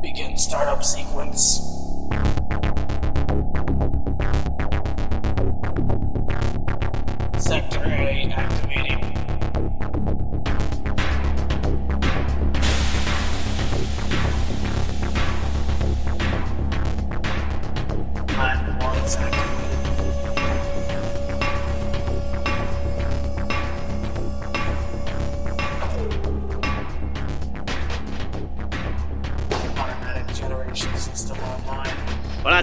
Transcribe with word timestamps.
Begin 0.00 0.36
startup 0.36 0.84
sequence. 0.84 1.62
Sector 7.38 7.84
A 7.84 8.32
activating. 8.36 9.25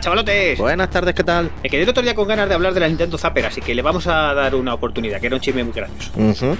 Chavalotes. 0.04 0.58
Buenas 0.60 0.90
tardes, 0.90 1.16
¿qué 1.16 1.24
tal? 1.24 1.50
Me 1.64 1.70
quedé 1.70 1.84
el 1.84 1.90
otro 1.90 2.04
día 2.04 2.14
con 2.14 2.28
ganas 2.28 2.50
de 2.50 2.56
hablar 2.56 2.74
de 2.74 2.82
la 2.82 2.88
Nintendo 2.90 3.18
Zapper, 3.18 3.46
así 3.46 3.62
que 3.62 3.74
le 3.74 3.82
vamos 3.82 4.06
a 4.08 4.34
dar 4.34 4.54
una 4.56 4.74
oportunidad, 4.74 5.20
que 5.22 5.28
era 5.28 5.36
un 5.38 5.42
chisme 5.42 5.64
muy 5.64 5.74
gracioso. 5.74 6.12
Ujú. 6.18 6.58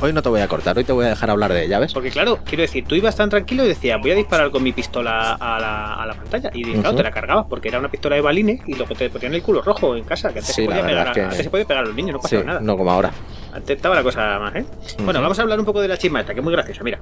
Hoy 0.00 0.12
no 0.12 0.20
te 0.22 0.28
voy 0.28 0.40
a 0.42 0.48
cortar, 0.48 0.76
hoy 0.76 0.84
te 0.84 0.92
voy 0.92 1.06
a 1.06 1.08
dejar 1.10 1.30
hablar 1.30 1.52
de 1.54 1.64
ella, 1.64 1.78
¿ves? 1.78 1.94
Porque 1.94 2.10
claro, 2.10 2.40
quiero 2.44 2.60
decir, 2.62 2.84
tú 2.84 2.94
ibas 2.94 3.16
tan 3.16 3.30
tranquilo 3.30 3.64
y 3.64 3.68
decías, 3.68 3.98
voy 4.02 4.10
a 4.10 4.14
disparar 4.16 4.50
con 4.50 4.62
mi 4.62 4.72
pistola 4.72 5.32
a 5.34 5.58
la, 5.58 5.94
a 5.94 6.04
la 6.06 6.14
pantalla. 6.14 6.50
Y 6.52 6.64
claro, 6.74 6.94
te 6.96 7.02
la 7.04 7.10
cargabas 7.10 7.46
porque 7.48 7.68
era 7.68 7.78
una 7.78 7.88
pistola 7.88 8.16
de 8.16 8.20
balines 8.20 8.60
y 8.66 8.74
luego 8.74 8.94
te 8.94 9.08
ponían 9.08 9.32
el 9.34 9.42
culo 9.42 9.62
rojo 9.62 9.96
en 9.96 10.04
casa, 10.04 10.30
que 10.32 10.40
antes, 10.40 10.54
Sí, 10.54 10.62
se, 10.62 10.68
podía 10.68 10.84
pegar 10.84 11.06
es 11.08 11.12
que- 11.14 11.22
antes 11.22 11.38
se 11.38 11.50
podía 11.50 11.64
pegar 11.64 11.84
a 11.84 11.86
los 11.86 11.94
niños, 11.96 12.12
no 12.14 12.18
Sí, 12.18 12.36
pasaba 12.36 12.44
nada. 12.44 12.60
no 12.60 12.76
como 12.76 12.90
ahora. 12.90 13.12
Antes 13.54 13.76
estaba 13.76 13.94
la 13.94 14.02
cosa 14.02 14.38
más, 14.40 14.54
¿eh? 14.56 14.64
Bueno, 15.04 15.22
vamos 15.22 15.38
a 15.38 15.42
hablar 15.42 15.58
un 15.60 15.64
poco 15.64 15.80
de 15.80 15.86
la 15.88 15.96
chisma 15.96 16.20
esta, 16.20 16.34
que 16.34 16.40
es 16.40 16.44
muy 16.44 16.52
graciosa. 16.52 16.82
Mira, 16.82 17.00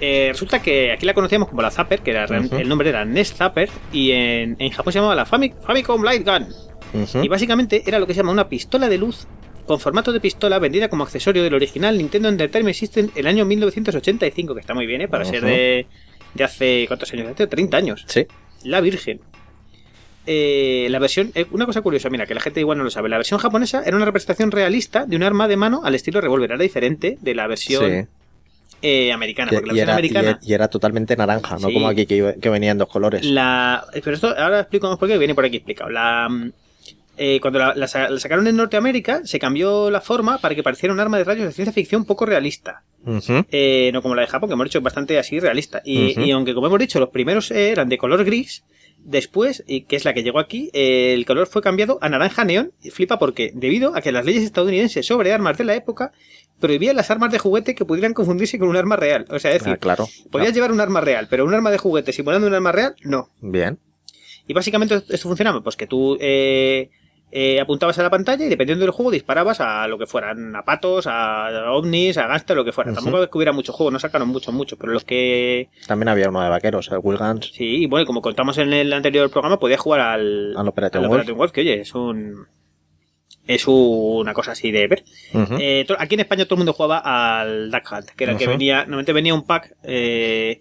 Eh, 0.00 0.28
resulta 0.30 0.62
que 0.62 0.92
aquí 0.92 1.04
la 1.04 1.12
conocíamos 1.12 1.48
como 1.48 1.60
la 1.60 1.72
Zapper, 1.72 2.00
que 2.00 2.12
era 2.12 2.24
Ujú. 2.24 2.56
el 2.56 2.68
nombre 2.68 2.88
era 2.90 3.04
NES 3.04 3.34
Zapper, 3.34 3.68
y 3.92 4.12
en, 4.12 4.54
en 4.60 4.70
Japón 4.70 4.92
se 4.92 5.00
llamaba 5.00 5.16
la 5.16 5.26
Fami- 5.26 5.54
Famicom 5.60 6.02
Light 6.04 6.24
Gun. 6.24 6.46
Y 7.22 7.28
básicamente 7.28 7.82
era 7.84 7.98
lo 7.98 8.06
que 8.06 8.14
se 8.14 8.18
llama 8.18 8.30
una 8.32 8.48
pistola 8.48 8.88
de 8.88 8.96
luz 8.96 9.26
con 9.66 9.78
formato 9.80 10.12
de 10.12 10.20
pistola 10.20 10.58
vendida 10.58 10.88
como 10.88 11.02
accesorio 11.04 11.42
del 11.42 11.52
original 11.54 11.98
Nintendo 11.98 12.28
Entertainment 12.30 12.74
System 12.76 13.10
el 13.16 13.26
año 13.26 13.44
1985, 13.44 14.54
que 14.54 14.60
está 14.60 14.72
muy 14.74 14.86
bien, 14.86 15.00
¿eh? 15.02 15.08
Para 15.08 15.24
ser 15.24 15.42
de, 15.44 15.86
de 16.32 16.44
hace... 16.44 16.84
¿Cuántos 16.86 17.12
años? 17.12 17.32
Hace 17.32 17.46
30 17.48 17.76
años. 17.76 18.04
Sí. 18.06 18.26
La 18.64 18.80
Virgen. 18.80 19.20
Eh, 20.30 20.88
la 20.90 20.98
versión... 20.98 21.32
eh, 21.34 21.46
una 21.52 21.64
cosa 21.64 21.80
curiosa, 21.80 22.10
mira, 22.10 22.26
que 22.26 22.34
la 22.34 22.40
gente 22.40 22.60
igual 22.60 22.76
no 22.76 22.84
lo 22.84 22.90
sabe. 22.90 23.08
La 23.08 23.16
versión 23.16 23.40
japonesa 23.40 23.82
era 23.86 23.96
una 23.96 24.04
representación 24.04 24.50
realista 24.50 25.06
de 25.06 25.16
un 25.16 25.22
arma 25.22 25.48
de 25.48 25.56
mano 25.56 25.80
al 25.84 25.94
estilo 25.94 26.20
revólver. 26.20 26.50
Era 26.52 26.62
diferente 26.62 27.16
de 27.20 27.34
la 27.34 27.46
versión 27.46 27.82
Sí. 28.02 28.06
eh, 28.82 29.12
americana. 29.12 29.50
Porque 29.50 29.66
la 29.68 29.72
Y, 29.72 29.76
y 29.76 29.78
versión 29.80 29.88
era, 29.88 29.94
americana... 29.94 30.38
y- 30.42 30.50
y 30.50 30.54
era 30.54 30.68
totalmente 30.68 31.16
naranja, 31.16 31.54
no 31.58 31.68
Sí. 31.68 31.72
como 31.74 31.88
aquí 31.88 32.04
que, 32.04 32.36
que 32.40 32.48
venía 32.50 32.72
en 32.72 32.78
dos 32.78 32.88
colores. 32.88 33.24
La, 33.24 33.84
eh, 33.94 34.02
pero 34.04 34.16
esto 34.16 34.28
ahora 34.38 34.60
explicamos 34.60 34.98
por 34.98 35.08
qué, 35.08 35.16
viene 35.16 35.34
por 35.34 35.46
aquí 35.46 35.56
explicado. 35.56 35.88
La, 35.90 36.28
mm, 36.28 36.52
cuando 37.40 37.58
la, 37.58 37.74
la 37.74 37.88
sa- 37.88 38.10
la 38.10 38.20
sacaron 38.20 38.46
en 38.46 38.56
Norteamérica, 38.56 39.22
se 39.24 39.38
cambió 39.40 39.90
la 39.90 40.00
forma 40.00 40.38
para 40.38 40.54
que 40.54 40.62
pareciera 40.62 40.92
un 40.92 41.00
arma 41.00 41.18
de 41.18 41.24
rayos 41.24 41.46
de 41.46 41.52
ciencia 41.52 41.72
ficción 41.72 42.04
poco 42.04 42.26
realista. 42.26 42.82
Eh, 43.50 43.90
no 43.94 44.02
como 44.02 44.14
la 44.14 44.22
de 44.22 44.28
Japón, 44.28 44.48
que 44.50 44.52
hemos 44.52 44.66
dicho 44.66 44.80
bastante 44.82 45.18
así 45.18 45.40
realista. 45.40 45.80
Y, 45.84 46.30
aunque, 46.32 46.52
como 46.54 46.66
hemos 46.66 46.78
dicho, 46.78 47.00
los 47.00 47.08
primeros 47.08 47.50
eran 47.50 47.88
de 47.88 47.96
color 47.98 48.24
gris, 48.24 48.62
después, 49.04 49.64
y 49.66 49.82
que 49.82 49.96
es 49.96 50.04
la 50.04 50.14
que 50.14 50.22
llegó 50.22 50.38
aquí, 50.38 50.70
eh, 50.72 51.12
el 51.14 51.24
color 51.26 51.46
fue 51.46 51.62
cambiado 51.62 51.98
a 52.00 52.08
naranja 52.08 52.44
neón. 52.44 52.72
Y 52.82 52.90
flipa 52.90 53.18
porque, 53.18 53.52
debido 53.54 53.96
a 53.96 54.00
que 54.00 54.12
las 54.12 54.24
leyes 54.24 54.42
estadounidenses 54.44 55.06
sobre 55.06 55.32
armas 55.32 55.56
de 55.58 55.64
la 55.64 55.74
época 55.74 56.12
prohibían 56.60 56.96
las 56.96 57.10
armas 57.10 57.30
de 57.32 57.38
juguete 57.38 57.74
que 57.74 57.84
pudieran 57.84 58.14
confundirse 58.14 58.58
con 58.58 58.68
un 58.68 58.76
arma 58.76 58.96
real. 58.96 59.26
O 59.30 59.38
sea, 59.38 59.52
es 59.52 59.58
decir, 59.60 59.74
Ah, 59.74 59.76
claro. 59.78 60.08
podías 60.30 60.52
llevar 60.52 60.72
un 60.72 60.80
arma 60.80 61.00
real, 61.00 61.26
pero 61.30 61.44
un 61.44 61.54
arma 61.54 61.70
de 61.70 61.78
juguete 61.78 62.12
simulando 62.12 62.46
un 62.48 62.54
arma 62.54 62.72
real, 62.72 62.96
no. 63.04 63.30
Bien. 63.40 63.78
Y 64.46 64.54
básicamente 64.54 64.96
esto 65.08 65.28
funcionaba, 65.28 65.62
pues 65.62 65.76
que 65.76 65.86
tú 65.86 66.16
eh, 66.20 66.90
eh, 67.30 67.60
apuntabas 67.60 67.98
a 67.98 68.02
la 68.02 68.10
pantalla 68.10 68.44
y 68.44 68.48
dependiendo 68.48 68.84
del 68.84 68.92
juego 68.92 69.10
disparabas 69.10 69.60
a 69.60 69.86
lo 69.86 69.98
que 69.98 70.06
fueran, 70.06 70.56
a 70.56 70.64
patos, 70.64 71.06
a 71.06 71.72
ovnis, 71.72 72.16
a 72.18 72.26
gangsters, 72.26 72.56
lo 72.56 72.64
que 72.64 72.72
fuera. 72.72 72.92
Tampoco 72.92 73.22
es 73.22 73.28
que 73.28 73.38
hubiera 73.38 73.52
mucho 73.52 73.72
juego, 73.72 73.90
no 73.90 73.98
sacaron 73.98 74.28
mucho, 74.28 74.52
mucho, 74.52 74.76
pero 74.76 74.92
los 74.92 75.04
que... 75.04 75.68
También 75.86 76.08
había 76.08 76.28
uno 76.28 76.42
de 76.42 76.48
vaqueros, 76.48 76.90
el 76.90 77.00
Will 77.02 77.18
Guns, 77.18 77.52
Sí, 77.52 77.82
y 77.82 77.86
bueno, 77.86 78.06
como 78.06 78.22
contamos 78.22 78.56
en 78.58 78.72
el 78.72 78.92
anterior 78.92 79.30
programa, 79.30 79.58
podías 79.58 79.80
jugar 79.80 80.00
al, 80.00 80.56
al 80.56 80.68
Operation 80.68 81.04
al 81.04 81.08
Wolf. 81.08 81.20
Operation 81.20 81.38
Wolf, 81.38 81.52
que 81.52 81.60
oye, 81.60 81.80
es 81.80 81.94
un... 81.94 82.46
Es 83.46 83.64
una 83.66 84.34
cosa 84.34 84.52
así 84.52 84.70
de 84.70 84.86
ver. 84.88 85.04
Eh, 85.58 85.86
aquí 85.98 86.14
en 86.16 86.20
España 86.20 86.44
todo 86.44 86.56
el 86.56 86.58
mundo 86.58 86.74
jugaba 86.74 86.98
al 87.40 87.70
Duck 87.70 87.82
Hunt, 87.90 88.10
que 88.10 88.24
era 88.24 88.34
el 88.34 88.38
que 88.38 88.46
venía, 88.46 88.80
normalmente 88.80 89.14
venía 89.14 89.32
un 89.32 89.46
pack 89.46 89.74
eh, 89.84 90.60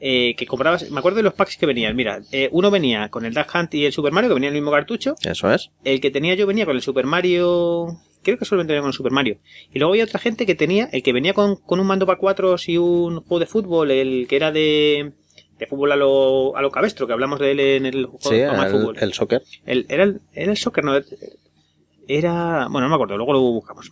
eh, 0.00 0.34
que 0.36 0.46
comprabas, 0.46 0.90
me 0.90 0.98
acuerdo 0.98 1.18
de 1.18 1.22
los 1.24 1.34
packs 1.34 1.56
que 1.58 1.66
venían, 1.66 1.94
mira, 1.94 2.20
eh, 2.32 2.48
uno 2.52 2.70
venía 2.70 3.08
con 3.10 3.24
el 3.26 3.34
Duck 3.34 3.54
Hunt 3.54 3.74
y 3.74 3.84
el 3.84 3.92
Super 3.92 4.12
Mario, 4.12 4.30
que 4.30 4.34
venía 4.34 4.48
en 4.48 4.54
el 4.56 4.60
mismo 4.62 4.72
cartucho, 4.72 5.14
Eso 5.22 5.52
es. 5.52 5.70
el 5.84 6.00
que 6.00 6.10
tenía 6.10 6.34
yo 6.34 6.46
venía 6.46 6.64
con 6.66 6.74
el 6.76 6.82
Super 6.82 7.04
Mario, 7.06 7.98
creo 8.22 8.38
que 8.38 8.44
solamente 8.44 8.72
venía 8.72 8.82
con 8.82 8.88
el 8.90 8.94
Super 8.94 9.12
Mario, 9.12 9.38
y 9.72 9.78
luego 9.78 9.92
había 9.92 10.04
otra 10.04 10.18
gente 10.18 10.46
que 10.46 10.54
tenía, 10.54 10.88
el 10.92 11.02
que 11.02 11.12
venía 11.12 11.34
con, 11.34 11.56
con 11.56 11.80
un 11.80 11.86
mando 11.86 12.06
para 12.06 12.18
cuatro 12.18 12.56
y 12.66 12.76
un 12.78 13.20
juego 13.20 13.38
de 13.40 13.46
fútbol, 13.46 13.90
el 13.90 14.26
que 14.28 14.36
era 14.36 14.50
de... 14.52 15.12
De 15.58 15.66
fútbol 15.66 15.92
a 15.92 15.96
lo, 15.96 16.56
a 16.56 16.62
lo 16.62 16.70
cabestro, 16.70 17.06
que 17.06 17.12
hablamos 17.12 17.38
de 17.38 17.50
él 17.50 17.60
en 17.60 17.84
el 17.84 18.06
juego 18.06 18.18
Sí, 18.22 18.36
de 18.36 18.44
el, 18.46 18.70
fútbol. 18.70 18.96
el 18.98 19.12
soccer. 19.12 19.42
El- 19.66 19.84
era, 19.90 20.04
el, 20.04 20.22
era 20.32 20.52
el 20.52 20.56
soccer, 20.56 20.82
no, 20.82 20.98
era... 22.08 22.66
Bueno, 22.70 22.80
no 22.82 22.88
me 22.88 22.94
acuerdo, 22.94 23.16
luego 23.16 23.32
lo 23.34 23.40
buscamos. 23.40 23.90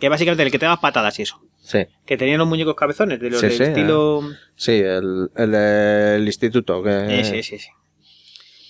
Que 0.00 0.08
básicamente 0.08 0.42
el 0.42 0.50
que 0.50 0.58
te 0.58 0.64
daba 0.66 0.80
patadas 0.80 1.18
y 1.18 1.22
eso. 1.22 1.40
Sí, 1.70 1.86
Que 2.04 2.16
tenían 2.16 2.38
los 2.38 2.48
muñecos 2.48 2.74
cabezones, 2.74 3.20
de 3.20 3.30
los 3.30 3.38
Sí, 3.38 3.46
del 3.46 3.56
sí, 3.56 3.62
estilo. 3.62 4.22
sí, 4.56 4.72
el, 4.72 5.30
el 5.36 6.26
instituto. 6.26 6.82
Que... 6.82 7.20
Eh, 7.20 7.24
sí, 7.24 7.42
sí, 7.44 7.58
sí. 7.60 7.68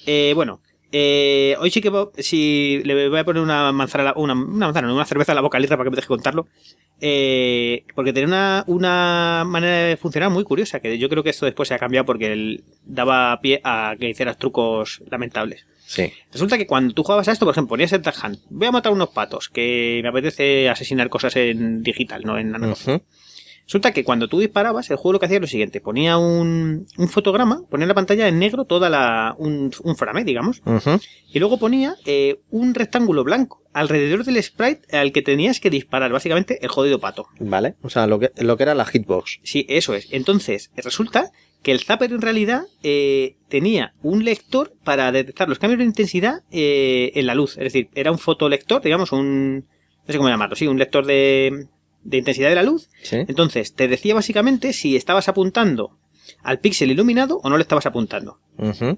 Eh, 0.07 0.33
bueno, 0.35 0.61
eh, 0.93 1.57
hoy 1.61 1.71
sí 1.71 1.81
que 1.81 1.91
si 2.19 2.83
le 2.85 3.09
voy 3.09 3.19
a 3.19 3.25
poner 3.25 3.43
una 3.43 3.71
manzana, 3.73 4.03
a 4.03 4.07
la- 4.07 4.13
una, 4.21 4.35
una 4.35 4.67
manzana, 4.67 4.93
una 4.93 5.05
cerveza 5.05 5.33
a 5.33 5.35
la 5.35 5.41
boca 5.41 5.59
para 5.59 5.85
que 5.85 5.91
me 5.91 5.97
deje 5.97 6.09
contarlo. 6.09 6.47
Eh, 7.03 7.85
porque 7.95 8.13
tenía 8.13 8.29
una, 8.29 8.65
una 8.67 9.45
manera 9.47 9.87
de 9.89 9.97
funcionar 9.97 10.31
muy 10.31 10.45
curiosa, 10.45 10.81
que 10.81 10.99
yo 10.99 11.09
creo 11.09 11.23
que 11.23 11.31
esto 11.31 11.47
después 11.47 11.69
se 11.69 11.75
ha 11.75 11.79
cambiado 11.79 12.05
porque 12.05 12.33
él 12.33 12.65
daba 12.85 13.41
pie 13.41 13.61
a 13.65 13.95
que 13.99 14.11
hicieras 14.11 14.37
trucos 14.39 15.01
lamentables. 15.11 15.65
Sí. 15.87 16.13
Resulta 16.31 16.59
que 16.59 16.67
cuando 16.67 16.93
tú 16.95 17.03
jugabas 17.03 17.27
a 17.29 17.33
esto, 17.33 17.47
por 17.47 17.53
ejemplo, 17.53 17.71
ponías 17.71 17.93
el 17.93 18.03
Hunt, 18.03 18.39
voy 18.51 18.69
a 18.69 18.73
matar 18.73 18.93
unos 18.93 19.09
patos, 19.09 19.49
que 19.49 20.01
me 20.03 20.09
apetece 20.11 20.69
asesinar 20.69 21.09
cosas 21.09 21.35
en 21.37 21.83
digital, 21.83 22.23
no 22.25 22.39
en 22.39 22.55
analógico. 22.55 22.93
Ujú. 22.97 23.05
Resulta 23.71 23.93
que 23.93 24.03
cuando 24.03 24.27
tú 24.27 24.41
disparabas, 24.41 24.91
el 24.91 24.97
juego 24.97 25.13
lo 25.13 25.21
que 25.21 25.27
hacía 25.27 25.37
era 25.37 25.45
lo 25.45 25.47
siguiente: 25.47 25.81
ponía 25.81 26.19
un, 26.19 26.89
un 26.99 27.09
fotograma, 27.09 27.63
ponía 27.71 27.85
en 27.85 27.89
la 27.89 27.95
pantalla 27.95 28.27
en 28.27 28.41
negro 28.41 28.65
toda 28.65 28.91
la. 28.91 29.37
un, 29.39 29.71
un 29.85 29.95
frame, 29.95 30.25
digamos, 30.25 30.61
y 31.33 31.39
luego 31.39 31.57
ponía 31.57 31.95
eh, 32.05 32.41
un 32.51 32.75
rectángulo 32.75 33.23
blanco 33.23 33.63
alrededor 33.73 34.25
del 34.25 34.43
sprite 34.43 34.97
al 34.97 35.13
que 35.13 35.23
tenías 35.23 35.61
que 35.61 35.71
disparar, 35.71 36.11
básicamente 36.11 36.59
el 36.63 36.69
jodido 36.69 36.99
pato. 36.99 37.29
Vale. 37.39 37.77
O 37.83 37.91
sea, 37.91 38.09
lo 38.09 38.19
que, 38.19 38.33
lo 38.39 38.57
que 38.57 38.65
era 38.65 38.75
la 38.75 38.87
hitbox. 38.87 39.39
Sí, 39.45 39.67
eso 39.69 39.95
es. 39.95 40.09
Entonces, 40.11 40.73
resulta 40.75 41.31
que 41.63 41.71
el 41.71 41.79
Zapper 41.79 42.11
en 42.11 42.23
realidad 42.23 42.63
eh, 42.83 43.37
tenía 43.49 43.95
un 44.03 44.25
lector 44.25 44.75
para 44.83 45.13
detectar 45.13 45.49
los 45.49 45.61
cambios 45.61 45.79
de 45.79 45.85
intensidad 45.85 46.43
eh, 46.51 47.13
en 47.15 47.25
la 47.25 47.37
luz. 47.37 47.53
Es 47.53 47.63
decir, 47.63 47.89
era 47.95 48.11
un 48.11 48.19
fotolector, 48.19 48.83
digamos, 48.83 49.13
un. 49.13 49.59
no 49.59 50.13
sé 50.13 50.17
cómo 50.17 50.29
llamarlo, 50.29 50.57
sí, 50.57 50.67
un 50.67 50.81
lector 50.81 51.07
de, 51.07 51.69
de 52.03 52.19
intensidad 52.19 52.49
de 52.49 52.55
la 52.55 52.63
luz. 52.63 52.89
Sí. 53.03 53.17
Entonces, 53.29 53.75
te 53.75 53.89
decía 53.89 54.15
básicamente 54.15 54.73
si 54.73 54.97
estabas 54.97 55.29
apuntando 55.29 56.00
al 56.43 56.59
píxel 56.59 56.91
iluminado 56.91 57.41
o 57.43 57.51
no 57.51 57.57
le 57.57 57.63
estabas 57.63 57.87
apuntando. 57.87 58.39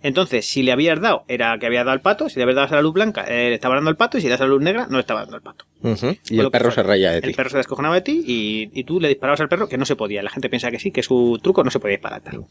Entonces, 0.02 0.44
si 0.48 0.62
le 0.64 0.72
habías 0.72 1.00
dado, 1.00 1.24
era 1.28 1.56
que 1.58 1.66
habías 1.66 1.82
dado 1.84 1.92
al 1.92 2.00
pato, 2.00 2.28
si 2.28 2.36
le 2.36 2.42
habías 2.42 2.56
dado 2.56 2.68
a 2.72 2.76
la 2.76 2.82
luz 2.82 2.94
blanca, 2.94 3.24
eh, 3.28 3.48
le 3.50 3.54
estaba 3.54 3.76
dando 3.76 3.90
al 3.90 3.96
pato, 3.96 4.18
y 4.18 4.20
si 4.20 4.26
le 4.26 4.32
das 4.32 4.40
a 4.40 4.44
la 4.44 4.50
luz 4.50 4.60
negra, 4.62 4.86
no 4.90 4.96
le 4.96 5.00
estaba 5.00 5.20
dando 5.20 5.36
al 5.36 5.42
pato. 5.42 5.64
Y 6.30 6.38
el 6.40 6.50
perro 6.50 6.70
se 6.72 6.82
reía 6.82 7.12
de 7.12 7.20
ti. 7.22 7.28
El 7.28 7.34
perro 7.34 7.50
se 7.50 7.56
descojonaba 7.58 7.94
de 7.94 8.00
ti 8.00 8.22
y, 8.26 8.70
y 8.72 8.84
tú 8.84 8.98
le 9.00 9.08
disparabas 9.08 9.40
al 9.40 9.48
perro 9.48 9.68
que 9.68 9.78
no 9.78 9.84
se 9.84 9.94
podía. 9.94 10.22
La 10.22 10.30
gente 10.30 10.48
piensa 10.48 10.70
que 10.72 10.78
sí, 10.80 10.90
que 10.90 11.02
su 11.04 11.38
truco 11.42 11.62
no 11.62 11.70
se 11.70 11.78
podía 11.78 11.96
disparar. 11.96 12.22
tal. 12.22 12.44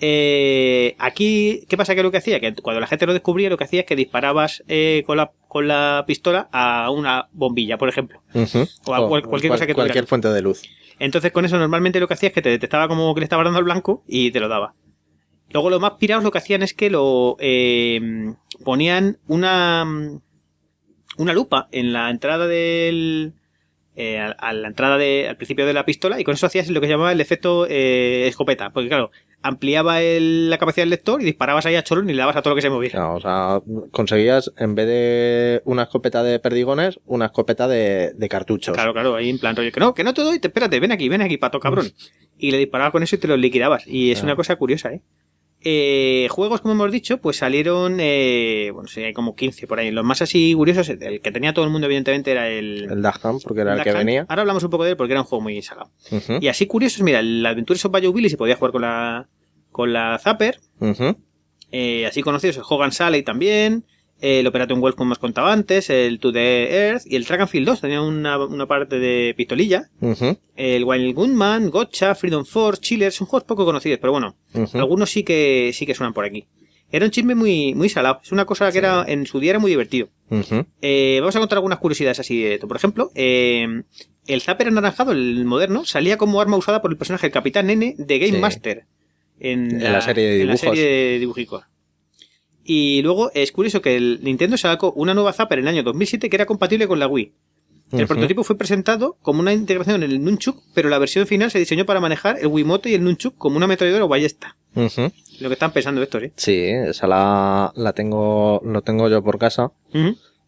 Eh, 0.00 0.94
aquí, 0.98 1.64
¿qué 1.68 1.76
pasa? 1.76 1.94
Que 1.94 2.02
lo 2.02 2.10
que 2.10 2.18
hacía? 2.18 2.40
Que 2.40 2.54
cuando 2.54 2.80
la 2.80 2.86
gente 2.86 3.04
lo 3.06 3.12
descubría, 3.12 3.50
lo 3.50 3.56
que 3.56 3.64
hacía 3.64 3.80
es 3.80 3.86
que 3.86 3.96
disparabas 3.96 4.62
eh, 4.68 5.02
con, 5.06 5.16
la, 5.16 5.32
con 5.48 5.66
la 5.68 6.04
pistola 6.06 6.48
a 6.52 6.90
una 6.90 7.28
bombilla, 7.32 7.78
por 7.78 7.88
ejemplo. 7.88 8.22
O 8.86 8.94
a 8.94 9.08
cual- 9.08 9.22
cualquier 9.24 9.50
cosa 9.52 9.66
que 9.66 9.72
tuviera. 9.74 9.88
Cualquier 9.88 10.06
fuente 10.06 10.28
de 10.28 10.40
luz. 10.42 10.62
Entonces 10.98 11.32
con 11.32 11.44
eso 11.44 11.58
normalmente 11.58 12.00
lo 12.00 12.08
que 12.08 12.14
hacía 12.14 12.28
es 12.28 12.34
que 12.34 12.42
te 12.42 12.50
detectaba 12.50 12.88
como 12.88 13.14
que 13.14 13.20
le 13.20 13.24
estaba 13.24 13.44
dando 13.44 13.58
al 13.58 13.64
blanco 13.64 14.02
y 14.06 14.30
te 14.30 14.40
lo 14.40 14.48
daba. 14.48 14.74
Luego 15.50 15.70
los 15.70 15.80
más 15.80 15.92
pirados 15.92 16.24
lo 16.24 16.30
que 16.30 16.38
hacían 16.38 16.62
es 16.62 16.74
que 16.74 16.90
lo 16.90 17.36
eh, 17.40 18.34
ponían 18.64 19.18
una 19.26 19.86
una 21.16 21.32
lupa 21.32 21.68
en 21.72 21.92
la 21.92 22.10
entrada 22.10 22.46
del 22.46 23.34
eh, 24.00 24.18
a, 24.20 24.30
a 24.30 24.52
la 24.52 24.68
entrada 24.68 24.96
de, 24.96 25.26
al 25.28 25.36
principio 25.36 25.66
de 25.66 25.72
la 25.72 25.84
pistola 25.84 26.20
y 26.20 26.24
con 26.24 26.34
eso 26.34 26.46
hacías 26.46 26.68
lo 26.70 26.80
que 26.80 26.86
se 26.86 26.92
llamaba 26.92 27.10
el 27.12 27.20
efecto 27.20 27.66
eh, 27.68 28.26
escopeta, 28.28 28.70
porque 28.70 28.88
claro, 28.88 29.10
ampliaba 29.42 30.00
el- 30.02 30.48
la 30.50 30.58
capacidad 30.58 30.82
del 30.82 30.90
lector 30.90 31.20
y 31.20 31.24
disparabas 31.24 31.66
ahí 31.66 31.74
a 31.74 31.82
cholón 31.82 32.08
y 32.08 32.12
le 32.12 32.18
dabas 32.20 32.36
a 32.36 32.42
todo 32.42 32.52
lo 32.52 32.56
que 32.56 32.62
se 32.62 32.70
moviera. 32.70 32.92
Claro, 32.98 33.14
o 33.14 33.20
sea, 33.20 33.60
conseguías, 33.90 34.52
en 34.56 34.74
vez 34.76 34.86
de 34.86 35.62
una 35.64 35.82
escopeta 35.82 36.22
de 36.22 36.38
perdigones, 36.38 37.00
una 37.06 37.26
escopeta 37.26 37.66
de, 37.68 38.12
de 38.14 38.28
cartuchos. 38.28 38.74
Claro, 38.74 38.92
claro, 38.92 39.16
ahí 39.16 39.30
en 39.30 39.38
plan 39.38 39.56
rollo, 39.56 39.72
que 39.72 39.80
no, 39.80 39.94
que 39.94 40.04
no 40.04 40.14
te 40.14 40.22
doy, 40.22 40.38
te, 40.38 40.48
espérate, 40.48 40.78
ven 40.80 40.92
aquí, 40.92 41.08
ven 41.08 41.22
aquí, 41.22 41.36
pato 41.36 41.58
cabrón. 41.60 41.90
Y 42.38 42.52
le 42.52 42.58
disparabas 42.58 42.92
con 42.92 43.02
eso 43.02 43.16
y 43.16 43.18
te 43.18 43.26
lo 43.26 43.36
liquidabas. 43.36 43.84
Y 43.86 44.12
es 44.12 44.20
Ah. 44.22 44.24
una 44.26 44.36
cosa 44.36 44.54
curiosa, 44.56 44.92
¿eh? 44.92 45.00
Eh, 45.62 46.28
juegos, 46.30 46.60
como 46.60 46.74
hemos 46.74 46.92
dicho, 46.92 47.18
pues 47.18 47.36
salieron, 47.38 47.96
eh, 47.98 48.70
bueno, 48.72 48.88
sí, 48.88 49.02
hay 49.02 49.12
como 49.12 49.34
15 49.34 49.66
por 49.66 49.80
ahí. 49.80 49.90
Los 49.90 50.04
más 50.04 50.22
así 50.22 50.54
curiosos, 50.54 50.88
el 50.88 51.20
que 51.20 51.32
tenía 51.32 51.52
todo 51.52 51.64
el 51.64 51.70
mundo, 51.70 51.86
evidentemente, 51.86 52.30
era 52.30 52.48
el... 52.48 52.84
El 52.90 53.02
Duck 53.02 53.24
Hunt, 53.24 53.42
porque 53.42 53.62
era 53.62 53.74
el 53.74 53.82
que 53.82 53.90
Hunt. 53.90 53.98
venía. 53.98 54.26
Ahora 54.28 54.42
hablamos 54.42 54.62
un 54.62 54.70
poco 54.70 54.84
de 54.84 54.90
él 54.90 54.96
porque 54.96 55.12
era 55.14 55.22
un 55.22 55.26
juego 55.26 55.42
muy 55.42 55.60
salado. 55.62 55.90
Y 56.40 56.46
así 56.48 56.66
curiosos, 56.66 57.02
mira, 57.02 57.18
el 57.20 57.44
Adventures 57.44 57.84
of 57.84 57.92
Bayou 57.92 58.12
Billy 58.12 58.30
se 58.30 58.36
podía 58.36 58.54
jugar 58.56 58.70
con 58.72 58.82
la, 58.82 59.28
con 59.72 59.92
la 59.92 60.18
Zapper. 60.18 60.60
Eh, 61.72 62.06
así 62.06 62.22
conocidos, 62.22 62.56
el 62.56 62.62
Hogan 62.68 62.92
Sally 62.92 63.22
también. 63.22 63.84
El 64.20 64.46
Operation 64.46 64.80
Wolf, 64.80 64.96
como 64.96 65.12
os 65.12 65.18
contaba 65.18 65.52
antes. 65.52 65.90
El 65.90 66.18
To 66.18 66.32
the 66.32 66.88
Earth. 66.88 67.02
Y 67.06 67.16
el 67.16 67.24
Track 67.26 67.40
and 67.42 67.48
Field 67.50 67.66
2 67.68 67.80
tenía 67.82 68.00
una, 68.02 68.38
una 68.44 68.66
parte 68.66 68.98
de 68.98 69.32
pistolilla. 69.36 69.88
El 70.56 70.84
Wild 70.84 71.14
Gunman, 71.14 71.70
Gotcha, 71.70 72.14
Freedom 72.14 72.44
Force, 72.44 72.80
Chiller. 72.80 73.12
Son 73.12 73.26
juegos 73.26 73.44
poco 73.46 73.64
conocidos, 73.64 73.98
pero 74.00 74.12
bueno. 74.12 74.36
Algunos 74.74 75.10
sí 75.10 75.22
que, 75.22 75.70
sí 75.72 75.86
que 75.86 75.94
suenan 75.94 76.12
por 76.14 76.24
aquí. 76.24 76.46
Era 76.90 77.04
un 77.04 77.10
chisme 77.10 77.34
muy, 77.34 77.74
muy 77.74 77.88
salado. 77.90 78.20
Es 78.24 78.32
una 78.32 78.46
cosa 78.46 78.72
que 78.72 78.78
era, 78.78 79.04
en 79.06 79.26
su 79.26 79.38
día 79.40 79.50
era 79.50 79.58
muy 79.58 79.70
divertido. 79.70 80.08
Eh, 80.80 81.18
vamos 81.20 81.36
a 81.36 81.38
contar 81.38 81.58
algunas 81.58 81.78
curiosidades 81.78 82.18
así 82.18 82.42
de 82.42 82.54
esto. 82.54 82.66
Por 82.66 82.78
ejemplo, 82.78 83.10
eh, 83.14 83.82
el 84.26 84.40
Zapper 84.40 84.68
anaranjado, 84.68 85.12
el 85.12 85.44
moderno, 85.44 85.84
salía 85.84 86.16
como 86.16 86.40
arma 86.40 86.56
usada 86.56 86.80
por 86.80 86.90
el 86.90 86.96
personaje 86.96 87.26
del 87.26 87.32
Capitán 87.32 87.66
Nene 87.66 87.94
de 87.98 88.18
Game 88.18 88.32
Sí. 88.32 88.38
Master. 88.38 88.86
En, 89.38 89.80
En 89.82 89.92
la 89.92 90.00
serie 90.00 90.24
de 90.24 90.40
en 90.40 90.46
la 90.48 90.54
dibujos. 90.54 90.76
serie 90.76 90.90
de 90.90 91.18
dibujicos. 91.18 91.64
Y 92.70 93.00
luego 93.00 93.30
es 93.32 93.50
curioso 93.50 93.80
que 93.80 93.96
el 93.96 94.20
Nintendo 94.22 94.58
sacó 94.58 94.92
una 94.92 95.14
nueva 95.14 95.32
Zapper 95.32 95.58
en 95.58 95.64
el 95.64 95.74
año 95.74 95.82
2007 95.84 96.28
que 96.28 96.36
era 96.36 96.44
compatible 96.44 96.86
con 96.86 96.98
la 96.98 97.06
Wii. 97.08 97.32
El 97.92 98.06
prototipo 98.06 98.44
fue 98.44 98.58
presentado 98.58 99.16
como 99.22 99.40
una 99.40 99.54
integración 99.54 100.02
en 100.02 100.10
el 100.10 100.22
Nunchuk, 100.22 100.62
pero 100.74 100.90
la 100.90 100.98
versión 100.98 101.26
final 101.26 101.50
se 101.50 101.58
diseñó 101.58 101.86
para 101.86 101.98
manejar 102.00 102.36
el 102.38 102.48
Wiimote 102.48 102.90
y 102.90 102.94
el 102.94 103.02
Nunchuk 103.02 103.38
como 103.38 103.56
una 103.56 103.64
ametralladora 103.64 104.04
o 104.04 104.08
ballesta. 104.08 104.58
Lo 105.40 105.48
que 105.48 105.54
están 105.54 105.72
pensando 105.72 106.02
estos, 106.02 106.22
¿eh? 106.24 106.32
Sí, 106.36 106.58
esa 106.66 107.06
la, 107.06 107.72
la 107.74 107.94
tengo, 107.94 108.60
lo 108.62 108.82
tengo 108.82 109.08
yo 109.08 109.22
por 109.24 109.38
casa. 109.38 109.72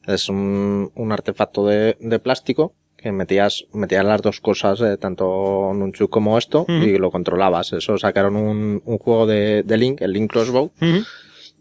Es 0.06 0.28
un, 0.28 0.92
un 0.94 1.12
artefacto 1.12 1.66
de, 1.66 1.96
de 2.00 2.18
plástico 2.18 2.74
que 2.98 3.12
metías, 3.12 3.64
metías 3.72 4.04
las 4.04 4.20
dos 4.20 4.40
cosas, 4.42 4.78
eh, 4.82 4.98
tanto 4.98 5.72
Nunchuk 5.72 6.10
como 6.10 6.36
esto, 6.36 6.66
y 6.68 6.98
lo 6.98 7.10
controlabas. 7.10 7.72
Eso 7.72 7.96
sacaron 7.96 8.36
un, 8.36 8.82
un 8.84 8.98
juego 8.98 9.26
de, 9.26 9.62
de 9.62 9.76
Link, 9.78 10.02
el 10.02 10.12
Link 10.12 10.30
Crossbow. 10.30 10.70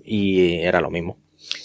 Y 0.09 0.55
era 0.61 0.81
lo 0.81 0.89
mismo. 0.89 1.17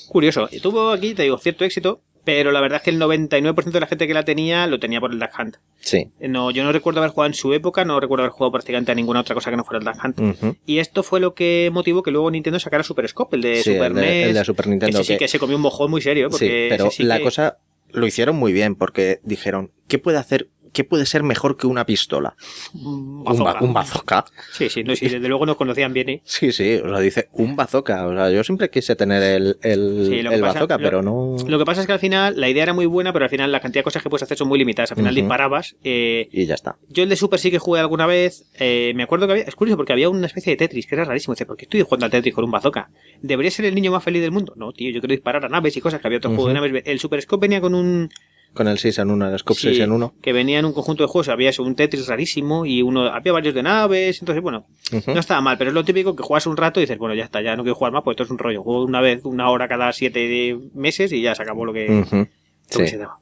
Curioso. 0.08 0.49
Y 0.50 0.61
tuvo 0.61 0.91
aquí, 0.91 1.14
te 1.14 1.23
digo, 1.25 1.38
cierto 1.38 1.64
éxito, 1.64 2.00
pero 2.25 2.52
la 2.52 2.61
verdad 2.61 2.76
es 2.79 2.82
que 2.85 2.91
el 2.91 2.99
99% 3.00 3.70
de 3.70 3.81
la 3.81 3.87
gente 3.87 4.06
que 4.06 4.14
la 4.14 4.25
tenía 4.25 4.67
lo 4.67 4.79
tenía 4.79 5.00
por 5.00 5.12
el 5.12 5.19
Duck 5.19 5.31
Hunt. 5.38 5.56
Sí. 5.81 6.08
No, 6.20 6.50
yo 6.50 6.62
no 6.64 6.73
recuerdo 6.73 7.00
haber 7.00 7.11
jugado 7.11 7.26
en 7.29 7.35
su 7.35 7.52
época, 7.52 7.85
no 7.85 8.00
recuerdo 8.00 8.23
haber 8.25 8.32
jugado 8.32 8.52
prácticamente 8.52 8.93
a 8.93 8.94
ninguna 8.94 9.20
otra 9.20 9.35
cosa 9.35 9.50
que 9.50 9.56
no 9.56 9.64
fuera 9.64 9.79
el 9.79 9.85
Duck 9.85 10.05
Hunt. 10.05 10.56
Y 10.64 10.79
esto 10.79 11.02
fue 11.02 11.20
lo 11.20 11.35
que 11.35 11.70
motivó 11.73 12.02
que 12.02 12.11
luego 12.11 12.31
Nintendo 12.31 12.58
sacara 12.58 12.82
Super 12.85 13.08
Scope, 13.08 13.37
el 13.37 13.43
de 13.43 13.56
Sí, 13.56 13.73
Super 13.75 13.88
el 13.93 13.94
de, 13.94 14.00
NES. 14.02 14.26
el 14.29 14.35
de 14.35 14.44
Super 14.44 14.67
Nintendo. 14.69 14.99
ese 15.00 15.05
sí 15.05 15.12
que- 15.14 15.19
que 15.20 15.29
se 15.29 15.38
comió 15.38 15.56
un 15.56 15.62
mojón 15.62 15.91
muy 15.91 16.00
serio. 16.00 16.31
sí, 16.31 16.49
pero 16.69 16.91
sí 16.91 17.02
la 17.02 17.19
que- 17.19 17.25
cosa 17.25 17.58
lo 17.91 18.06
hicieron 18.06 18.37
muy 18.37 18.52
bien 18.52 18.75
porque 18.75 19.20
dijeron, 19.23 19.70
¿qué 19.87 19.99
puede 19.99 20.19
hacer? 20.19 20.49
¿Qué 20.74 20.84
puede 20.84 21.06
ser 21.06 21.22
mejor 21.22 21.56
que 21.56 21.66
una 21.66 21.86
pistola? 21.86 22.36
Un 22.74 22.84
Un, 22.84 23.24
ba- 23.24 23.32
bazooka. 23.32 23.64
un 23.64 23.72
bazooka. 23.72 24.24
Sí, 24.52 24.68
sí, 24.68 24.84
no, 24.84 24.94
sí, 24.94 25.08
desde 25.08 25.26
luego 25.28 25.46
nos 25.46 25.56
conocían 25.56 25.94
bien. 25.94 26.08
¿eh? 26.10 26.22
Sí, 26.24 26.52
sí, 26.52 26.74
o 26.84 26.88
sea, 26.90 26.98
dice 26.98 27.28
un 27.32 27.56
bazooka. 27.56 28.06
O 28.06 28.12
sea, 28.14 28.30
yo 28.30 28.44
siempre 28.44 28.68
quise 28.68 28.94
tener 28.96 29.22
el, 29.22 29.56
el, 29.62 30.06
Sí, 30.10 30.18
el 30.18 30.42
bazooka, 30.42 30.76
pero 30.78 31.00
no. 31.00 31.36
Lo 31.46 31.58
que 31.58 31.64
pasa 31.64 31.80
es 31.80 31.86
que 31.86 31.92
al 31.94 31.98
final 32.00 32.34
la 32.38 32.48
idea 32.50 32.64
era 32.64 32.74
muy 32.74 32.84
buena, 32.86 33.12
pero 33.12 33.24
al 33.24 33.30
final 33.30 33.50
la 33.52 33.60
cantidad 33.60 33.80
de 33.80 33.84
cosas 33.84 34.02
que 34.02 34.10
puedes 34.10 34.24
hacer 34.24 34.36
son 34.36 34.48
muy 34.48 34.58
limitadas. 34.58 34.90
Al 34.90 34.96
final 34.98 35.14
disparabas. 35.14 35.76
eh, 35.84 36.28
Y 36.32 36.44
ya 36.46 36.54
está. 36.54 36.76
Yo 36.88 37.04
el 37.04 37.08
de 37.08 37.16
Super 37.16 37.38
sí 37.38 37.50
que 37.50 37.58
jugué 37.58 37.80
alguna 37.80 38.06
vez. 38.06 38.44
eh, 38.58 38.92
me 38.96 39.04
acuerdo 39.04 39.26
que 39.26 39.32
había. 39.32 39.44
Es 39.44 39.54
curioso 39.54 39.76
porque 39.76 39.92
había 39.92 40.08
una 40.10 40.26
especie 40.26 40.50
de 40.52 40.56
Tetris 40.56 40.86
que 40.86 40.96
era 40.96 41.04
rarísimo. 41.04 41.34
Dice, 41.34 41.46
¿por 41.46 41.56
qué 41.56 41.66
estoy 41.66 41.82
jugando 41.82 42.06
al 42.06 42.10
Tetris 42.10 42.34
con 42.34 42.44
un 42.44 42.50
bazooka? 42.50 42.90
¿Debería 43.22 43.50
ser 43.52 43.64
el 43.66 43.74
niño 43.76 43.92
más 43.92 44.02
feliz 44.02 44.20
del 44.22 44.32
mundo? 44.32 44.54
No, 44.56 44.72
tío, 44.72 44.90
yo 44.90 45.00
quiero 45.00 45.12
disparar 45.12 45.44
a 45.44 45.48
naves 45.48 45.76
y 45.76 45.80
cosas 45.80 46.00
que 46.00 46.08
había 46.08 46.18
otro 46.18 46.30
juego 46.30 46.48
de 46.48 46.54
naves. 46.54 46.82
El 46.84 46.98
Super 46.98 47.22
Scope 47.22 47.44
venía 47.44 47.60
con 47.60 47.74
un. 47.74 48.08
Con 48.54 48.68
el 48.68 48.78
6 48.78 48.98
en 48.98 49.10
1, 49.10 49.28
el 49.30 49.38
Scope 49.40 49.58
sí, 49.60 49.66
6 49.68 49.80
en 49.80 49.92
1. 49.92 50.14
Que 50.22 50.32
venía 50.32 50.60
en 50.60 50.64
un 50.64 50.72
conjunto 50.72 51.02
de 51.02 51.08
juegos. 51.08 51.28
Había 51.28 51.50
un 51.58 51.74
Tetris 51.74 52.06
rarísimo 52.06 52.64
y 52.64 52.82
uno 52.82 53.06
había 53.06 53.32
varios 53.32 53.54
de 53.54 53.62
naves. 53.64 54.20
Entonces, 54.20 54.42
bueno, 54.42 54.64
no 55.08 55.20
estaba 55.20 55.40
mal, 55.40 55.58
pero 55.58 55.70
es 55.70 55.74
lo 55.74 55.84
típico 55.84 56.14
que 56.14 56.22
juegas 56.22 56.46
un 56.46 56.56
rato 56.56 56.78
y 56.80 56.84
dices, 56.84 56.96
bueno, 56.98 57.14
ya 57.14 57.24
está, 57.24 57.42
ya 57.42 57.56
no 57.56 57.64
quiero 57.64 57.74
jugar 57.74 57.92
más, 57.92 58.02
pues 58.04 58.14
esto 58.14 58.22
es 58.24 58.30
un 58.30 58.38
rollo. 58.38 58.62
Juego 58.62 58.84
una 58.84 59.00
vez, 59.00 59.24
una 59.24 59.50
hora 59.50 59.66
cada 59.68 59.92
siete 59.92 60.56
meses 60.74 61.12
y 61.12 61.20
ya 61.20 61.34
se 61.34 61.42
acabó 61.42 61.64
lo 61.64 61.72
que, 61.72 61.88
lo 61.88 62.04
que 62.10 62.28
Sí. 62.68 62.86
se 62.86 62.98
daba. 62.98 63.18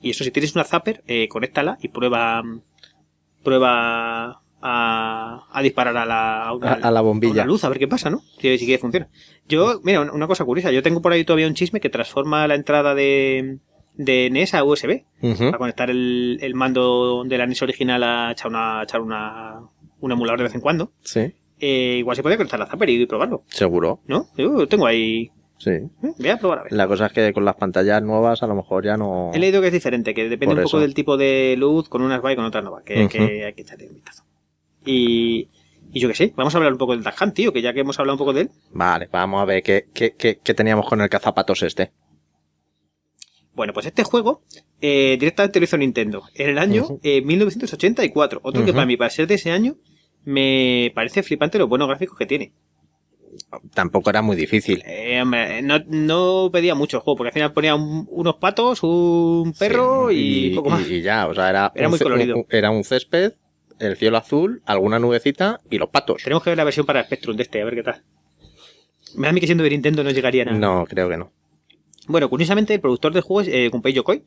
Y 0.00 0.10
eso, 0.10 0.24
si 0.24 0.30
tienes 0.30 0.54
una 0.54 0.64
Zapper, 0.64 1.02
eh, 1.06 1.28
conéctala 1.28 1.76
y 1.82 1.88
prueba 1.88 2.42
prueba 3.42 4.42
a, 4.62 5.46
a 5.50 5.62
disparar 5.62 5.96
a 5.96 6.04
la, 6.06 6.42
a 6.44 6.52
una, 6.54 6.72
A- 6.72 6.88
a 6.88 6.90
la 6.90 7.00
bombilla. 7.00 7.32
a 7.32 7.34
una 7.34 7.44
luz, 7.46 7.64
a 7.64 7.68
ver 7.68 7.78
qué 7.78 7.88
pasa, 7.88 8.10
¿no? 8.10 8.22
Si, 8.40 8.58
si 8.58 8.66
que 8.66 8.78
funciona. 8.78 9.08
Yo, 9.48 9.80
mira, 9.82 10.00
una 10.02 10.26
cosa 10.26 10.44
curiosa, 10.44 10.70
yo 10.70 10.82
tengo 10.82 11.00
por 11.02 11.12
ahí 11.12 11.24
todavía 11.24 11.46
un 11.46 11.54
chisme 11.54 11.80
que 11.80 11.88
transforma 11.88 12.46
la 12.46 12.54
entrada 12.54 12.94
de, 12.94 13.58
de 14.04 14.30
NES 14.30 14.54
a 14.54 14.64
USB 14.64 15.02
para 15.20 15.58
conectar 15.58 15.90
el, 15.90 16.38
el 16.40 16.54
mando 16.54 17.24
de 17.24 17.36
la 17.38 17.46
NES 17.46 17.62
original 17.62 18.02
a 18.02 18.32
echar 18.32 18.48
una, 18.50 18.80
a 18.80 18.82
echar 18.84 19.00
una, 19.00 19.60
un 20.00 20.12
emulador 20.12 20.38
de 20.38 20.44
vez 20.44 20.54
en 20.54 20.60
cuando. 20.60 20.92
Sí, 21.02 21.32
Eh, 21.58 21.96
igual 21.98 22.16
se 22.16 22.22
puede 22.22 22.36
conectar 22.38 22.58
la 22.58 22.66
Zapper 22.66 22.88
y 22.88 23.04
probarlo, 23.06 23.42
seguro. 23.48 24.00
¿no? 24.06 24.28
Yo 24.36 24.66
tengo 24.66 24.86
ahí. 24.86 25.30
Sí. 25.58 25.70
eh, 25.72 25.88
Voy 26.18 26.28
a 26.30 26.38
probar 26.38 26.60
a 26.60 26.62
ver. 26.62 26.72
La 26.72 26.88
cosa 26.88 27.06
es 27.06 27.12
que 27.12 27.32
con 27.34 27.44
las 27.44 27.56
pantallas 27.56 28.02
nuevas 28.02 28.42
a 28.42 28.46
lo 28.46 28.54
mejor 28.54 28.82
ya 28.86 28.96
no. 28.96 29.30
He 29.34 29.38
leído 29.38 29.60
que 29.60 29.66
es 29.66 29.72
diferente, 29.74 30.14
que 30.14 30.22
depende 30.30 30.54
Por 30.54 30.58
un 30.60 30.64
poco 30.64 30.76
eso. 30.78 30.80
del 30.80 30.94
tipo 30.94 31.18
de 31.18 31.54
luz, 31.58 31.90
con 31.90 32.00
unas 32.00 32.24
va 32.24 32.32
y 32.32 32.36
con 32.36 32.46
otras 32.46 32.64
no 32.64 32.72
va, 32.72 32.82
que, 32.82 33.00
hay 33.00 33.08
que 33.52 33.60
echarle 33.60 33.88
un 33.88 33.94
vistazo. 33.96 34.24
Y, 34.86 35.48
y 35.92 36.00
yo 36.00 36.08
qué 36.08 36.14
sé, 36.14 36.32
vamos 36.36 36.54
a 36.54 36.58
hablar 36.58 36.72
un 36.72 36.78
poco 36.78 36.96
del 36.96 37.04
Hunt, 37.06 37.34
tío, 37.34 37.52
que 37.52 37.60
ya 37.60 37.74
que 37.74 37.80
hemos 37.80 37.98
hablado 37.98 38.14
un 38.14 38.18
poco 38.18 38.32
de 38.32 38.40
él. 38.42 38.50
Vale, 38.72 39.08
vamos 39.12 39.42
a 39.42 39.44
ver 39.44 39.62
qué, 39.62 39.86
qué, 39.92 40.14
qué, 40.16 40.38
qué 40.42 40.54
teníamos 40.54 40.88
con 40.88 41.02
el 41.02 41.10
cazapatos 41.10 41.62
este. 41.62 41.92
Bueno, 43.60 43.74
pues 43.74 43.84
este 43.84 44.04
juego 44.04 44.42
eh, 44.80 45.18
directamente 45.20 45.60
lo 45.60 45.64
hizo 45.64 45.76
Nintendo 45.76 46.22
en 46.34 46.48
el 46.48 46.56
año 46.58 46.84
Ujú. 46.84 47.00
eh, 47.02 47.20
1984. 47.20 48.40
Otro 48.42 48.64
que 48.64 48.72
para 48.72 48.86
mí, 48.86 48.96
para 48.96 49.10
ser 49.10 49.26
de 49.26 49.34
ese 49.34 49.50
año, 49.50 49.76
me 50.24 50.90
parece 50.94 51.22
flipante 51.22 51.58
los 51.58 51.68
buenos 51.68 51.86
gráficos 51.86 52.16
que 52.16 52.24
tiene. 52.24 52.54
Tampoco 53.74 54.08
era 54.08 54.22
muy 54.22 54.34
difícil. 54.34 54.82
Eh, 54.86 55.20
hombre, 55.20 55.60
no, 55.60 55.78
no 55.88 56.48
pedía 56.50 56.74
mucho 56.74 56.96
el 56.96 57.02
juego, 57.02 57.18
porque 57.18 57.28
al 57.28 57.34
final 57.34 57.52
ponía 57.52 57.74
un- 57.74 58.08
unos 58.10 58.36
patos, 58.36 58.82
un 58.82 59.52
perro 59.58 60.08
Sí, 60.08 60.52
y, 60.52 60.54
poco 60.56 60.70
más. 60.70 60.88
y 60.88 61.02
ya, 61.02 61.26
o 61.26 61.34
sea, 61.34 61.50
era, 61.50 61.70
Era 61.74 61.88
un 61.88 61.90
muy 61.90 61.98
colorido. 62.00 62.36
un- 62.36 62.46
era 62.48 62.70
un 62.70 62.82
césped, 62.82 63.32
el 63.78 63.98
cielo 63.98 64.16
azul, 64.16 64.62
alguna 64.64 64.98
nubecita 64.98 65.60
y 65.68 65.76
los 65.76 65.90
patos. 65.90 66.22
Tenemos 66.24 66.42
que 66.42 66.48
ver 66.48 66.56
la 66.56 66.64
versión 66.64 66.86
para 66.86 67.04
Spectrum 67.04 67.36
de 67.36 67.42
este, 67.42 67.60
a 67.60 67.66
ver 67.66 67.74
qué 67.74 67.82
tal. 67.82 68.02
Me 69.16 69.24
da 69.26 69.28
a 69.28 69.32
mí 69.34 69.40
que 69.40 69.46
siendo 69.46 69.64
de 69.64 69.70
Nintendo 69.70 70.02
no 70.02 70.10
llegaría 70.12 70.44
a 70.44 70.46
nada. 70.46 70.58
No, 70.58 70.86
creo 70.86 71.10
que 71.10 71.18
no. 71.18 71.30
Bueno, 72.10 72.28
curiosamente, 72.28 72.74
el 72.74 72.80
productor 72.80 73.12
del 73.12 73.22
juego 73.22 73.42
es 73.42 73.48
eh, 73.48 73.68
Gunpei 73.68 73.92
Yokoi. 73.92 74.22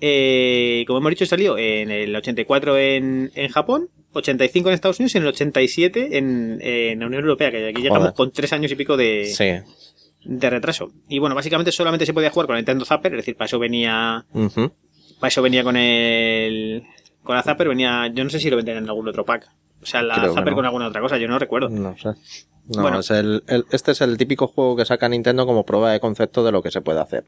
Eh, 0.00 0.84
como 0.86 0.98
hemos 1.00 1.10
dicho, 1.10 1.26
salió 1.26 1.58
en 1.58 1.90
el 1.90 2.14
84 2.14 2.78
en, 2.78 3.30
en 3.34 3.48
Japón, 3.50 3.88
85 4.12 4.68
en 4.68 4.74
Estados 4.74 4.98
Unidos 5.00 5.14
y 5.14 5.18
en 5.18 5.24
el 5.24 5.28
87 5.30 6.16
en, 6.18 6.58
en 6.62 7.00
la 7.00 7.06
Unión 7.06 7.22
Europea, 7.22 7.50
que 7.50 7.68
aquí 7.68 7.82
llegamos 7.82 8.12
con 8.12 8.30
tres 8.32 8.52
años 8.52 8.70
y 8.72 8.76
pico 8.76 8.96
de, 8.96 9.24
Sí. 9.26 9.46
de 10.24 10.50
retraso. 10.50 10.90
Y 11.08 11.18
bueno, 11.18 11.34
básicamente 11.34 11.72
solamente 11.72 12.06
se 12.06 12.14
podía 12.14 12.30
jugar 12.30 12.46
con 12.46 12.56
el 12.56 12.60
Nintendo 12.60 12.84
Zapper, 12.84 13.12
es 13.14 13.18
decir, 13.18 13.36
para 13.36 13.46
eso 13.46 13.58
venía, 13.58 14.24
para 15.18 15.28
eso 15.28 15.42
venía 15.42 15.64
con 15.64 15.76
el, 15.76 16.84
con 17.28 17.36
la 17.36 17.42
Zapper, 17.42 17.68
venía, 17.68 18.06
yo 18.12 18.24
no 18.24 18.30
sé 18.30 18.40
si 18.40 18.48
lo 18.50 18.56
vendían 18.56 18.78
en 18.78 18.88
algún 18.88 19.06
otro 19.06 19.24
pack. 19.24 19.48
O 19.82 19.86
sea, 19.86 20.02
la 20.02 20.14
Creo 20.16 20.32
Zapper 20.34 20.50
no. 20.52 20.56
con 20.56 20.64
alguna 20.64 20.88
otra 20.88 21.00
cosa, 21.02 21.18
yo 21.18 21.28
no 21.28 21.38
recuerdo. 21.38 21.68
No 21.68 21.94
sé. 21.96 22.08
No, 22.74 22.82
Bueno. 22.82 23.00
es 23.00 23.10
el, 23.10 23.44
el- 23.46 23.66
este 23.70 23.92
es 23.92 24.00
el 24.00 24.16
típico 24.16 24.46
juego 24.48 24.76
que 24.76 24.84
saca 24.86 25.08
Nintendo 25.08 25.44
como 25.46 25.64
prueba 25.66 25.92
de 25.92 26.00
concepto 26.00 26.42
de 26.42 26.52
lo 26.52 26.62
que 26.62 26.70
se 26.70 26.80
puede 26.80 27.00
hacer. 27.00 27.24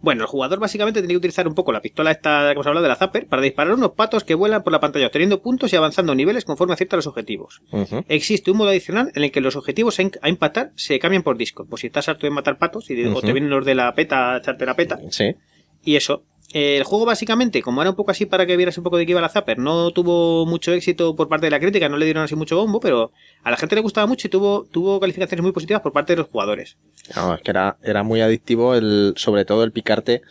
Bueno, 0.00 0.24
el 0.24 0.28
jugador 0.28 0.58
básicamente 0.60 1.00
tenía 1.00 1.14
que 1.14 1.18
utilizar 1.18 1.48
un 1.48 1.54
poco 1.54 1.72
la 1.72 1.80
pistola 1.80 2.10
esta 2.10 2.44
que 2.48 2.52
hemos 2.52 2.66
hablado 2.66 2.82
de 2.82 2.90
la 2.90 2.96
Zapper 2.96 3.26
para 3.26 3.40
disparar 3.40 3.72
unos 3.72 3.92
patos 3.92 4.22
que 4.22 4.34
vuelan 4.34 4.62
por 4.62 4.70
la 4.72 4.80
pantalla 4.80 5.06
obteniendo 5.06 5.40
puntos 5.40 5.72
y 5.72 5.76
avanzando 5.76 6.14
niveles 6.14 6.44
conforme 6.44 6.74
acierta 6.74 6.96
los 6.96 7.06
objetivos. 7.06 7.62
Existe 8.08 8.50
un 8.50 8.58
modo 8.58 8.68
adicional 8.68 9.10
en 9.14 9.24
el 9.24 9.32
que 9.32 9.40
los 9.40 9.56
objetivos 9.56 9.98
a 9.98 10.28
empatar 10.28 10.72
se 10.76 10.98
cambian 10.98 11.22
por 11.22 11.38
disco. 11.38 11.64
Pues 11.64 11.80
si 11.80 11.86
estás 11.86 12.08
harto 12.10 12.26
de 12.26 12.30
matar 12.30 12.58
patos 12.58 12.90
y 12.90 13.02
o 13.06 13.20
te 13.22 13.32
vienen 13.32 13.48
los 13.48 13.64
de 13.64 13.74
la 13.74 13.94
peta 13.94 14.34
a 14.34 14.38
echarte 14.38 14.66
la 14.66 14.76
peta. 14.76 14.98
Sí. 15.10 15.36
Y 15.82 15.96
eso. 15.96 16.24
El 16.54 16.84
juego 16.84 17.04
básicamente, 17.04 17.62
como 17.62 17.80
era 17.82 17.90
un 17.90 17.96
poco 17.96 18.12
así 18.12 18.26
para 18.26 18.46
que 18.46 18.56
vieras 18.56 18.78
un 18.78 18.84
poco 18.84 18.96
de 18.96 19.04
qué 19.04 19.10
iba 19.10 19.20
la 19.20 19.28
Zapper, 19.28 19.58
no 19.58 19.90
tuvo 19.90 20.46
mucho 20.46 20.72
éxito 20.72 21.16
por 21.16 21.28
parte 21.28 21.46
de 21.46 21.50
la 21.50 21.58
crítica, 21.58 21.88
no 21.88 21.96
le 21.96 22.04
dieron 22.04 22.22
así 22.22 22.36
mucho 22.36 22.56
bombo, 22.56 22.78
pero 22.78 23.10
a 23.42 23.50
la 23.50 23.56
gente 23.56 23.74
le 23.74 23.80
gustaba 23.80 24.06
mucho 24.06 24.28
y 24.28 24.30
tuvo, 24.30 24.64
tuvo 24.70 25.00
calificaciones 25.00 25.42
muy 25.42 25.50
positivas 25.50 25.82
por 25.82 25.92
parte 25.92 26.12
de 26.12 26.18
los 26.18 26.28
jugadores. 26.28 26.76
No, 27.16 27.34
es 27.34 27.42
que 27.42 27.50
era, 27.50 27.76
era 27.82 28.04
muy 28.04 28.20
adictivo 28.20 28.76
el, 28.76 29.14
sobre 29.16 29.44
todo 29.44 29.64
el 29.64 29.72
picarte 29.72 30.22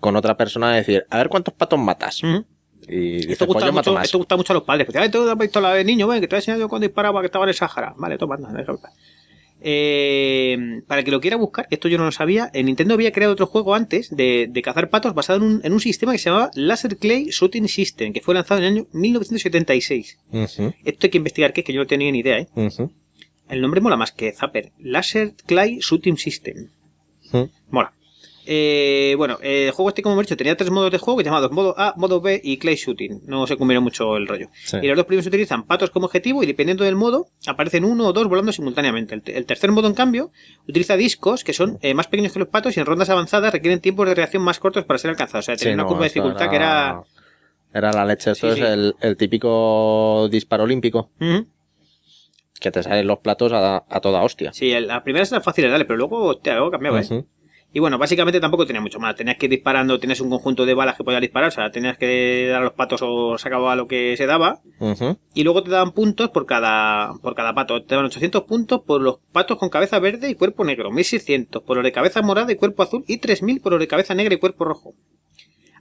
con 0.00 0.16
otra 0.16 0.36
persona 0.36 0.72
y 0.74 0.78
decir, 0.78 1.06
a 1.10 1.18
ver 1.18 1.28
cuántos 1.28 1.54
patos 1.54 1.78
matas. 1.78 2.24
Ujú. 2.24 2.44
Y 2.88 2.96
dices, 3.16 3.30
Esto 3.32 3.46
pues 3.46 3.56
gusta, 3.64 3.70
mucho, 3.70 4.00
esto 4.00 4.18
gusta 4.18 4.36
mucho 4.36 4.52
a 4.52 4.54
los 4.54 4.62
padres. 4.64 4.88
"Ay, 4.96 5.10
tú 5.10 5.28
has 5.30 5.38
visto 5.38 5.60
la 5.60 5.74
de 5.74 5.84
niño, 5.84 6.08
ven, 6.08 6.20
que 6.20 6.26
te 6.26 6.34
he 6.34 6.38
enseñado 6.40 6.68
cuando 6.68 6.88
disparaba 6.88 7.20
que 7.20 7.26
estaba 7.26 7.44
en 7.44 7.50
el 7.50 7.54
Sahara. 7.54 7.94
Vale, 7.96 8.18
toma, 8.18 8.34
anda, 8.34 8.50
déjame. 8.52 8.78
Eh, 9.60 10.82
para 10.86 11.02
que 11.02 11.10
lo 11.10 11.20
quiera 11.20 11.36
buscar, 11.36 11.66
que 11.68 11.74
esto 11.74 11.88
yo 11.88 11.98
no 11.98 12.04
lo 12.04 12.12
sabía, 12.12 12.50
en 12.54 12.66
Nintendo 12.66 12.94
había 12.94 13.12
creado 13.12 13.32
otro 13.32 13.46
juego 13.46 13.74
antes 13.74 14.14
de, 14.14 14.46
de 14.48 14.62
cazar 14.62 14.88
patos 14.90 15.14
basado 15.14 15.38
en 15.38 15.44
un, 15.44 15.60
en 15.64 15.72
un 15.72 15.80
sistema 15.80 16.12
que 16.12 16.18
se 16.18 16.30
llamaba 16.30 16.50
Laser 16.54 16.96
Clay 16.96 17.26
Shooting 17.30 17.68
System, 17.68 18.12
que 18.12 18.20
fue 18.20 18.34
lanzado 18.34 18.60
en 18.60 18.66
el 18.66 18.72
año 18.74 18.86
1976. 18.92 20.18
Ujú, 20.32 20.74
Esto 20.84 21.06
hay 21.06 21.10
que 21.10 21.18
investigar 21.18 21.52
qué 21.52 21.60
es, 21.62 21.64
que 21.66 21.72
yo 21.72 21.80
no 21.80 21.86
tenía 21.86 22.10
ni 22.12 22.20
idea, 22.20 22.38
¿eh? 22.38 22.48
El 23.48 23.60
nombre 23.60 23.80
mola 23.80 23.96
más 23.96 24.12
que 24.12 24.32
Zapper. 24.32 24.72
Laser 24.78 25.34
Clay 25.46 25.78
Shooting 25.80 26.18
System. 26.18 26.68
Mola. 27.70 27.92
Eh, 28.50 29.14
bueno, 29.18 29.36
eh, 29.42 29.66
el 29.66 29.72
juego 29.72 29.90
este, 29.90 30.00
como 30.02 30.14
hemos 30.14 30.24
dicho, 30.24 30.36
tenía 30.36 30.56
tres 30.56 30.70
modos 30.70 30.90
de 30.90 30.96
juego 30.96 31.20
llamados 31.20 31.50
modo 31.52 31.74
A, 31.76 31.92
modo 31.98 32.22
B 32.22 32.40
y 32.42 32.56
Clay 32.56 32.76
Shooting. 32.76 33.20
No 33.26 33.46
se 33.46 33.58
combina 33.58 33.78
mucho 33.80 34.16
el 34.16 34.26
rollo. 34.26 34.48
Sí. 34.64 34.78
Y 34.80 34.86
los 34.86 34.96
dos 34.96 35.04
primeros 35.04 35.26
utilizan 35.26 35.64
patos 35.66 35.90
como 35.90 36.06
objetivo 36.06 36.42
y 36.42 36.46
dependiendo 36.46 36.82
del 36.84 36.96
modo, 36.96 37.26
aparecen 37.46 37.84
uno 37.84 38.06
o 38.06 38.12
dos 38.14 38.26
volando 38.26 38.50
simultáneamente. 38.50 39.14
El, 39.14 39.20
te- 39.22 39.36
el 39.36 39.44
tercer 39.44 39.70
modo, 39.70 39.86
en 39.86 39.92
cambio, 39.94 40.30
utiliza 40.66 40.96
discos 40.96 41.44
que 41.44 41.52
son 41.52 41.78
eh, 41.82 41.92
más 41.92 42.06
pequeños 42.06 42.32
que 42.32 42.38
los 42.38 42.48
patos 42.48 42.74
y 42.74 42.80
en 42.80 42.86
rondas 42.86 43.10
avanzadas 43.10 43.52
requieren 43.52 43.80
tiempos 43.80 44.08
de 44.08 44.14
reacción 44.14 44.42
más 44.42 44.58
cortos 44.58 44.86
para 44.86 44.96
ser 44.96 45.10
alcanzados. 45.10 45.44
O 45.44 45.46
sea, 45.46 45.56
tenía 45.56 45.72
Sí, 45.72 45.74
una 45.74 45.82
no, 45.82 45.88
curva 45.90 46.04
de 46.04 46.08
dificultad 46.08 46.48
que 46.48 46.56
era... 46.56 47.02
Era 47.74 47.92
la 47.92 48.06
leche. 48.06 48.30
Esto 48.30 48.54
Sí, 48.54 48.62
es. 48.62 48.66
El, 48.66 48.94
el 49.02 49.16
típico 49.18 50.26
disparo 50.30 50.64
olímpico 50.64 51.10
que 52.60 52.70
te 52.72 52.82
salen 52.82 53.06
los 53.06 53.18
platos 53.18 53.52
a, 53.52 53.84
a 53.88 54.00
toda 54.00 54.22
hostia. 54.22 54.52
Sí, 54.54 54.72
el- 54.72 54.86
la 54.88 55.04
primera 55.04 55.24
era 55.24 55.40
fácil 55.42 55.64
de 55.64 55.70
darle, 55.70 55.84
pero 55.84 55.98
luego, 55.98 56.24
hostia, 56.24 56.54
luego 56.54 56.70
cambiaba, 56.70 57.00
¿eh? 57.02 57.24
Y 57.72 57.80
bueno, 57.80 57.98
básicamente 57.98 58.40
tampoco 58.40 58.66
tenía 58.66 58.80
mucho 58.80 58.98
más. 58.98 59.14
Tenías 59.14 59.36
que 59.36 59.46
ir 59.46 59.50
disparando, 59.50 60.00
tenías 60.00 60.20
un 60.20 60.30
conjunto 60.30 60.64
de 60.64 60.74
balas 60.74 60.96
que 60.96 61.04
podías 61.04 61.20
disparar, 61.20 61.48
o 61.48 61.52
sea, 61.52 61.70
tenías 61.70 61.98
que 61.98 62.48
dar 62.48 62.62
a 62.62 62.64
los 62.64 62.72
patos 62.72 63.00
o 63.02 63.36
se 63.36 63.46
acababa 63.48 63.76
lo 63.76 63.86
que 63.86 64.16
se 64.16 64.26
daba. 64.26 64.60
Y 65.34 65.44
luego 65.44 65.62
te 65.62 65.70
daban 65.70 65.92
puntos 65.92 66.30
por 66.30 66.46
cada, 66.46 67.12
por 67.20 67.34
cada 67.34 67.54
pato. 67.54 67.82
Te 67.82 67.94
daban 67.94 68.06
800 68.06 68.44
puntos 68.44 68.80
por 68.86 69.02
los 69.02 69.18
patos 69.32 69.58
con 69.58 69.68
cabeza 69.68 69.98
verde 69.98 70.30
y 70.30 70.34
cuerpo 70.34 70.64
negro, 70.64 70.90
1600 70.90 71.62
por 71.62 71.76
los 71.76 71.84
de 71.84 71.92
cabeza 71.92 72.22
morada 72.22 72.50
y 72.50 72.56
cuerpo 72.56 72.82
azul 72.82 73.04
y 73.06 73.18
3000 73.18 73.60
por 73.60 73.72
los 73.72 73.80
de 73.80 73.88
cabeza 73.88 74.14
negra 74.14 74.34
y 74.34 74.38
cuerpo 74.38 74.64
rojo. 74.64 74.94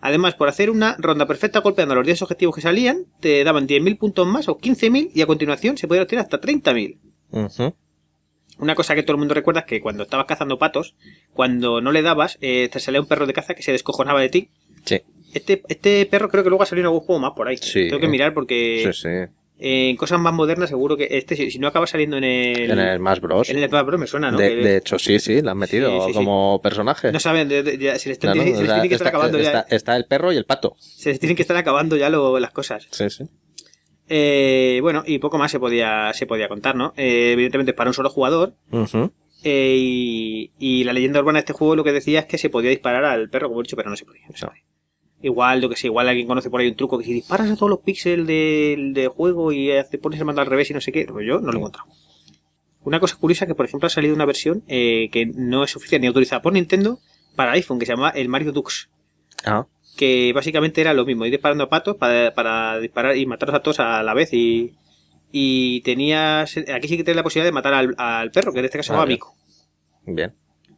Además, 0.01 0.35
por 0.35 0.49
hacer 0.49 0.69
una 0.69 0.95
ronda 0.99 1.25
perfecta 1.25 1.61
golpeando 1.61 1.95
los 1.95 2.05
10 2.05 2.21
objetivos 2.21 2.55
que 2.55 2.61
salían, 2.61 3.05
te 3.19 3.43
daban 3.43 3.67
10.000 3.67 3.97
puntos 3.97 4.27
más 4.27 4.47
o 4.47 4.57
15.000 4.57 5.11
y 5.13 5.21
a 5.21 5.25
continuación 5.25 5.77
se 5.77 5.87
podía 5.87 6.03
obtener 6.03 6.23
hasta 6.23 6.39
30.000. 6.39 6.99
Ujú. 7.31 7.75
Una 8.59 8.75
cosa 8.75 8.95
que 8.95 9.03
todo 9.03 9.13
el 9.13 9.19
mundo 9.19 9.33
recuerda 9.33 9.61
es 9.61 9.65
que 9.67 9.81
cuando 9.81 10.03
estabas 10.03 10.25
cazando 10.25 10.57
patos, 10.57 10.95
cuando 11.33 11.81
no 11.81 11.91
le 11.91 12.01
dabas, 12.01 12.37
eh, 12.41 12.69
te 12.71 12.79
salía 12.79 12.99
un 13.01 13.07
perro 13.07 13.25
de 13.27 13.33
caza 13.33 13.53
que 13.53 13.61
se 13.63 13.71
descojonaba 13.71 14.19
de 14.21 14.29
ti. 14.29 14.49
Sí, 14.83 15.01
Este, 15.33 15.61
este 15.67 16.05
perro 16.05 16.29
creo 16.29 16.43
que 16.43 16.49
luego 16.49 16.63
ha 16.63 16.65
salido 16.65 16.83
en 16.83 16.93
algún 16.93 17.01
juego 17.05 17.19
más 17.21 17.33
por 17.35 17.47
ahí. 17.47 17.57
Sí. 17.57 17.87
Tengo 17.87 17.99
que 17.99 18.07
mirar 18.07 18.33
porque 18.33 18.89
sí, 18.93 19.01
sí. 19.03 19.31
en 19.59 19.95
cosas 19.97 20.19
más 20.19 20.33
modernas 20.33 20.69
seguro 20.69 20.95
que 20.97 21.07
este, 21.11 21.35
si, 21.35 21.51
si 21.51 21.59
no 21.59 21.67
acaba 21.67 21.85
saliendo 21.87 22.17
en 22.17 22.23
el... 22.23 22.71
En 22.71 22.79
el 22.79 22.97
Smash 22.97 23.19
Bros. 23.19 23.49
en 23.49 23.57
el 23.57 23.69
Smash 23.69 23.85
Bros. 23.85 23.99
me 23.99 24.07
suena, 24.07 24.31
¿no? 24.31 24.37
de, 24.37 24.77
hecho, 24.77 24.97
sí, 24.97 25.19
sí, 25.19 25.41
la 25.41 25.51
han 25.51 25.57
metido 25.57 25.89
Sí, 25.91 25.97
sí, 26.07 26.07
sí. 26.07 26.13
como 26.13 26.61
personaje. 26.63 27.11
No 27.11 27.19
saben, 27.19 27.49
de- 27.49 27.63
de- 27.63 27.77
ya, 27.77 27.99
se 27.99 28.09
les, 28.09 28.17
tiene, 28.19 28.35
se 28.35 28.41
o 28.41 28.45
les 28.45 28.57
sea, 28.65 28.73
tiene 28.75 28.89
que 28.89 28.95
estar 28.95 29.07
está, 29.07 29.09
acabando 29.17 29.37
ya. 29.39 29.43
está- 29.45 29.75
está 29.75 29.95
el 29.97 30.05
perro 30.05 30.31
y 30.31 30.37
el 30.37 30.45
pato. 30.45 30.75
Se 30.79 31.09
les 31.09 31.19
tienen 31.19 31.35
que 31.35 31.41
estar 31.41 31.57
acabando 31.57 31.95
ya 31.97 32.09
lo- 32.09 32.39
las 32.39 32.51
cosas. 32.51 32.87
Sí, 32.91 33.09
sí. 33.09 33.25
Eh, 34.09 34.79
bueno, 34.81 35.03
y 35.05 35.19
poco 35.19 35.37
más 35.37 35.51
se 35.51 35.59
podía, 35.59 36.13
se 36.13 36.25
podía 36.25 36.47
contar, 36.47 36.75
¿no? 36.75 36.93
Eh, 36.97 37.31
evidentemente 37.33 37.71
es 37.71 37.77
para 37.77 37.89
un 37.89 37.93
solo 37.93 38.09
jugador. 38.09 38.53
Eh, 39.43 39.75
y, 39.77 40.51
y 40.57 40.83
la 40.83 40.93
leyenda 40.93 41.19
urbana 41.19 41.37
de 41.37 41.41
este 41.41 41.53
juego 41.53 41.75
lo 41.75 41.83
que 41.83 41.91
decía 41.91 42.19
es 42.19 42.25
que 42.25 42.37
se 42.37 42.49
podía 42.49 42.69
disparar 42.69 43.05
al 43.05 43.29
perro, 43.29 43.49
como 43.49 43.61
he 43.61 43.63
dicho, 43.63 43.75
pero 43.75 43.89
no 43.89 43.95
se 43.95 44.05
podía. 44.05 44.23
no 44.29 44.37
se 44.37 44.45
podía. 44.45 44.63
Igual, 45.21 45.61
yo 45.61 45.69
que 45.69 45.75
sé, 45.75 45.87
igual 45.87 46.07
alguien 46.07 46.27
conoce 46.27 46.49
por 46.49 46.61
ahí 46.61 46.67
un 46.67 46.75
truco 46.75 46.97
que 46.99 47.05
si 47.05 47.11
disparas 47.13 47.49
a 47.49 47.55
todos 47.55 47.69
los 47.69 47.79
píxeles 47.79 48.27
del, 48.27 48.93
del 48.93 49.07
juego 49.07 49.51
y 49.51 49.69
te 49.89 49.97
pones 49.97 50.19
el 50.19 50.25
mando 50.25 50.41
al 50.41 50.47
revés 50.47 50.69
y 50.69 50.73
no 50.73 50.81
sé 50.81 50.91
qué, 50.91 51.05
pues 51.05 51.25
yo 51.25 51.39
no 51.39 51.47
lo 51.47 51.53
he 51.53 51.57
encontrado. 51.57 51.87
Una 52.83 52.99
cosa 52.99 53.15
curiosa 53.17 53.47
que, 53.47 53.55
por 53.55 53.65
ejemplo, 53.65 53.87
ha 53.87 53.89
salido 53.89 54.13
una 54.15 54.25
versión 54.25 54.63
eh, 54.67 55.09
que 55.11 55.25
no 55.25 55.63
es 55.63 55.75
oficial 55.75 55.99
ni 55.99 56.07
autorizada 56.07 56.41
por 56.41 56.53
Nintendo 56.53 56.99
para 57.35 57.51
iPhone, 57.53 57.79
que 57.79 57.85
se 57.85 57.93
llama 57.93 58.09
el 58.11 58.29
Mario 58.29 58.51
Dux. 58.51 58.89
Ah, 59.43 59.65
que 59.97 60.31
básicamente 60.33 60.79
era 60.79 60.93
lo 60.93 61.05
mismo, 61.05 61.25
ir 61.25 61.31
disparando 61.31 61.65
a 61.65 61.69
patos 61.69 61.97
para, 61.97 62.33
para 62.33 62.79
disparar 62.79 63.17
y 63.17 63.25
matarlos 63.25 63.57
a 63.57 63.61
todos 63.61 63.79
a 63.81 64.01
la 64.03 64.13
vez 64.13 64.31
y, 64.33 64.73
y 65.31 65.81
tenías, 65.81 66.55
aquí 66.55 66.87
sí 66.87 66.95
que 66.95 67.03
tienes 67.03 67.17
la 67.17 67.23
posibilidad 67.23 67.47
de 67.47 67.51
matar 67.51 67.73
al, 67.73 67.95
al 67.97 68.31
perro, 68.31 68.53
que 68.53 68.59
en 68.59 68.65
este 68.65 68.77
caso 68.77 68.93
se 68.93 68.93
llama. 68.93 69.05
Mico. 69.05 69.35
bien. 70.05 70.33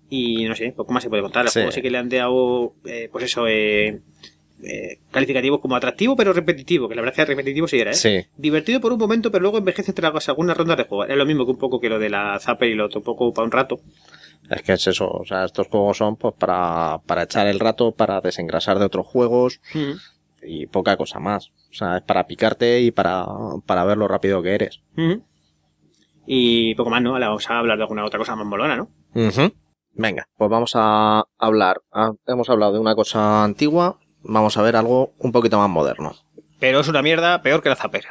Y 0.10 0.46
no 0.46 0.56
sé, 0.56 0.74
poco 0.76 0.92
más 0.92 1.04
se 1.04 1.10
puede 1.10 1.22
contar. 1.22 1.48
Sí. 1.50 1.60
juego 1.60 1.72
sí 1.72 1.82
que 1.84 1.92
le 1.92 2.00
han 2.00 2.10
dado, 2.10 2.74
eh, 2.86 3.10
pues 3.12 3.26
eso, 3.26 3.46
eh, 3.48 4.00
eh, 4.64 5.00
calificativos 5.12 5.60
como 5.60 5.76
atractivo 5.76 6.16
pero 6.16 6.34
repetitivo, 6.34 6.90
que 6.90 6.96
la 6.96 7.02
verdad 7.02 7.20
es 7.20 7.26
que 7.26 7.32
repetitivo 7.32 7.68
sí 7.68 7.80
era, 7.80 7.92
¿eh? 7.92 7.94
Sí, 7.94 8.26
Divertido 8.36 8.82
por 8.82 8.92
un 8.92 9.00
momento, 9.00 9.32
pero 9.32 9.44
luego 9.44 9.60
envejece 9.60 9.94
tras 9.94 10.30
algunas 10.30 10.58
rondas 10.58 10.78
de 10.78 10.86
juego. 10.86 11.06
Es 11.06 11.16
lo 11.16 11.26
mismo 11.26 11.46
que 11.46 11.52
un 11.52 11.60
poco 11.60 11.80
que 11.80 11.90
lo 11.90 12.00
de 12.00 12.10
la 12.10 12.40
Zapper 12.40 12.70
y 12.70 12.76
lo 12.76 12.86
otro, 12.86 13.00
un 13.00 13.06
poco 13.06 13.34
para 13.34 13.46
un 13.46 13.52
rato. 13.52 13.80
Es 14.50 14.62
que 14.64 14.74
es 14.74 14.88
eso. 14.88 15.10
O 15.10 15.26
sea, 15.26 15.46
estos 15.46 15.68
juegos 15.68 15.98
son 15.98 16.16
pues 16.16 16.34
para, 16.38 17.00
para 17.06 17.24
echar 17.24 17.48
el 17.48 17.60
rato, 17.60 17.92
para 17.92 18.22
desengrasar 18.22 18.80
de 18.80 18.86
otros 18.86 19.06
juegos 19.08 19.62
y 20.42 20.68
poca 20.68 20.98
cosa 20.98 21.20
más. 21.20 21.52
O 21.70 21.74
sea, 21.74 21.98
es 21.98 22.04
para 22.04 22.28
picarte 22.28 22.82
y 22.82 22.92
para, 22.92 23.26
para 23.66 23.84
ver 23.86 23.98
lo 23.98 24.08
rápido 24.08 24.42
que 24.42 24.56
eres. 24.56 24.82
Ujú. 24.98 25.24
Y 26.26 26.76
poco 26.76 26.90
más, 26.90 27.02
¿no? 27.02 27.14
Vamos 27.14 27.50
a 27.50 27.58
hablar 27.60 27.78
de 27.78 27.84
alguna 27.84 28.06
otra 28.06 28.20
cosa 28.20 28.36
más 28.36 28.46
molona, 28.46 28.76
¿no? 28.76 28.90
Ujú. 29.16 29.54
Venga, 29.94 30.28
pues 30.38 30.50
vamos 30.50 30.72
a 30.76 31.26
hablar. 31.38 31.82
Ah, 31.92 32.12
hemos 32.28 32.50
hablado 32.50 32.74
de 32.74 32.80
una 32.80 32.96
cosa 32.96 33.44
antigua, 33.44 33.98
vamos 34.24 34.56
a 34.58 34.62
ver 34.62 34.76
algo 34.76 35.12
un 35.20 35.32
poquito 35.32 35.58
más 35.58 35.70
moderno. 35.70 36.14
Pero 36.60 36.82
es 36.82 36.88
una 36.88 37.02
mierda 37.02 37.42
peor 37.42 37.62
que 37.64 37.70
la 37.70 37.76
Zapper. 37.76 38.06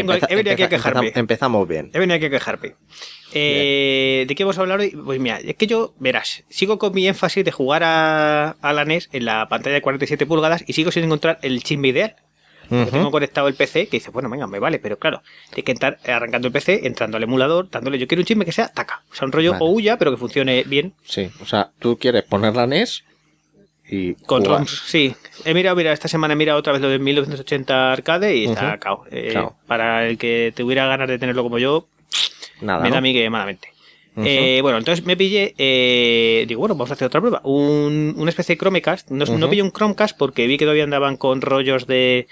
Empeza- 0.00 0.26
he 0.30 0.34
venido 0.36 0.52
aquí 0.54 0.62
a 0.64 0.68
quejarme. 0.68 1.00
empeza- 1.08 1.20
empezamos 1.20 1.68
bien. 1.68 1.90
He 1.94 1.98
venido 1.98 2.16
aquí 2.16 2.26
a 2.26 2.30
quejarme. 2.30 2.74
Eh, 3.32 4.24
¿De 4.28 4.34
qué 4.34 4.44
vamos 4.44 4.58
a 4.58 4.60
hablar 4.60 4.80
hoy? 4.80 4.90
Pues 4.90 5.18
mira, 5.20 5.38
es 5.38 5.56
que 5.56 5.66
yo, 5.66 5.94
verás, 5.98 6.44
sigo 6.48 6.78
con 6.78 6.94
mi 6.94 7.06
énfasis 7.08 7.44
de 7.44 7.50
jugar 7.50 7.82
a, 7.84 8.50
a 8.60 8.72
la 8.72 8.84
NES 8.84 9.08
en 9.12 9.24
la 9.24 9.48
pantalla 9.48 9.74
de 9.74 9.82
47 9.82 10.24
pulgadas 10.26 10.64
y 10.66 10.72
sigo 10.72 10.90
sin 10.92 11.04
encontrar 11.04 11.38
el 11.42 11.62
chisme 11.62 11.88
ideal. 11.88 12.16
Tengo 12.70 13.10
conectado 13.10 13.46
el 13.46 13.54
PC 13.54 13.88
que 13.88 13.98
dice, 13.98 14.10
bueno, 14.10 14.30
venga, 14.30 14.46
me 14.46 14.58
vale, 14.58 14.78
pero 14.78 14.98
claro, 14.98 15.22
hay 15.54 15.62
que 15.62 15.72
entrar 15.72 15.98
arrancando 16.06 16.48
el 16.48 16.52
PC, 16.52 16.86
entrando 16.86 17.18
al 17.18 17.22
emulador, 17.22 17.68
dándole, 17.70 17.98
yo 17.98 18.08
quiero 18.08 18.22
un 18.22 18.24
chisme 18.26 18.46
que 18.46 18.52
sea 18.52 18.68
taca. 18.68 19.02
O 19.12 19.14
sea, 19.14 19.26
un 19.26 19.32
rollo 19.32 19.52
Vale. 19.52 19.64
Ouya, 19.66 19.98
pero 19.98 20.10
que 20.12 20.16
funcione 20.16 20.62
bien. 20.64 20.94
Sí, 21.04 21.30
o 21.42 21.44
sea, 21.46 21.72
tú 21.78 21.98
quieres 21.98 22.22
poner 22.22 22.56
la 22.56 22.66
NES 22.66 23.04
y 23.94 24.16
jugar. 24.26 24.66
Sí. 24.68 25.14
He 25.44 25.54
mirado, 25.54 25.76
mira, 25.76 25.92
esta 25.92 26.08
semana 26.08 26.34
he 26.34 26.36
mirado 26.36 26.58
otra 26.58 26.72
vez 26.72 26.82
lo 26.82 26.88
de 26.88 26.98
1980 26.98 27.92
arcade 27.92 28.36
y 28.36 28.44
está 28.46 28.78
cao. 28.78 29.04
Eh. 29.10 29.34
Para 29.66 30.06
el 30.08 30.18
que 30.18 30.52
tuviera 30.56 30.86
ganas 30.86 31.08
de 31.08 31.18
tenerlo 31.18 31.42
como 31.42 31.58
yo, 31.58 31.86
Nada, 32.60 32.82
me 32.82 32.90
da 32.90 32.98
a 32.98 33.00
mí 33.00 33.12
que 33.12 33.28
malamente. 33.30 33.68
Eh, 34.16 34.60
bueno, 34.62 34.78
entonces 34.78 35.04
me 35.04 35.16
pillé, 35.16 35.54
eh, 35.58 36.44
digo, 36.46 36.60
bueno, 36.60 36.76
vamos 36.76 36.90
a 36.90 36.94
hacer 36.94 37.06
otra 37.06 37.20
prueba. 37.20 37.40
Un, 37.42 38.14
una 38.16 38.30
especie 38.30 38.54
de 38.54 38.60
Chromecast. 38.60 39.10
No, 39.10 39.24
no 39.24 39.34
Ujú. 39.34 39.50
pillé 39.50 39.62
un 39.62 39.72
Chromecast 39.72 40.16
porque 40.16 40.46
vi 40.46 40.56
que 40.56 40.64
todavía 40.64 40.84
andaban 40.84 41.16
con 41.16 41.40
rollos 41.40 41.88
de... 41.88 42.28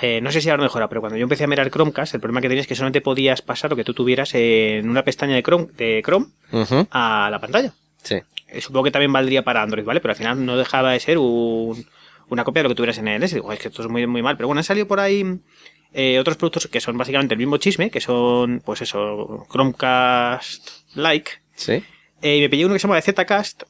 eh, 0.00 0.20
no 0.22 0.30
sé 0.30 0.40
si 0.40 0.50
ahora 0.50 0.62
mejora, 0.62 0.88
pero 0.88 1.00
cuando 1.00 1.16
yo 1.18 1.24
empecé 1.24 1.42
a 1.42 1.46
mirar 1.48 1.70
Chromecast, 1.70 2.14
el 2.14 2.20
problema 2.20 2.40
que 2.40 2.48
tenías 2.48 2.64
es 2.64 2.68
que 2.68 2.76
solamente 2.76 3.00
podías 3.00 3.42
pasar 3.42 3.70
lo 3.70 3.76
que 3.76 3.82
tú 3.82 3.94
tuvieras 3.94 4.32
en 4.34 4.88
una 4.88 5.02
pestaña 5.02 5.34
de 5.34 5.42
Chrome, 5.42 5.66
de 5.76 6.02
Chrome 6.04 6.26
a 6.92 7.28
la 7.32 7.40
pantalla. 7.40 7.72
Sí. 8.04 8.16
Eh, 8.48 8.60
Supongo 8.60 8.84
que 8.84 8.90
también 8.92 9.12
valdría 9.12 9.42
para 9.42 9.62
Android, 9.62 9.84
¿vale? 9.84 10.00
Pero 10.00 10.12
al 10.12 10.16
final 10.16 10.44
no 10.46 10.56
dejaba 10.56 10.92
de 10.92 11.00
ser 11.00 11.18
un- 11.18 11.84
una 12.28 12.44
copia 12.44 12.60
de 12.62 12.64
lo 12.64 12.68
que 12.70 12.74
tuvieras 12.76 12.98
en 12.98 13.08
el 13.08 13.22
S. 13.22 13.34
Digo, 13.34 13.52
es 13.52 13.58
que 13.58 13.68
esto 13.68 13.82
es 13.82 13.88
muy, 13.88 14.06
muy 14.06 14.22
mal. 14.22 14.36
Pero 14.36 14.46
bueno, 14.48 14.60
han 14.60 14.64
salido 14.64 14.86
por 14.86 15.00
ahí 15.00 15.24
eh, 15.92 16.18
otros 16.18 16.36
productos 16.36 16.66
que 16.68 16.80
son 16.80 16.96
básicamente 16.98 17.34
el 17.34 17.38
mismo 17.38 17.56
chisme, 17.56 17.90
que 17.90 18.00
son, 18.00 18.60
pues 18.64 18.80
eso, 18.82 19.46
Chromecast-like. 19.50 21.30
Sí. 21.54 21.82
Eh, 22.22 22.36
y 22.38 22.40
me 22.40 22.48
pillé 22.48 22.64
uno 22.64 22.74
que 22.74 22.80
se 22.80 22.86
llama 22.88 23.00
Zcast, 23.00 23.62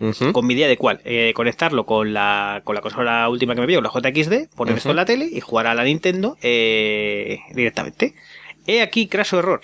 Ujú. 0.00 0.32
con 0.32 0.46
mi 0.46 0.54
idea 0.54 0.68
de 0.68 0.76
cuál. 0.76 1.00
Eh, 1.04 1.32
conectarlo 1.34 1.86
con 1.86 2.12
la, 2.12 2.60
con 2.64 2.74
la 2.74 2.80
consola 2.80 3.28
última 3.28 3.54
que 3.54 3.60
me 3.60 3.66
pillo, 3.66 3.80
con 3.82 4.02
la 4.02 4.10
JXD, 4.10 4.48
poner 4.54 4.76
esto 4.76 4.88
Ujú. 4.88 4.90
en 4.92 4.96
la 4.96 5.04
tele 5.04 5.28
y 5.30 5.40
jugar 5.40 5.66
a 5.66 5.74
la 5.74 5.84
Nintendo 5.84 6.36
eh, 6.42 7.38
directamente. 7.54 8.14
He 8.66 8.82
aquí, 8.82 9.06
craso 9.06 9.38
error. 9.38 9.60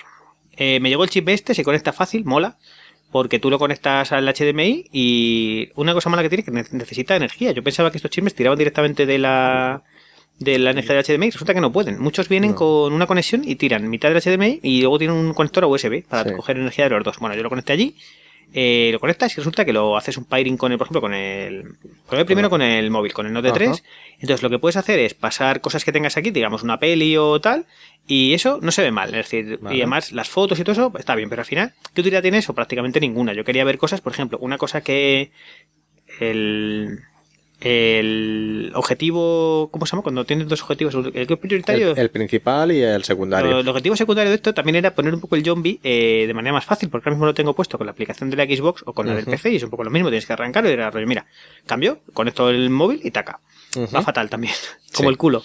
Eh, 0.56 0.80
me 0.80 0.88
llegó 0.88 1.04
el 1.04 1.10
chip 1.10 1.28
este, 1.28 1.54
se 1.54 1.64
conecta 1.64 1.92
fácil, 1.92 2.25
mola. 2.25 2.56
Porque 3.10 3.38
tú 3.38 3.48
lo 3.50 3.58
conectas 3.58 4.12
al 4.12 4.26
HDMI 4.28 4.84
y 4.92 5.70
una 5.76 5.94
cosa 5.94 6.10
mala 6.10 6.22
que 6.22 6.28
tiene 6.28 6.40
es 6.40 6.44
que 6.44 6.50
ne- 6.52 6.78
necesita 6.78 7.16
energía. 7.16 7.52
Yo 7.52 7.62
pensaba 7.62 7.90
que 7.90 7.96
estos 7.98 8.10
chips 8.10 8.34
tiraban 8.34 8.58
directamente 8.58 9.06
de 9.06 9.18
la 9.18 9.82
de 10.38 10.56
la 10.58 10.70
energía 10.70 10.94
del 10.94 11.04
HDMI. 11.04 11.30
Resulta 11.30 11.52
que 11.54 11.60
no 11.60 11.72
pueden. 11.72 12.00
Muchos 12.00 12.28
vienen 12.28 12.50
No. 12.50 12.56
con 12.56 12.92
una 12.92 13.06
conexión 13.06 13.42
y 13.44 13.56
tiran 13.56 13.88
mitad 13.90 14.08
del 14.10 14.18
HDMI 14.22 14.60
y 14.62 14.82
luego 14.82 14.98
tienen 14.98 15.16
un 15.16 15.34
conector 15.34 15.64
a 15.64 15.66
USB 15.66 16.04
para 16.08 16.30
Sí. 16.30 16.36
coger 16.36 16.58
energía 16.58 16.84
de 16.84 16.90
los 16.90 17.02
dos. 17.02 17.18
Bueno, 17.18 17.34
yo 17.34 17.42
lo 17.42 17.48
conecté 17.48 17.72
allí 17.72 17.96
eh, 18.55 18.88
lo 18.93 19.00
conectas 19.00 19.33
y 19.33 19.37
resulta 19.37 19.64
que 19.64 19.73
lo 19.73 19.97
haces 19.97 20.17
un 20.17 20.25
pairing 20.25 20.57
con 20.57 20.73
el, 20.73 20.78
por 20.78 20.87
ejemplo, 20.87 21.00
con 21.02 21.14
el. 21.14 21.76
Con 22.07 22.19
el 22.19 22.25
primero 22.25 22.49
con 22.49 22.62
el 22.62 22.90
móvil, 22.90 23.12
con 23.12 23.26
el 23.26 23.33
Note 23.33 23.49
Ajá. 23.49 23.59
3. 23.59 23.85
Entonces 24.21 24.43
lo 24.43 24.49
que 24.49 24.59
puedes 24.59 24.76
hacer 24.76 24.99
es 24.99 25.14
pasar 25.14 25.61
cosas 25.61 25.85
que 25.85 25.93
tengas 25.93 26.17
aquí, 26.17 26.31
digamos 26.31 26.62
una 26.62 26.78
peli 26.78 27.17
o 27.19 27.40
tal, 27.40 27.67
y 28.07 28.33
eso 28.33 28.59
no 28.62 28.73
se 28.73 28.83
ve 28.83 28.90
mal. 28.90 29.11
Es 29.11 29.31
decir, 29.31 29.59
Vale. 29.61 29.76
y 29.76 29.81
además 29.81 30.12
las 30.12 30.31
fotos 30.31 30.59
y 30.59 30.64
todo 30.64 30.73
eso 30.73 30.93
está 30.99 31.14
bien, 31.14 31.28
pero 31.28 31.43
al 31.43 31.47
final, 31.47 31.75
¿qué 31.93 32.00
utilidad 32.00 32.23
tiene 32.23 32.38
eso? 32.38 32.55
Prácticamente 32.55 33.00
ninguna. 33.00 33.35
Yo 33.35 33.45
quería 33.45 33.64
ver 33.64 33.76
cosas, 33.76 34.00
por 34.00 34.12
ejemplo, 34.12 34.38
una 34.40 34.57
cosa 34.57 34.81
que. 34.81 35.31
El. 36.19 37.00
El 37.60 38.70
objetivo, 38.74 39.68
¿cómo 39.72 39.86
se 39.86 39.92
llama? 39.92 40.02
Cuando 40.02 40.24
tienes 40.24 40.48
dos 40.48 40.62
objetivos, 40.62 40.94
el 40.94 41.26
que 41.26 41.34
es 41.34 41.38
prioritario. 41.38 41.92
El, 41.92 41.98
el 41.98 42.10
principal 42.10 42.72
y 42.72 42.80
el 42.82 43.04
secundario. 43.04 43.60
El 43.60 43.68
objetivo 43.68 43.96
secundario 43.96 44.30
de 44.30 44.36
esto 44.36 44.54
también 44.54 44.76
era 44.76 44.94
poner 44.94 45.14
un 45.14 45.20
poco 45.20 45.36
el 45.36 45.44
zombie 45.44 45.80
eh, 45.82 46.24
de 46.26 46.34
manera 46.34 46.52
más 46.52 46.64
fácil, 46.64 46.88
porque 46.88 47.08
ahora 47.08 47.16
mismo 47.16 47.26
lo 47.26 47.34
tengo 47.34 47.54
puesto 47.54 47.76
con 47.78 47.86
la 47.86 47.92
aplicación 47.92 48.30
de 48.30 48.36
la 48.36 48.44
Xbox 48.44 48.82
o 48.86 48.92
con 48.92 49.06
la 49.06 49.14
del. 49.14 49.24
PC 49.26 49.50
y 49.52 49.56
es 49.56 49.62
un 49.62 49.70
poco 49.70 49.84
lo 49.84 49.90
mismo, 49.90 50.08
tienes 50.08 50.26
que 50.26 50.32
arrancarlo 50.32 50.70
y 50.70 50.72
era 50.72 50.90
rollo, 50.90 51.06
mira, 51.06 51.26
cambio, 51.66 52.00
conecto 52.14 52.48
el 52.50 52.70
móvil 52.70 53.00
y 53.04 53.10
taca. 53.10 53.40
Va 53.94 54.00
fatal 54.02 54.30
también, 54.30 54.54
como 54.94 55.08
Sí. 55.08 55.12
el 55.12 55.18
culo. 55.18 55.42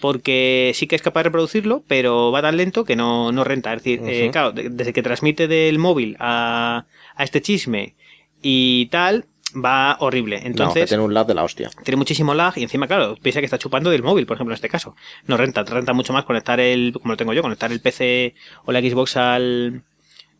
Porque 0.00 0.72
sí 0.74 0.86
que 0.86 0.96
es 0.96 1.02
capaz 1.02 1.20
de 1.20 1.24
reproducirlo, 1.24 1.82
pero 1.88 2.30
va 2.30 2.42
tan 2.42 2.56
lento 2.56 2.84
que 2.84 2.96
no, 2.96 3.32
no 3.32 3.44
renta. 3.44 3.72
Es 3.74 3.82
decir, 3.82 4.00
eh, 4.04 4.30
claro, 4.30 4.52
de- 4.52 4.68
desde 4.70 4.92
que 4.92 5.02
transmite 5.02 5.48
del 5.48 5.78
móvil 5.78 6.16
a, 6.18 6.84
a 7.14 7.24
este 7.24 7.40
chisme 7.42 7.94
y 8.42 8.86
tal, 8.86 9.26
va 9.62 9.96
horrible. 10.00 10.40
no, 10.40 10.46
Entonces, 10.46 10.88
tiene 10.88 11.02
un 11.02 11.14
lag 11.14 11.26
de 11.26 11.34
la 11.34 11.44
hostia. 11.44 11.70
tiene 11.84 11.96
muchísimo 11.96 12.34
lag 12.34 12.56
y 12.56 12.62
encima, 12.62 12.86
claro, 12.86 13.16
piensa 13.20 13.40
que 13.40 13.46
está 13.46 13.58
chupando 13.58 13.90
del 13.90 14.02
móvil, 14.02 14.26
por 14.26 14.36
ejemplo, 14.36 14.52
en 14.52 14.56
este 14.56 14.68
caso. 14.68 14.94
No 15.26 15.36
renta, 15.36 15.62
renta 15.64 15.92
mucho 15.92 16.12
más 16.12 16.24
conectar 16.24 16.60
el, 16.60 16.92
como 16.92 17.12
lo 17.12 17.16
tengo 17.16 17.32
yo, 17.32 17.42
conectar 17.42 17.72
el 17.72 17.80
PC 17.80 18.34
o 18.64 18.72
la 18.72 18.80
Xbox 18.80 19.16
al, 19.16 19.82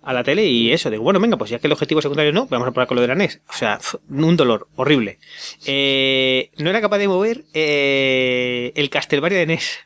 a 0.03 0.13
la 0.13 0.25
tele 0.25 0.47
y 0.47 0.73
eso. 0.73 0.91
Digo, 0.91 1.03
bueno, 1.03 1.21
venga, 1.21 1.37
pues 1.37 1.51
ya 1.51 1.59
que 1.59 1.67
el 1.67 1.73
objetivo 1.73 2.01
secundario 2.01 2.33
no, 2.33 2.47
vamos 2.47 2.69
a 2.69 2.71
probar 2.71 2.89
con 2.89 2.95
lo 2.97 3.03
de 3.03 3.09
la 3.09 3.15
NES. 3.15 3.41
O 3.49 3.53
sea, 3.53 3.79
un 4.09 4.37
dolor 4.37 4.69
horrible. 4.77 5.19
Eh, 5.67 6.51
no 6.59 6.71
era 6.71 6.81
capaz 6.81 6.99
de 6.99 7.09
mover 7.09 7.45
eh, 7.55 8.73
el 8.77 8.89
Castlevania 8.89 9.39
de 9.39 9.47
NES. 9.47 9.79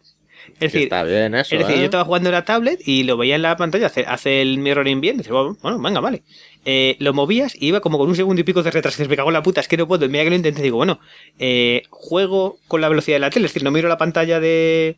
Es 0.61 0.73
decir, 0.73 0.83
está 0.83 1.03
bien 1.05 1.35
eso, 1.35 1.55
es 1.55 1.61
decir, 1.61 1.77
¿eh? 1.77 1.79
yo 1.81 1.85
estaba 1.87 2.05
jugando 2.05 2.29
en 2.29 2.35
la 2.35 2.45
tablet 2.45 2.81
y 2.87 3.03
lo 3.05 3.17
veía 3.17 3.37
en 3.37 3.43
la 3.43 3.57
pantalla, 3.57 3.87
hace, 3.87 4.05
hace 4.07 4.43
el 4.43 4.59
mirroring 4.59 5.01
bien, 5.01 5.17
dices, 5.17 5.33
bueno, 5.33 5.57
bueno, 5.63 5.79
venga, 5.81 6.01
vale. 6.01 6.23
Eh, 6.67 6.97
lo 6.99 7.15
movías 7.15 7.55
y 7.55 7.69
iba 7.69 7.81
como 7.81 7.97
con 7.97 8.09
un 8.09 8.15
segundo 8.15 8.41
y 8.41 8.45
pico 8.45 8.63
de 8.63 8.71
retraso, 8.71 9.03
me 9.09 9.17
cago 9.17 9.31
en 9.31 9.35
la 9.35 9.43
puta, 9.43 9.61
es 9.63 9.69
que 9.69 9.79
no 9.79 9.89
puedo. 9.89 10.07
Mira 10.09 10.25
que 10.25 10.31
lo 10.31 10.37
intenté, 10.37 10.61
digo, 10.63 10.77
bueno, 10.77 11.01
eh, 11.39 11.83
juego 11.89 12.59
con 12.69 12.81
la 12.83 12.89
velocidad 12.91 13.17
de 13.17 13.21
la 13.21 13.31
tele, 13.31 13.47
es 13.47 13.53
decir, 13.55 13.65
no 13.65 13.71
miro 13.71 13.89
la 13.89 13.97
pantalla 13.97 14.39
de, 14.39 14.97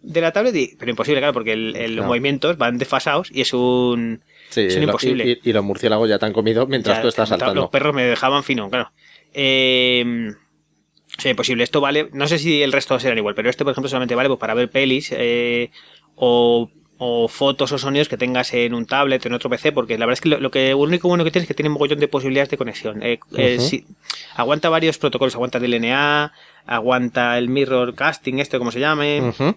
de 0.00 0.20
la 0.22 0.32
tablet, 0.32 0.56
y- 0.56 0.76
pero 0.78 0.90
imposible, 0.90 1.20
claro, 1.20 1.34
porque 1.34 1.52
el- 1.52 1.76
el- 1.76 1.94
los 1.96 2.04
No. 2.04 2.08
movimientos 2.08 2.56
van 2.56 2.78
desfasados 2.78 3.28
y 3.30 3.42
es 3.42 3.52
un... 3.52 4.22
Sí, 4.48 4.70
son 4.70 4.80
lo- 4.80 4.86
imposible. 4.86 5.24
Y, 5.26 5.30
y- 5.32 5.50
y 5.50 5.52
los 5.52 5.62
murciélagos 5.64 6.08
ya 6.08 6.18
te 6.18 6.24
han 6.26 6.32
comido 6.32 6.66
mientras 6.66 6.96
ya, 6.96 7.02
tú 7.02 7.08
estás 7.08 7.28
Los 7.28 7.38
saltando. 7.38 7.70
perros 7.70 7.94
me 7.94 8.04
dejaban 8.04 8.42
fino, 8.42 8.70
claro. 8.70 8.90
Eh, 9.34 10.32
sea, 11.22 11.30
imposible. 11.30 11.64
Esto 11.64 11.80
vale, 11.80 12.08
no 12.12 12.26
sé 12.26 12.38
si 12.38 12.62
el 12.62 12.72
resto 12.72 12.98
serán 12.98 13.18
igual, 13.18 13.34
pero 13.34 13.48
este, 13.48 13.64
por 13.64 13.72
ejemplo, 13.72 13.88
solamente 13.88 14.14
vale 14.14 14.28
pues, 14.28 14.40
para 14.40 14.54
ver 14.54 14.70
pelis 14.70 15.12
eh, 15.16 15.70
o, 16.14 16.70
o 16.98 17.28
fotos 17.28 17.72
o 17.72 17.78
sonidos 17.78 18.08
que 18.08 18.16
tengas 18.16 18.52
en 18.54 18.74
un 18.74 18.86
tablet 18.86 19.24
o 19.24 19.28
en 19.28 19.34
otro 19.34 19.50
PC, 19.50 19.72
porque 19.72 19.98
la 19.98 20.06
verdad 20.06 20.14
es 20.14 20.20
que 20.20 20.28
lo, 20.28 20.40
lo 20.40 20.50
que 20.50 20.70
lo 20.70 20.78
único 20.78 21.08
bueno 21.08 21.24
que 21.24 21.30
tiene 21.30 21.44
es 21.44 21.48
que 21.48 21.54
tiene 21.54 21.68
un 21.68 21.74
mogollón 21.74 21.98
de 21.98 22.08
posibilidades 22.08 22.50
de 22.50 22.58
conexión. 22.58 23.02
Eh, 23.02 23.18
eh, 23.36 23.84
aguanta 24.36 24.68
varios 24.68 24.98
protocolos, 24.98 25.34
aguanta 25.34 25.58
DLNA, 25.58 26.32
aguanta 26.66 27.38
el 27.38 27.48
mirror 27.48 27.94
casting, 27.94 28.38
este 28.38 28.58
como 28.58 28.70
se 28.70 28.80
llame. 28.80 29.20
Ujú. 29.20 29.56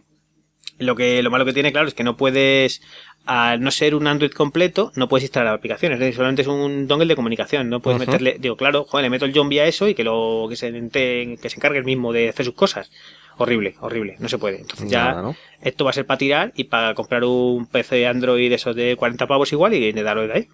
Lo 0.77 0.95
que 0.95 1.23
lo 1.23 1.31
malo 1.31 1.45
que 1.45 1.53
tiene, 1.53 1.71
claro, 1.71 1.87
es 1.87 1.93
que 1.93 2.03
no 2.03 2.17
puedes, 2.17 2.81
al 3.25 3.61
no 3.61 3.71
ser 3.71 3.95
un 3.95 4.07
Android 4.07 4.31
completo, 4.31 4.91
no 4.95 5.07
puedes 5.07 5.23
instalar 5.23 5.53
aplicaciones. 5.53 5.95
Es 5.95 5.99
decir, 5.99 6.15
solamente 6.15 6.41
es 6.41 6.47
un 6.47 6.87
dongle 6.87 7.07
de 7.07 7.15
comunicación. 7.15 7.69
No 7.69 7.79
puedes 7.79 7.99
meterle, 7.99 8.37
digo, 8.39 8.57
claro, 8.57 8.83
joder, 8.83 9.03
le 9.03 9.09
meto 9.09 9.25
el 9.25 9.33
zombie 9.33 9.61
a 9.61 9.67
eso 9.67 9.87
y 9.87 9.95
que 9.95 10.03
lo 10.03 10.47
que 10.49 10.55
se, 10.55 10.71
que 10.71 11.49
se 11.49 11.55
encargue 11.55 11.77
el 11.77 11.85
mismo 11.85 12.11
de 12.11 12.29
hacer 12.29 12.45
sus 12.45 12.55
cosas. 12.55 12.91
Horrible, 13.37 13.75
horrible, 13.81 14.15
no 14.19 14.29
se 14.29 14.37
puede. 14.37 14.61
Entonces 14.61 14.89
ya 14.89 15.05
Nada, 15.05 15.21
¿no? 15.21 15.35
esto 15.61 15.83
va 15.83 15.89
a 15.89 15.93
ser 15.93 16.05
para 16.05 16.17
tirar 16.17 16.53
y 16.55 16.65
para 16.65 16.93
comprar 16.93 17.23
un 17.23 17.65
PC 17.67 18.07
Android 18.07 18.49
de 18.49 18.55
esos 18.55 18.75
de 18.75 18.95
40 18.95 19.27
pavos 19.27 19.51
igual 19.51 19.73
y 19.73 19.91
de 19.91 20.03
darlo 20.03 20.27
de 20.27 20.33
ahí. 20.33 20.47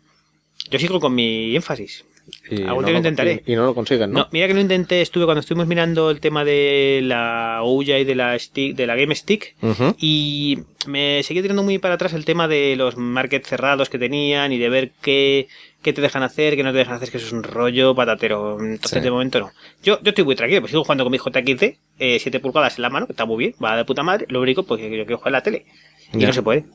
Yo 0.70 0.80
sigo 0.80 1.00
con 1.00 1.14
mi 1.14 1.56
énfasis. 1.56 2.06
Y 2.52 2.64
Algún 2.64 2.82
no 2.82 2.88
día 2.88 2.88
lo 2.88 2.92
lo- 2.92 2.98
intentaré. 2.98 3.44
Y, 3.46 3.54
y 3.54 3.56
no 3.56 3.66
lo 3.66 3.74
consiguen, 3.74 4.12
¿no? 4.12 4.20
No, 4.20 4.28
mira 4.32 4.46
que 4.48 4.54
lo 4.54 4.60
intenté, 4.60 5.02
estuve 5.02 5.24
cuando 5.26 5.40
estuvimos 5.40 5.68
mirando 5.68 6.10
el 6.12 6.20
tema 6.20 6.44
de 6.44 7.00
la 7.04 7.60
Ouya 7.64 7.98
y 7.98 8.04
de 8.04 8.14
la 8.16 8.38
stick, 8.38 8.76
de 8.76 8.86
la 8.88 8.96
Game 8.96 9.16
Stick, 9.16 9.56
y 9.98 10.60
me 10.88 11.24
seguía 11.24 11.42
tirando 11.42 11.64
muy 11.64 11.78
para 11.78 11.96
atrás 11.96 12.14
el 12.14 12.26
tema 12.26 12.48
de 12.48 12.76
los 12.76 12.98
markets 12.98 13.48
cerrados 13.48 13.90
que 13.90 13.98
tenían 13.98 14.52
y 14.52 14.58
de 14.58 14.70
ver 14.70 14.92
qué, 15.02 15.48
qué 15.82 15.94
te 15.94 16.02
dejan 16.02 16.24
hacer, 16.24 16.56
qué 16.56 16.64
no 16.64 16.72
te 16.72 16.80
dejan 16.80 16.96
hacer, 16.96 17.10
que 17.10 17.18
eso 17.18 17.28
es 17.28 17.34
un 17.34 17.44
rollo 17.44 17.96
patatero. 17.96 18.58
Entonces, 18.60 18.92
Sí. 18.92 19.00
de 19.00 19.12
momento 19.12 19.40
no. 19.40 19.52
Yo, 19.84 20.02
yo 20.02 20.10
estoy 20.10 20.26
muy 20.26 20.36
tranquilo, 20.36 20.62
pues 20.62 20.72
sigo 20.72 20.84
jugando 20.84 21.04
con 21.06 21.12
mi 21.12 21.18
JXD, 21.20 21.78
eh, 22.00 22.20
7 22.20 22.40
pulgadas 22.40 22.78
en 22.78 22.82
la 22.82 22.90
mano, 22.90 23.06
que 23.08 23.14
está 23.14 23.26
muy 23.26 23.38
bien, 23.38 23.56
va 23.64 23.78
de 23.78 23.86
puta 23.86 24.04
madre. 24.04 24.26
Lo 24.30 24.42
único, 24.42 24.64
pues 24.64 24.82
yo 24.82 24.90
quiero 24.90 25.18
jugar 25.18 25.30
en 25.30 25.34
la 25.34 25.44
tele. 25.44 25.66
Y 26.14 26.20
Ya. 26.20 26.28
no 26.28 26.34
se 26.34 26.42
puede. 26.44 26.66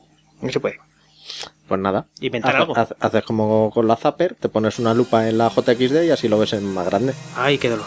No 0.41 0.49
se 0.51 0.59
puede. 0.59 0.77
Pues 1.67 1.81
nada. 1.81 2.05
Inventar 2.21 2.51
Hace- 2.55 2.61
algo. 2.61 2.77
hace- 2.77 2.95
haces 2.99 3.23
como 3.23 3.71
con 3.73 3.87
la 3.87 3.95
Zapper, 3.97 4.35
te 4.39 4.47
pones 4.49 4.79
una 4.79 4.93
lupa 4.93 5.27
en 5.27 5.37
la 5.37 5.49
JXD 5.49 6.05
y 6.05 6.11
así 6.11 6.27
lo 6.29 6.39
ves 6.39 6.53
en 6.53 6.65
más 6.73 6.85
grande. 6.85 7.13
Ay, 7.35 7.57
qué 7.57 7.69
dolor. 7.69 7.85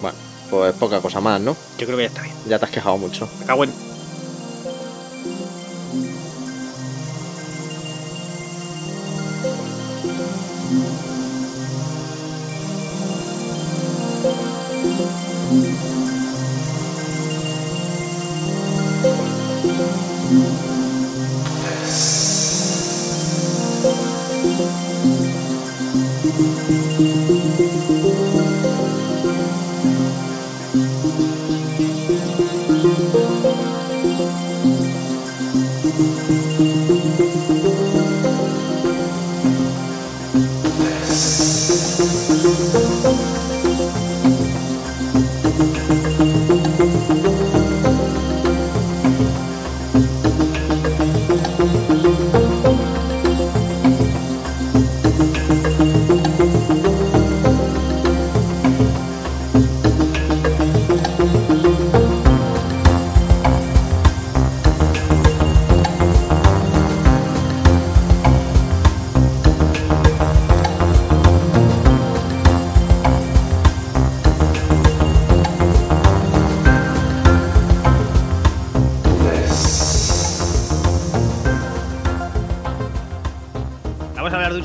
Bueno, 0.00 0.16
pues 0.50 0.74
poca 0.74 1.00
cosa 1.00 1.20
más, 1.20 1.40
¿no? 1.40 1.56
Yo 1.78 1.86
creo 1.86 1.96
que 1.96 2.04
ya 2.04 2.08
está 2.08 2.22
bien. 2.22 2.34
Ya 2.48 2.58
te 2.58 2.64
has 2.66 2.70
quejado 2.70 2.96
mucho. 2.98 3.28
Me 3.40 3.46
cago 3.46 3.64
en. 3.64 3.72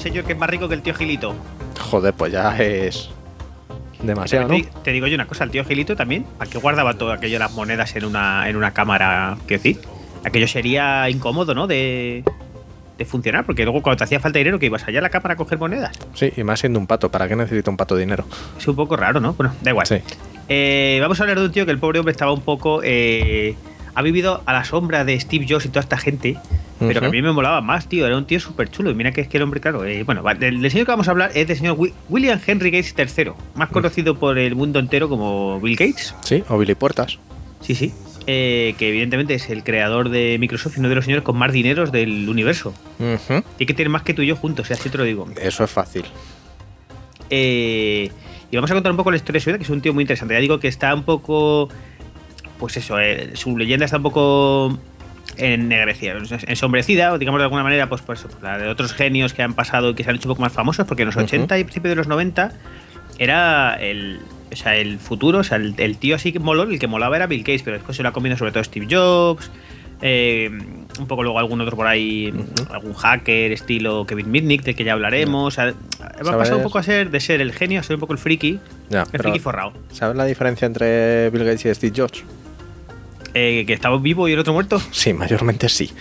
Señor 0.04 0.26
que 0.26 0.34
es 0.34 0.38
más 0.38 0.50
rico 0.50 0.68
que 0.68 0.76
el 0.76 0.82
tío 0.82 0.94
Gilito. 0.94 1.34
Joder, 1.80 2.14
pues 2.14 2.32
ya 2.32 2.58
es 2.58 3.10
demasiado, 4.02 4.50
¿no? 4.50 4.58
Te, 4.84 4.92
digo 4.92 5.08
yo 5.08 5.16
una 5.16 5.28
cosa, 5.28 5.46
el 5.46 5.52
tío 5.52 5.64
Gilito 5.64 5.96
también, 5.96 6.26
¿a 6.40 6.46
qué 6.46 6.58
guardaba 6.58 6.94
todo 6.96 7.14
aquello 7.14 7.40
las 7.40 7.52
monedas 7.54 7.96
en 7.96 8.06
una, 8.06 8.50
en 8.50 8.58
una 8.58 8.74
cámara? 8.74 9.38
¿Qué 9.48 9.56
decir? 9.56 9.80
Aquello 10.26 10.48
sería 10.48 11.10
incómodo, 11.10 11.56
¿no? 11.56 11.68
De, 11.68 12.24
de 12.98 13.06
funcionar, 13.06 13.46
porque 13.46 13.64
luego 13.64 13.82
cuando 13.82 13.98
te 13.98 14.04
hacía 14.04 14.20
falta 14.20 14.40
dinero, 14.40 14.60
que 14.60 14.66
ibas 14.66 14.88
allá 14.88 15.00
a 15.00 15.02
la 15.02 15.10
cámara 15.10 15.36
a 15.36 15.38
coger 15.38 15.58
monedas. 15.58 15.98
Sí, 16.14 16.32
y 16.36 16.44
más 16.44 16.60
siendo 16.60 16.80
un 16.80 16.88
pato. 16.88 17.10
¿Para 17.10 17.28
qué 17.28 17.36
necesita 17.36 17.72
un 17.72 17.78
pato 17.78 17.96
dinero? 17.96 18.26
Es 18.58 18.68
un 18.68 18.76
poco 18.76 18.96
raro, 18.98 19.20
¿no? 19.20 19.34
Bueno, 19.34 19.54
da 19.62 19.72
igual. 19.72 19.88
Sí. 19.88 19.96
Eh, 20.50 21.00
vamos 21.02 21.20
a 21.20 21.24
hablar 21.24 21.40
de 21.40 21.46
un 21.46 21.52
tío 21.52 21.66
que 21.66 21.72
el 21.72 21.80
pobre 21.80 22.00
hombre 22.00 22.12
estaba 22.12 22.34
un 22.34 22.42
poco. 22.42 22.82
eh, 22.84 23.56
ha 23.96 24.02
vivido 24.02 24.42
a 24.46 24.54
la 24.54 24.64
sombra 24.64 25.06
de 25.06 25.20
Steve 25.20 25.46
Jobs 25.48 25.66
y 25.66 25.70
toda 25.70 25.82
esta 25.82 25.98
gente. 25.98 26.38
Pero 26.80 27.00
que 27.00 27.06
a 27.06 27.10
mí 27.10 27.22
me 27.22 27.32
molaba 27.32 27.62
más, 27.62 27.88
tío. 27.88 28.06
Era 28.06 28.18
un 28.18 28.26
tío 28.26 28.40
súper 28.40 28.70
chulo. 28.70 28.92
Y 28.92 28.96
mira 28.96 29.12
que 29.12 29.22
es 29.22 29.28
que 29.28 29.38
el 29.38 29.44
hombre, 29.44 29.62
claro. 29.62 29.86
eh, 29.86 30.04
bueno, 30.04 30.24
del, 30.40 30.62
del 30.62 30.72
señor 30.72 30.86
que 30.86 30.92
vamos 30.92 31.08
a 31.08 31.12
hablar 31.12 31.32
es 31.34 31.48
del 31.48 31.56
señor 31.58 31.78
Wi- 31.78 31.94
William 32.10 32.40
Henry 32.46 32.72
Gates 32.72 32.94
III. 33.18 33.32
Más 33.56 33.70
conocido 33.70 34.16
por 34.16 34.38
el 34.38 34.56
mundo 34.56 34.80
entero 34.80 35.08
como 35.08 35.60
Bill 35.62 35.76
Gates. 35.78 36.14
Sí, 36.24 36.44
o 36.50 36.58
Billy 36.58 36.76
Puertas. 36.76 37.20
Sí, 37.62 37.76
sí. 37.76 37.94
Eh, 38.26 38.76
que 38.78 38.90
evidentemente 38.90 39.34
es 39.34 39.50
el 39.50 39.64
creador 39.64 40.10
de 40.10 40.38
Microsoft 40.40 40.78
y 40.78 40.80
uno 40.80 40.90
de 40.90 40.96
los 40.96 41.06
señores 41.06 41.24
con 41.26 41.38
más 41.38 41.52
dineros 41.52 41.92
del 41.92 42.28
universo. 42.30 42.74
Ujú. 43.00 43.44
Y 43.60 43.66
que 43.66 43.74
tiene 43.74 43.90
más 43.90 44.02
que 44.04 44.14
tú 44.14 44.22
y 44.22 44.28
yo 44.28 44.36
juntos, 44.36 44.70
y 44.70 44.74
así 44.74 44.90
te 44.90 44.98
lo 44.98 45.04
digo. 45.04 45.28
Eso 45.42 45.64
es 45.64 45.70
fácil. 45.72 46.04
Eh, 47.30 48.10
y 48.52 48.56
vamos 48.56 48.70
a 48.72 48.74
contar 48.74 48.92
un 48.92 48.98
poco 48.98 49.12
la 49.12 49.18
historia 49.18 49.40
de 49.40 49.44
su 49.44 49.50
vida, 49.50 49.58
que 49.58 49.64
es 49.64 49.70
un 49.70 49.82
tío 49.82 49.94
muy 49.94 50.04
interesante. 50.04 50.34
Ya 50.34 50.40
digo 50.40 50.60
que 50.60 50.68
está 50.68 50.94
un 50.94 51.04
poco. 51.04 51.70
Pues 52.60 52.78
eso, 52.78 53.00
eh, 53.00 53.32
su 53.36 53.58
leyenda 53.58 53.86
está 53.86 53.98
un 53.98 54.04
poco 54.04 54.80
ennegrecida, 55.38 56.16
ensombrecida, 56.48 57.14
o 57.14 57.18
digamos 57.18 57.40
de 57.40 57.44
alguna 57.46 57.64
manera, 57.64 57.88
pues 57.90 58.02
por 58.02 58.16
eso, 58.16 58.28
por 58.28 58.44
la 58.44 58.58
de 58.58 58.68
otros 58.68 58.94
genios 58.94 59.34
que 59.34 59.42
han 59.42 59.54
pasado 59.54 59.92
y 59.92 59.94
que 59.96 60.04
se 60.04 60.10
han 60.10 60.16
hecho 60.18 60.28
un 60.30 60.34
poco 60.36 60.42
más 60.42 60.54
famosos, 60.54 60.86
porque 60.88 61.04
en 61.04 61.08
los 61.08 61.16
Ujú. 61.16 61.26
80 61.26 61.60
y 61.60 61.64
principios 61.64 61.92
de 61.92 61.96
los 61.96 62.08
90 62.08 62.52
era 63.20 63.76
el, 63.80 64.20
o 64.52 64.56
sea, 64.56 64.76
el 64.76 65.00
futuro, 65.00 65.40
o 65.40 65.44
sea, 65.44 65.58
el, 65.58 65.76
el 65.78 65.98
tío 65.98 66.16
así 66.16 66.32
que 66.32 66.40
moló, 66.40 66.64
el 66.64 66.80
que 66.80 66.88
molaba 66.88 67.16
era 67.16 67.28
Bill 67.28 67.42
Gates, 67.42 67.64
pero 67.64 67.78
después 67.78 67.96
se 67.98 68.04
lo 68.04 68.10
ha 68.10 68.14
comido 68.14 68.38
sobre 68.38 68.52
todo 68.52 68.64
Steve 68.64 68.88
Jobs, 68.90 69.52
eh, 70.06 70.50
un 71.00 71.08
poco 71.08 71.24
luego 71.24 71.40
algún 71.40 71.62
otro 71.62 71.78
por 71.78 71.88
ahí, 71.88 72.34
algún 72.70 72.94
hacker 72.94 73.54
estilo 73.54 74.06
Kevin 74.06 74.30
Mitnick, 74.30 74.64
del 74.64 74.76
que 74.76 74.84
ya 74.84 74.94
hablaremos. 74.94 75.48
O 75.48 75.56
sea, 75.56 75.74
va 76.28 76.44
a 76.44 76.56
un 76.56 76.64
poco 76.64 76.78
a 76.78 76.84
ser 76.84 77.10
de 77.10 77.22
ser 77.22 77.40
el 77.40 77.54
genio 77.54 77.80
a 77.80 77.84
ser 77.84 77.96
un 77.96 78.02
poco 78.02 78.12
el 78.12 78.20
friki, 78.20 78.60
Ya, 78.90 79.06
el 79.14 79.20
friki 79.22 79.40
forrado. 79.40 79.72
¿Sabes 79.92 80.18
la 80.18 80.26
diferencia 80.26 80.66
entre 80.66 81.30
Bill 81.30 81.46
Gates 81.46 81.66
y 81.66 81.74
Steve 81.74 81.94
Jobs? 81.96 82.24
Eh, 83.34 83.64
que 83.66 83.74
estaba 83.74 83.98
vivo 83.98 84.28
y 84.30 84.34
el 84.34 84.40
otro 84.40 84.54
muerto. 84.54 84.80
Sí, 84.92 85.14
mayormente 85.14 85.68
sí. 85.70 85.92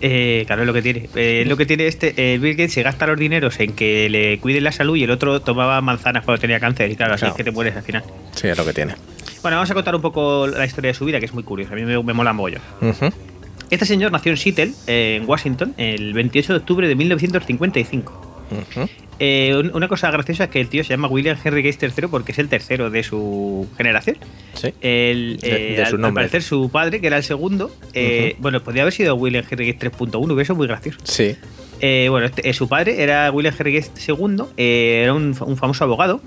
Eh, 0.00 0.44
claro, 0.46 0.62
es 0.62 0.66
lo 0.66 0.72
que 0.74 0.82
tiene. 0.82 1.08
Eh, 1.14 1.40
es 1.42 1.48
lo 1.48 1.56
que 1.56 1.64
tiene 1.64 1.86
este. 1.86 2.12
eh, 2.16 2.38
Bill 2.38 2.52
Gates 2.54 2.72
se 2.74 2.82
gasta 2.82 3.06
los 3.06 3.18
dineros 3.18 3.58
en 3.60 3.72
que 3.72 4.08
le 4.10 4.38
cuiden 4.40 4.64
la 4.64 4.72
salud 4.72 4.96
y 4.96 5.04
el 5.04 5.10
otro 5.10 5.40
tomaba 5.40 5.80
manzanas 5.80 6.24
cuando 6.24 6.40
tenía 6.40 6.60
cáncer. 6.60 6.90
Y 6.90 6.96
claro, 6.96 7.14
así 7.14 7.20
Claro. 7.20 7.32
es 7.32 7.36
que 7.36 7.44
te 7.44 7.50
mueres 7.50 7.76
al 7.76 7.82
final. 7.82 8.04
Sí, 8.34 8.48
es 8.48 8.58
lo 8.58 8.64
que 8.64 8.74
tiene. 8.74 8.94
Bueno, 9.42 9.56
vamos 9.56 9.70
a 9.70 9.74
contar 9.74 9.94
un 9.94 10.02
poco 10.02 10.46
la 10.48 10.66
historia 10.66 10.88
de 10.90 10.94
su 10.94 11.04
vida, 11.04 11.18
que 11.18 11.26
es 11.26 11.32
muy 11.32 11.44
curiosa. 11.44 11.72
A 11.72 11.76
mí 11.76 11.82
me, 11.82 12.02
me 12.02 12.12
mola 12.12 12.32
mogollón. 12.32 12.60
Ujú. 12.82 13.10
Este 13.70 13.86
señor 13.86 14.12
nació 14.12 14.32
en 14.32 14.38
Seattle, 14.38 14.72
en 14.86 15.28
Washington, 15.28 15.72
el 15.76 16.12
28 16.12 16.52
de 16.52 16.58
octubre 16.58 16.88
de 16.88 16.94
1955. 16.94 18.25
Eh, 19.18 19.54
un- 19.58 19.70
una 19.74 19.88
cosa 19.88 20.10
graciosa 20.10 20.44
es 20.44 20.50
que 20.50 20.60
el 20.60 20.68
tío 20.68 20.84
se 20.84 20.90
llama 20.90 21.08
William 21.08 21.36
Henry 21.42 21.62
Gates 21.62 21.92
III 21.98 22.08
porque 22.08 22.32
es 22.32 22.38
el 22.38 22.48
tercero 22.48 22.90
de 22.90 23.02
su 23.02 23.66
generación. 23.76 24.16
Sí. 24.54 24.74
El, 24.82 25.38
De- 25.40 25.72
eh, 25.72 25.76
de 25.76 25.82
al- 25.82 25.88
su 25.88 25.94
al, 25.96 26.00
nombre. 26.02 26.22
parecer 26.24 26.42
su 26.42 26.68
padre, 26.70 27.00
que 27.00 27.06
era 27.06 27.16
el 27.16 27.22
segundo, 27.22 27.74
eh, 27.94 28.36
bueno, 28.38 28.62
podría 28.62 28.82
haber 28.82 28.92
sido 28.92 29.14
William 29.14 29.44
Henry 29.50 29.72
Gates 29.72 29.92
3.1, 29.92 30.34
hubiera 30.34 30.44
sido 30.44 30.56
muy 30.56 30.66
gracioso. 30.66 30.98
Sí. 31.04 31.34
Bueno, 31.80 32.26
este- 32.26 32.52
su 32.52 32.68
padre 32.68 33.02
era 33.02 33.30
William 33.30 33.54
Henry 33.58 33.74
Gates 33.80 34.08
II, 34.08 34.44
era 34.56 35.14
un 35.14 35.34
famoso 35.34 35.84
abogado. 35.84 36.20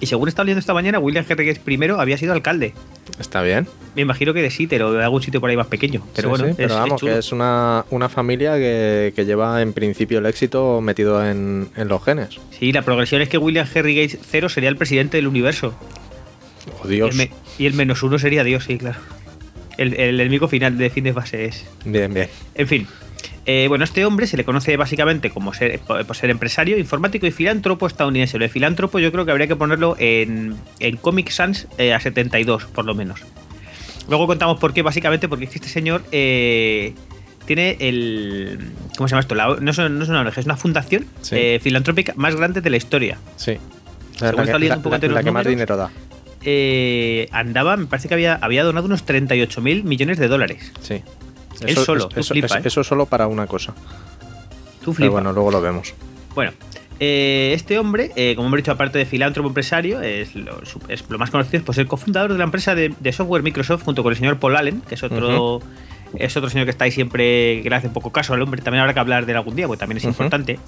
Y 0.00 0.06
según 0.06 0.28
estaba 0.28 0.44
leyendo 0.44 0.60
esta 0.60 0.74
mañana, 0.74 0.98
William 0.98 1.24
Henry 1.28 1.46
Gates 1.46 1.62
I 1.66 1.90
había 1.98 2.16
sido 2.18 2.32
alcalde. 2.32 2.72
Está 3.18 3.42
bien. 3.42 3.66
Me 3.94 4.02
imagino 4.02 4.32
que 4.34 4.42
de 4.42 4.50
Seattle 4.50 4.82
o 4.84 4.92
de 4.92 5.04
algún 5.04 5.22
sitio 5.22 5.40
por 5.40 5.50
ahí 5.50 5.56
más 5.56 5.66
pequeño. 5.68 6.02
Pero 6.16 6.28
Sí, 6.28 6.30
bueno, 6.30 6.44
sí, 6.46 6.50
es, 6.50 6.56
pero 6.56 6.74
vamos, 6.74 7.00
que 7.00 7.18
es 7.18 7.30
una, 7.32 7.84
una 7.90 8.08
familia 8.08 8.54
que, 8.56 9.12
que 9.14 9.24
lleva 9.24 9.60
en 9.62 9.72
principio 9.72 10.18
el 10.18 10.26
éxito 10.26 10.80
metido 10.80 11.24
en, 11.24 11.68
en 11.76 11.88
los 11.88 12.02
genes. 12.02 12.38
Sí, 12.58 12.72
la 12.72 12.82
progresión 12.82 13.20
es 13.22 13.28
que 13.28 13.38
William 13.38 13.66
Henry 13.72 13.94
Gates 13.94 14.18
III 14.32 14.48
sería 14.48 14.68
el 14.70 14.76
presidente 14.76 15.16
del 15.18 15.26
universo. 15.28 15.74
Oh, 16.82 16.88
Y 16.88 16.94
Dios. 16.94 17.18
el, 17.18 17.30
y 17.58 17.66
el 17.66 17.74
menos 17.74 18.02
uno 18.02 18.18
sería 18.18 18.42
Dios, 18.42 18.64
sí, 18.64 18.78
claro. 18.78 18.98
El, 19.76 19.94
el 19.94 20.20
enemigo 20.20 20.48
final 20.48 20.78
de 20.78 20.88
fin 20.90 21.04
de 21.04 21.12
fase 21.12 21.44
es. 21.46 21.64
Bien, 21.84 22.12
bien. 22.14 22.28
En 22.54 22.66
fin. 22.66 22.86
Eh, 23.46 23.66
bueno, 23.68 23.84
este 23.84 24.06
hombre 24.06 24.26
se 24.26 24.36
le 24.38 24.44
conoce 24.44 24.76
básicamente 24.78 25.28
como 25.30 25.52
ser, 25.52 25.78
por, 25.80 26.16
ser 26.16 26.30
empresario, 26.30 26.78
informático 26.78 27.26
y 27.26 27.30
filántropo 27.30 27.86
estadounidense. 27.86 28.38
Lo 28.38 28.44
de 28.44 28.48
filántropo 28.48 28.98
yo 28.98 29.12
creo 29.12 29.24
que 29.26 29.30
habría 29.32 29.46
que 29.46 29.56
ponerlo 29.56 29.96
en, 29.98 30.56
en 30.80 30.96
Comic 30.96 31.28
Sans 31.30 31.68
eh, 31.76 31.92
a 31.92 32.00
72, 32.00 32.64
por 32.66 32.86
lo 32.86 32.94
menos. 32.94 33.20
Luego 34.08 34.26
contamos 34.26 34.58
por 34.58 34.72
qué, 34.72 34.80
básicamente 34.82 35.28
porque 35.28 35.44
es 35.44 35.50
que 35.50 35.56
este 35.58 35.68
señor 35.68 36.04
eh, 36.12 36.94
tiene 37.44 37.76
el... 37.80 38.58
¿Cómo 38.96 39.08
se 39.08 39.12
llama 39.12 39.20
esto? 39.20 39.34
La- 39.34 39.56
no, 39.60 39.70
es, 39.70 39.78
no 39.78 39.84
una 40.04 40.20
ONG, 40.22 40.38
es 40.38 40.44
una 40.46 40.56
fundación 40.56 41.04
Sí. 41.20 41.36
filantrópica 41.60 42.14
más 42.16 42.34
grande 42.36 42.60
de 42.62 42.70
la 42.70 42.76
historia. 42.78 43.18
Sí. 43.36 43.58
Según 44.16 44.46
La, 44.46 44.58
que, 44.58 44.72
un 44.72 44.82
poco 44.82 44.96
la- 44.96 45.00
que 45.00 45.08
más 45.10 45.24
números. 45.26 45.46
dinero 45.48 45.76
da. 45.76 45.90
Andaba, 47.38 47.76
me 47.76 47.86
parece 47.86 48.08
que 48.08 48.14
había, 48.14 48.36
había 48.36 48.64
donado 48.64 48.86
unos 48.86 49.04
38 49.04 49.60
mil 49.60 49.84
millones 49.84 50.18
de 50.18 50.28
dólares. 50.28 50.72
Sí. 50.80 51.02
Él 51.66 51.76
solo, 51.76 52.08
tú 52.08 52.20
eso, 52.20 52.34
flipa, 52.34 52.46
eso- 52.46 52.56
¿eh? 52.58 52.62
eso 52.64 52.84
solo 52.84 53.06
para 53.06 53.26
una 53.26 53.46
cosa. 53.46 53.74
Tú 54.84 54.92
Pero 54.94 55.12
bueno, 55.12 55.32
luego 55.32 55.50
lo 55.50 55.60
vemos. 55.60 55.94
Bueno, 56.34 56.52
eh, 57.00 57.52
este 57.54 57.78
hombre, 57.78 58.12
eh, 58.16 58.34
como 58.36 58.48
hemos 58.48 58.58
dicho, 58.58 58.72
aparte 58.72 58.98
de 58.98 59.06
filántropo 59.06 59.48
empresario, 59.48 60.00
es 60.02 60.34
lo, 60.34 60.60
es 60.88 61.04
lo 61.08 61.18
más 61.18 61.30
conocido 61.30 61.64
por 61.64 61.74
ser 61.74 61.86
cofundador 61.86 62.32
de 62.32 62.38
la 62.38 62.44
empresa 62.44 62.74
de, 62.74 62.92
de 63.00 63.12
software 63.12 63.42
Microsoft 63.42 63.82
junto 63.84 64.02
con 64.02 64.12
el 64.12 64.18
señor 64.18 64.38
Paul 64.38 64.56
Allen, 64.56 64.82
que 64.82 64.94
es 64.94 65.02
otro, 65.02 65.60
es 66.16 66.36
otro 66.36 66.50
señor 66.50 66.66
que 66.66 66.70
está 66.70 66.84
ahí 66.84 66.90
siempre, 66.90 67.60
que 67.62 67.70
le 67.70 67.76
hace 67.76 67.88
poco 67.88 68.10
caso 68.12 68.34
al 68.34 68.42
hombre. 68.42 68.60
También 68.62 68.80
habrá 68.82 68.94
que 68.94 69.00
hablar 69.00 69.26
de 69.26 69.32
él 69.32 69.38
algún 69.38 69.56
día, 69.56 69.66
porque 69.66 69.80
también 69.80 69.98
es 69.98 70.04
importante. 70.04 70.58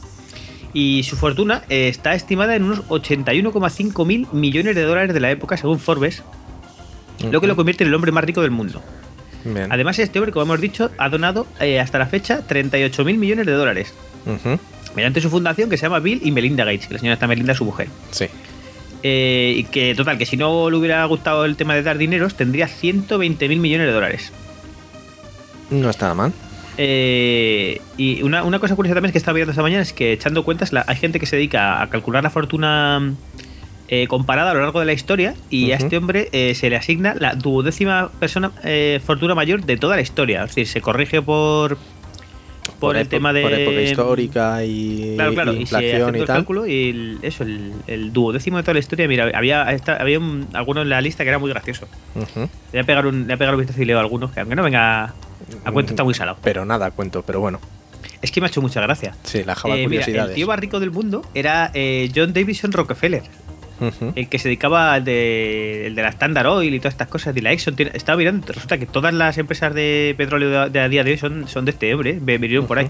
Y 0.72 1.02
su 1.04 1.16
fortuna 1.16 1.62
eh, 1.68 1.88
está 1.88 2.14
estimada 2.14 2.54
en 2.56 2.64
unos 2.64 2.80
81,5 2.88 4.04
mil 4.06 4.26
millones 4.32 4.74
de 4.74 4.82
dólares 4.82 5.14
de 5.14 5.20
la 5.20 5.30
época, 5.30 5.56
según 5.56 5.78
Forbes, 5.78 6.22
lo 7.30 7.40
que 7.40 7.46
lo 7.46 7.56
convierte 7.56 7.84
en 7.84 7.88
el 7.88 7.94
hombre 7.94 8.12
más 8.12 8.24
rico 8.24 8.42
del 8.42 8.50
mundo. 8.50 8.82
Bien. 9.54 9.66
Además, 9.70 9.98
este 9.98 10.18
hombre, 10.18 10.32
como 10.32 10.44
hemos 10.44 10.60
dicho, 10.60 10.90
ha 10.98 11.08
donado 11.08 11.46
eh, 11.60 11.78
hasta 11.80 11.98
la 11.98 12.06
fecha 12.06 12.42
38 12.46 13.04
mil 13.04 13.16
millones 13.18 13.46
de 13.46 13.52
dólares 13.52 13.94
mediante 14.94 15.20
su 15.20 15.30
fundación 15.30 15.70
que 15.70 15.76
se 15.76 15.82
llama 15.84 16.00
Bill 16.00 16.20
y 16.24 16.30
Melinda 16.32 16.64
Gates, 16.64 16.86
que 16.88 16.94
la 16.94 16.98
señora 17.00 17.14
está 17.14 17.26
Melinda 17.26 17.54
su 17.54 17.64
mujer. 17.64 17.88
Sí. 18.10 18.26
Eh, 19.02 19.54
y 19.58 19.64
que, 19.64 19.94
total, 19.94 20.18
que 20.18 20.26
si 20.26 20.36
no 20.36 20.68
le 20.70 20.76
hubiera 20.76 21.04
gustado 21.04 21.44
el 21.44 21.54
tema 21.56 21.74
de 21.74 21.82
dar 21.82 21.96
dineros, 21.98 22.34
tendría 22.34 22.66
120 22.66 23.48
mil 23.48 23.60
millones 23.60 23.86
de 23.86 23.92
dólares. 23.92 24.32
No 25.70 25.90
está 25.90 26.12
mal. 26.14 26.32
Eh, 26.78 27.80
y 27.96 28.22
una, 28.22 28.42
una 28.42 28.58
cosa 28.58 28.74
curiosa 28.76 28.94
también 28.94 29.10
es 29.10 29.12
que 29.12 29.18
estaba 29.18 29.34
viendo 29.36 29.50
esta 29.52 29.62
mañana 29.62 29.82
es 29.82 29.92
que 29.92 30.12
echando 30.12 30.44
cuentas, 30.44 30.72
la- 30.72 30.84
hay 30.88 30.96
gente 30.96 31.18
que 31.20 31.26
se 31.26 31.36
dedica 31.36 31.80
a 31.82 31.88
calcular 31.88 32.22
la 32.22 32.30
fortuna 32.30 33.14
eh, 33.88 34.06
comparada 34.08 34.50
a 34.50 34.54
lo 34.54 34.60
largo 34.60 34.80
de 34.80 34.86
la 34.86 34.92
historia 34.92 35.34
y 35.50 35.72
a 35.72 35.76
este 35.76 35.96
hombre 35.96 36.28
eh, 36.32 36.54
se 36.54 36.68
le 36.70 36.76
asigna 36.76 37.14
la 37.18 37.34
duodécima 37.34 38.10
persona 38.18 38.50
eh, 38.64 39.00
fortuna 39.04 39.34
mayor 39.34 39.64
de 39.64 39.76
toda 39.76 39.96
la 39.96 40.02
historia. 40.02 40.42
Es 40.42 40.48
decir, 40.50 40.66
se 40.66 40.80
corrige 40.80 41.22
por, 41.22 41.78
por, 42.80 42.96
el 42.96 43.08
tema 43.08 43.32
de... 43.32 43.42
Por 43.42 43.52
época 43.52 43.80
histórica 43.80 44.64
y, 44.64 45.12
Claro, 45.14 45.34
claro, 45.34 45.52
y 45.52 45.54
y 45.54 45.56
se, 45.58 45.62
inflación 45.62 46.16
y 46.16 46.18
el 46.18 46.24
tal. 46.26 46.36
cálculo 46.36 46.66
y 46.66 46.88
el- 46.90 47.18
eso, 47.22 47.44
el, 47.44 47.72
el 47.86 48.12
duodécimo 48.12 48.56
de 48.56 48.62
toda 48.64 48.74
la 48.74 48.80
historia, 48.80 49.06
mira, 49.08 49.30
había, 49.34 49.70
esta- 49.72 49.96
había 49.96 50.18
un- 50.18 50.48
alguno 50.52 50.82
en 50.82 50.88
la 50.88 51.00
lista 51.00 51.22
que 51.22 51.28
era 51.30 51.38
muy 51.38 51.50
gracioso. 51.50 51.86
Ujú. 52.16 52.40
Le 52.40 52.48
voy 52.72 52.80
a 52.80 52.84
pegar 52.84 53.06
un, 53.06 53.18
le 53.20 53.24
voy 53.26 53.32
a 53.34 53.36
pegar 53.38 53.54
un 53.54 53.60
vistazo 53.60 53.80
y 53.82 53.84
leo 53.84 53.98
algunos, 54.00 54.32
que 54.32 54.40
aunque 54.40 54.56
no 54.56 54.62
venga 54.62 55.14
a 55.64 55.72
cuento 55.72 55.92
está 55.92 56.02
muy 56.02 56.14
salado. 56.14 56.38
Pero 56.42 56.64
nada, 56.64 56.90
cuento, 56.90 57.22
pero 57.22 57.40
bueno. 57.40 57.60
Es 58.22 58.32
que 58.32 58.40
me 58.40 58.46
ha 58.46 58.50
hecho 58.50 58.62
mucha 58.62 58.80
gracia. 58.80 59.14
Sí, 59.22 59.44
la 59.44 59.54
java 59.54 59.76
Eh, 59.76 59.86
mira, 59.86 60.04
el 60.04 60.34
tío 60.34 60.46
más 60.48 60.58
rico 60.58 60.80
del 60.80 60.90
mundo 60.90 61.22
era 61.34 61.70
eh, 61.74 62.10
John 62.14 62.32
Davison 62.32 62.72
Rockefeller, 62.72 63.22
El 64.14 64.28
que 64.28 64.38
se 64.38 64.48
dedicaba 64.48 64.94
al 64.94 65.04
de, 65.04 65.86
el 65.86 65.94
de 65.94 66.02
la 66.02 66.08
Standard 66.08 66.46
Oil 66.46 66.72
y 66.74 66.78
todas 66.78 66.94
estas 66.94 67.08
cosas, 67.08 67.34
de 67.34 67.42
la 67.42 67.52
Exxon. 67.52 67.76
Tiene- 67.76 67.92
Estaba 67.94 68.16
mirando, 68.18 68.46
resulta 68.52 68.78
que 68.78 68.86
todas 68.86 69.12
las 69.14 69.36
empresas 69.38 69.74
de 69.74 70.14
petróleo 70.16 70.68
de, 70.70 70.80
a 70.80 70.88
día 70.88 71.04
de 71.04 71.12
hoy 71.12 71.18
son, 71.18 71.46
son 71.48 71.64
de 71.64 71.72
este 71.72 71.92
hombre, 71.94 72.18
vinieron 72.20 72.66
por 72.66 72.78
ahí. 72.78 72.88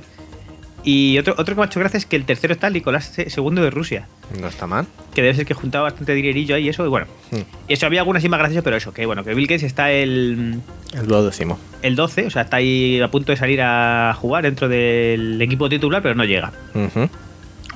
Y 0.89 1.19
otro, 1.19 1.35
otro 1.37 1.47
que 1.47 1.55
me 1.57 1.63
ha 1.63 1.67
hecho 1.67 1.81
gracia 1.81 1.99
es 1.99 2.07
que 2.07 2.15
el 2.15 2.25
tercero 2.25 2.53
está 2.55 2.71
Nicolás 2.71 3.13
II 3.19 3.55
de 3.57 3.71
Rusia, 3.71 4.07
No 4.41 4.47
está 4.47 4.69
mal. 4.69 4.87
que 5.15 5.21
debe 5.23 5.35
ser 5.35 5.45
que 5.45 5.53
juntaba 5.55 5.83
bastante 5.85 6.15
dinerillo 6.15 6.55
ahí 6.55 6.67
y 6.67 6.69
eso, 6.69 6.85
y 6.87 6.89
bueno. 6.89 7.07
Mm. 7.33 7.37
Y 7.67 7.73
eso 7.73 7.87
había 7.87 8.01
algunas 8.03 8.23
y 8.23 8.29
más 8.29 8.39
graciosas, 8.39 8.63
pero 8.63 8.77
eso, 8.77 8.95
que 8.95 9.05
bueno, 9.05 9.25
que 9.25 9.35
Bill 9.35 9.49
Gates 9.49 9.65
está 9.65 9.91
el, 9.91 10.61
El 10.95 11.07
duodécimo. 11.09 11.59
el 11.83 11.97
12, 11.97 12.27
o 12.27 12.31
sea, 12.31 12.43
está 12.43 12.59
ahí 12.59 13.01
a 13.01 13.09
punto 13.11 13.33
de 13.33 13.37
salir 13.37 13.61
a 13.63 14.15
jugar 14.17 14.45
dentro 14.45 14.69
del 14.69 15.43
equipo 15.43 15.69
titular, 15.69 16.03
pero 16.03 16.15
no 16.15 16.25
llega. 16.25 16.53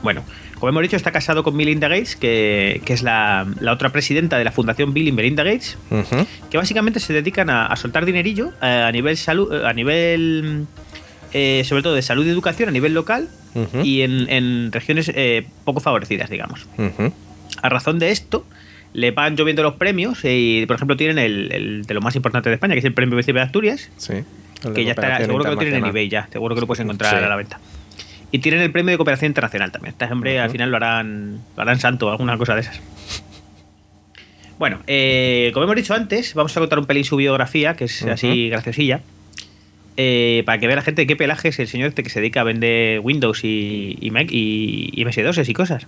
Bueno, 0.05 0.23
como 0.61 0.69
hemos 0.71 0.83
dicho, 0.83 0.97
está 0.97 1.11
casado 1.11 1.43
con 1.43 1.57
Melinda 1.57 1.89
Gates, 1.89 2.15
que, 2.17 2.81
que 2.85 2.93
es 2.93 3.03
la, 3.03 3.47
la 3.61 3.73
otra 3.73 3.89
presidenta 3.89 4.39
de 4.39 4.45
la 4.45 4.53
Fundación 4.53 4.93
Bill 4.95 5.09
y 5.09 5.13
Melinda 5.13 5.43
Gates, 5.43 5.77
que 6.51 6.57
básicamente 6.59 7.01
se 7.01 7.13
dedican 7.13 7.51
a, 7.51 7.67
a 7.67 7.77
soltar 7.77 8.05
dinerillo 8.07 8.53
eh, 8.63 8.85
a 8.87 8.93
nivel 8.93 9.17
salud, 9.17 9.53
eh, 9.53 9.67
a 9.67 9.73
nivel 9.73 10.67
eh, 11.33 11.63
sobre 11.65 11.83
todo 11.83 11.95
de 11.95 12.03
salud 12.03 12.25
y 12.27 12.31
educación 12.31 12.69
a 12.69 12.73
nivel 12.73 12.95
local 12.95 13.29
y 13.83 14.03
en, 14.03 14.29
en 14.31 14.71
regiones 14.71 15.11
eh, 15.15 15.45
poco 15.65 15.81
favorecidas, 15.81 16.31
digamos. 16.31 16.69
A 17.63 17.69
razón 17.69 17.99
de 17.99 18.11
esto, 18.13 18.45
le 18.93 19.11
van 19.13 19.37
lloviendo 19.37 19.63
los 19.65 19.75
premios 19.75 20.21
y, 20.25 20.65
por 20.67 20.77
ejemplo, 20.77 20.97
tienen 20.97 21.19
el, 21.19 21.51
el 21.53 21.83
de 21.83 21.95
lo 21.95 22.01
más 22.01 22.15
importante 22.17 22.49
de 22.49 22.55
España, 22.55 22.75
que 22.75 22.79
es 22.81 22.85
el 22.85 22.93
Premio 22.95 23.17
Príncipe 23.17 23.39
de 23.41 23.45
Asturias, 23.45 23.91
Sí. 23.97 24.15
Que 24.75 24.85
ya 24.85 24.91
está, 24.93 25.17
seguro 25.25 25.43
que 25.45 25.51
lo 25.53 25.57
tienen 25.57 25.77
en 25.83 25.87
eBay 25.87 26.09
ya, 26.11 26.29
seguro 26.31 26.55
que 26.55 26.61
lo 26.61 26.67
puedes 26.67 26.81
encontrar 26.85 27.19
Sí. 27.19 27.25
a 27.25 27.29
la 27.29 27.37
venta. 27.37 27.59
Y 28.33 28.39
tienen 28.39 28.61
el 28.61 28.71
premio 28.71 28.93
de 28.93 28.97
cooperación 28.97 29.31
internacional 29.31 29.73
también. 29.73 29.93
Esta 29.93 30.07
hombre 30.13 30.39
al 30.39 30.51
final 30.51 30.71
lo 30.71 30.77
harán, 30.77 31.41
lo 31.57 31.63
harán 31.63 31.81
santo, 31.81 32.11
alguna 32.11 32.37
cosa 32.39 32.55
de 32.55 32.61
esas. 32.63 32.81
Bueno, 34.59 34.81
eh, 34.87 35.51
como 35.55 35.65
hemos 35.65 35.77
dicho 35.77 35.95
antes, 35.95 36.35
vamos 36.35 36.55
a 36.57 36.61
contar 36.61 36.79
un 36.79 36.85
pelín 36.87 37.05
su 37.05 37.17
biografía, 37.17 37.75
que 37.75 37.85
es 37.85 38.03
así 38.05 38.49
graciosilla. 38.51 39.01
eh, 39.97 40.43
para 40.47 40.59
que 40.59 40.67
vea 40.67 40.77
la 40.77 40.83
gente 40.83 41.07
qué 41.07 41.17
pelaje 41.17 41.49
es 41.49 41.59
el 41.59 41.67
señor 41.69 41.89
este 41.89 42.03
que 42.03 42.11
se 42.11 42.21
dedica 42.21 42.41
a 42.43 42.45
vender 42.45 43.01
Windows 43.01 43.43
y, 43.45 43.97
y, 44.01 44.11
Mac 44.11 44.29
y, 44.31 44.91
y 44.95 45.05
MS2 45.05 45.49
y 45.49 45.53
cosas. 45.55 45.87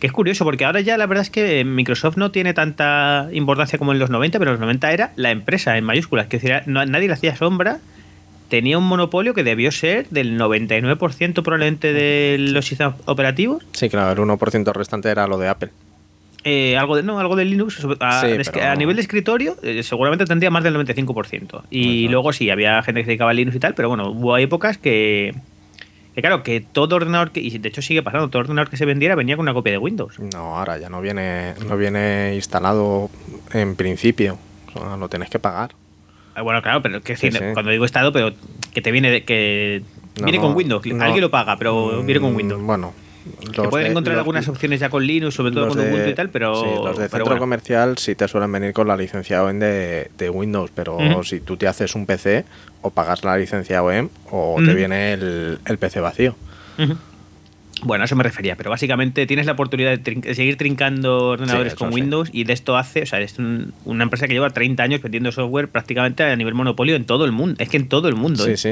Que 0.00 0.06
es 0.06 0.12
curioso, 0.12 0.44
porque 0.44 0.64
ahora 0.64 0.80
ya 0.80 0.96
la 0.96 1.06
verdad 1.06 1.22
es 1.22 1.30
que 1.30 1.64
Microsoft 1.64 2.16
no 2.16 2.30
tiene 2.30 2.54
tanta 2.54 3.28
importancia 3.32 3.78
como 3.78 3.92
en 3.92 3.98
los 3.98 4.10
90, 4.10 4.38
pero 4.38 4.50
en 4.50 4.54
los 4.54 4.60
90 4.60 4.92
era 4.92 5.12
la 5.16 5.30
empresa 5.30 5.76
en 5.78 5.84
mayúsculas, 5.84 6.26
que 6.26 6.38
decir, 6.38 6.62
no- 6.66 6.84
nadie 6.86 7.06
le 7.08 7.14
hacía 7.14 7.36
sombra, 7.36 7.78
tenía 8.50 8.76
un 8.76 8.84
monopolio 8.86 9.32
que 9.32 9.42
debió 9.44 9.72
ser 9.72 10.06
del 10.10 10.38
99% 10.38 11.42
probablemente 11.42 11.94
de 11.94 12.36
los 12.38 12.66
sistemas 12.66 12.96
operativos, 13.06 13.64
Sí, 13.72 13.88
claro, 13.88 14.12
el 14.12 14.28
1% 14.28 14.72
restante 14.74 15.08
era 15.08 15.26
lo 15.26 15.38
de 15.38 15.48
Apple. 15.48 15.70
eh, 16.44 16.76
algo 16.78 16.96
de 16.96 17.02
no 17.02 17.18
algo 17.20 17.36
de 17.36 17.44
Linux, 17.44 17.86
a, 18.00 18.20
Sí, 18.22 18.26
de 18.28 18.40
esque- 18.40 18.60
pero- 18.60 18.70
a 18.72 18.74
nivel 18.74 18.96
de 18.96 19.02
escritorio 19.02 19.56
eh, 19.62 19.82
seguramente 19.82 20.24
tendría 20.24 20.50
más 20.50 20.64
del 20.64 20.74
95%. 20.74 21.64
Y 21.70 22.08
luego 22.08 22.32
sí, 22.32 22.48
había 22.50 22.82
gente 22.82 23.00
que 23.00 23.04
se 23.04 23.10
dedicaba 23.10 23.30
a 23.30 23.34
Linux 23.34 23.56
y 23.56 23.60
tal, 23.60 23.74
pero 23.74 23.88
bueno, 23.88 24.10
hubo 24.10 24.36
épocas 24.38 24.76
que, 24.78 25.34
Que 26.14 26.22
claro, 26.22 26.42
que 26.42 26.60
todo 26.60 26.96
ordenador 26.96 27.30
que. 27.30 27.38
Y 27.40 27.56
de 27.58 27.68
hecho 27.68 27.82
sigue 27.82 28.02
pasando, 28.02 28.28
todo 28.28 28.40
ordenador 28.40 28.68
que 28.68 28.76
se 28.76 28.84
vendiera 28.84 29.14
venía 29.14 29.36
con 29.36 29.44
una 29.44 29.54
copia 29.54 29.70
de 29.72 29.78
Windows. 29.78 30.18
No, 30.18 30.56
ahora 30.58 30.76
ya 30.76 30.88
no 30.88 31.00
viene, 31.00 31.54
no 31.68 31.76
viene 31.76 32.32
instalado 32.34 33.08
en 33.52 33.76
principio. 33.76 34.36
O 34.74 34.78
sea, 34.80 34.96
lo 34.96 35.08
tienes 35.08 35.30
que 35.30 35.38
pagar. 35.38 35.70
Ah, 36.34 36.42
Bueno, 36.42 36.62
claro, 36.62 36.80
pero 36.82 37.00
que 37.02 37.16
Sí, 37.16 37.30
cuando 37.54 37.70
digo 37.70 37.84
estado, 37.84 38.12
pero 38.12 38.32
que 38.72 38.80
te 38.82 38.90
viene 38.92 39.10
de, 39.10 39.24
que 39.24 39.82
No, 40.18 40.24
viene 40.26 40.38
con 40.40 40.54
Windows. 40.54 40.84
no. 40.86 41.02
Alguien 41.04 41.20
lo 41.22 41.30
paga, 41.30 41.56
pero 41.56 42.02
viene 42.02 42.20
con 42.20 42.32
Mm, 42.32 42.36
Windows. 42.36 42.62
Bueno. 42.62 42.94
Se 43.54 43.62
pueden 43.68 43.84
de- 43.84 43.90
encontrar 43.90 44.14
los- 44.16 44.22
algunas 44.22 44.48
opciones 44.48 44.80
ya 44.80 44.88
con 44.88 45.04
Linux, 45.06 45.34
sobre 45.34 45.52
todo 45.52 45.68
con 45.68 45.76
de- 45.78 45.90
Ubuntu 45.90 46.08
y 46.08 46.14
tal, 46.14 46.30
pero. 46.30 46.54
sí, 46.54 46.66
los 46.66 46.84
de 46.96 47.08
pero 47.08 47.08
centro 47.10 47.24
bueno. 47.26 47.40
comercial 47.40 47.98
sí 47.98 48.14
te 48.14 48.26
suelen 48.26 48.50
venir 48.50 48.72
con 48.72 48.88
la 48.88 48.96
licencia 48.96 49.42
OEM 49.44 49.58
de, 49.58 50.10
de 50.16 50.30
Windows, 50.30 50.70
pero 50.74 50.98
si 51.22 51.40
tú 51.40 51.56
te 51.58 51.68
haces 51.68 51.94
un 51.94 52.06
PC, 52.06 52.44
o 52.80 52.90
pagas 52.90 53.22
la 53.24 53.36
licencia 53.36 53.82
OEM 53.82 54.08
o 54.30 54.56
te 54.64 54.72
viene 54.72 55.12
el, 55.12 55.58
el 55.66 55.78
PC 55.78 56.00
vacío. 56.00 56.34
Bueno, 57.82 58.02
a 58.02 58.04
eso 58.04 58.14
me 58.16 58.22
refería, 58.22 58.56
pero 58.56 58.68
básicamente 58.70 59.26
tienes 59.26 59.46
la 59.46 59.52
oportunidad 59.52 59.90
de, 59.90 60.02
trin- 60.02 60.20
de 60.20 60.34
seguir 60.34 60.56
trincando 60.56 61.28
ordenadores 61.28 61.74
con 61.74 61.88
sí. 61.88 61.94
Windows 61.94 62.28
y 62.32 62.44
de 62.44 62.52
esto 62.52 62.76
hace, 62.76 63.02
o 63.02 63.06
sea, 63.06 63.20
es 63.20 63.38
un- 63.38 63.72
una 63.86 64.04
empresa 64.04 64.26
que 64.28 64.34
lleva 64.34 64.50
30 64.50 64.82
años 64.82 65.00
vendiendo 65.02 65.32
software 65.32 65.68
prácticamente 65.68 66.22
a 66.22 66.36
nivel 66.36 66.54
monopolio 66.54 66.94
en 66.96 67.04
todo 67.04 67.24
el 67.24 67.32
mundo. 67.32 67.56
Es 67.58 67.68
que 67.70 67.78
en 67.78 67.88
todo 67.88 68.08
el 68.08 68.16
mundo, 68.16 68.44
Sí, 68.44 68.50
¿eh? 68.52 68.56
sí. 68.56 68.70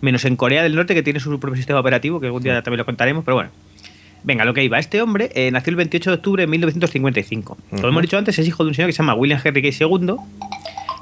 menos 0.00 0.24
en 0.24 0.36
Corea 0.36 0.62
del 0.62 0.74
Norte 0.76 0.94
que 0.94 1.02
tiene 1.02 1.18
su 1.20 1.38
propio 1.40 1.56
sistema 1.56 1.80
operativo, 1.80 2.20
que 2.20 2.26
algún 2.26 2.42
día 2.42 2.62
también 2.62 2.78
lo 2.78 2.84
contaremos, 2.84 3.24
pero 3.24 3.34
bueno. 3.36 3.50
Venga, 4.24 4.44
lo 4.44 4.52
que 4.54 4.64
iba. 4.64 4.78
Este 4.80 5.00
hombre 5.00 5.30
eh, 5.34 5.50
nació 5.52 5.70
el 5.70 5.76
28 5.76 6.10
de 6.10 6.16
octubre 6.16 6.42
de 6.42 6.46
1955. 6.48 7.56
Como 7.70 7.78
Ujú. 7.80 7.88
hemos 7.88 8.02
dicho 8.02 8.18
antes, 8.18 8.38
es 8.38 8.46
hijo 8.48 8.64
de 8.64 8.68
un 8.68 8.74
señor 8.74 8.88
que 8.88 8.92
se 8.92 8.98
llama 8.98 9.14
William 9.14 9.40
Henry 9.42 9.60
Gates 9.62 9.80
II, 9.80 10.14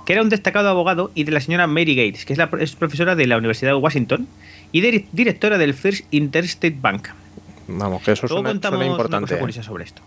que 0.05 0.13
era 0.13 0.23
un 0.23 0.29
destacado 0.29 0.69
abogado, 0.69 1.11
y 1.15 1.25
de 1.25 1.33
la 1.33 1.41
señora 1.41 1.67
Mary 1.67 1.95
Gates, 1.97 2.25
que 2.27 2.33
es, 2.35 2.39
la, 2.39 2.49
es 2.61 2.77
profesora 2.77 3.17
de 3.17 3.27
la 3.27 3.37
Universidad 3.39 3.71
de 3.73 3.77
Washington 3.77 4.27
y 4.71 4.83
dir- 4.83 5.07
directora 5.13 5.57
del 5.59 5.73
First 5.75 6.05
Interstate 6.13 6.77
Bank. 6.81 7.09
Vamos, 7.69 8.03
que 8.03 8.13
eso 8.13 8.27
Luego 8.27 8.37
suena, 8.43 8.51
contamos 8.51 8.79
suena 8.79 8.85
una 8.87 8.93
importante. 8.93 9.25
cosa 9.27 9.35
¿eh? 9.37 9.41
curiosa 9.41 9.63
sobre 9.63 9.85
esto. 9.85 10.03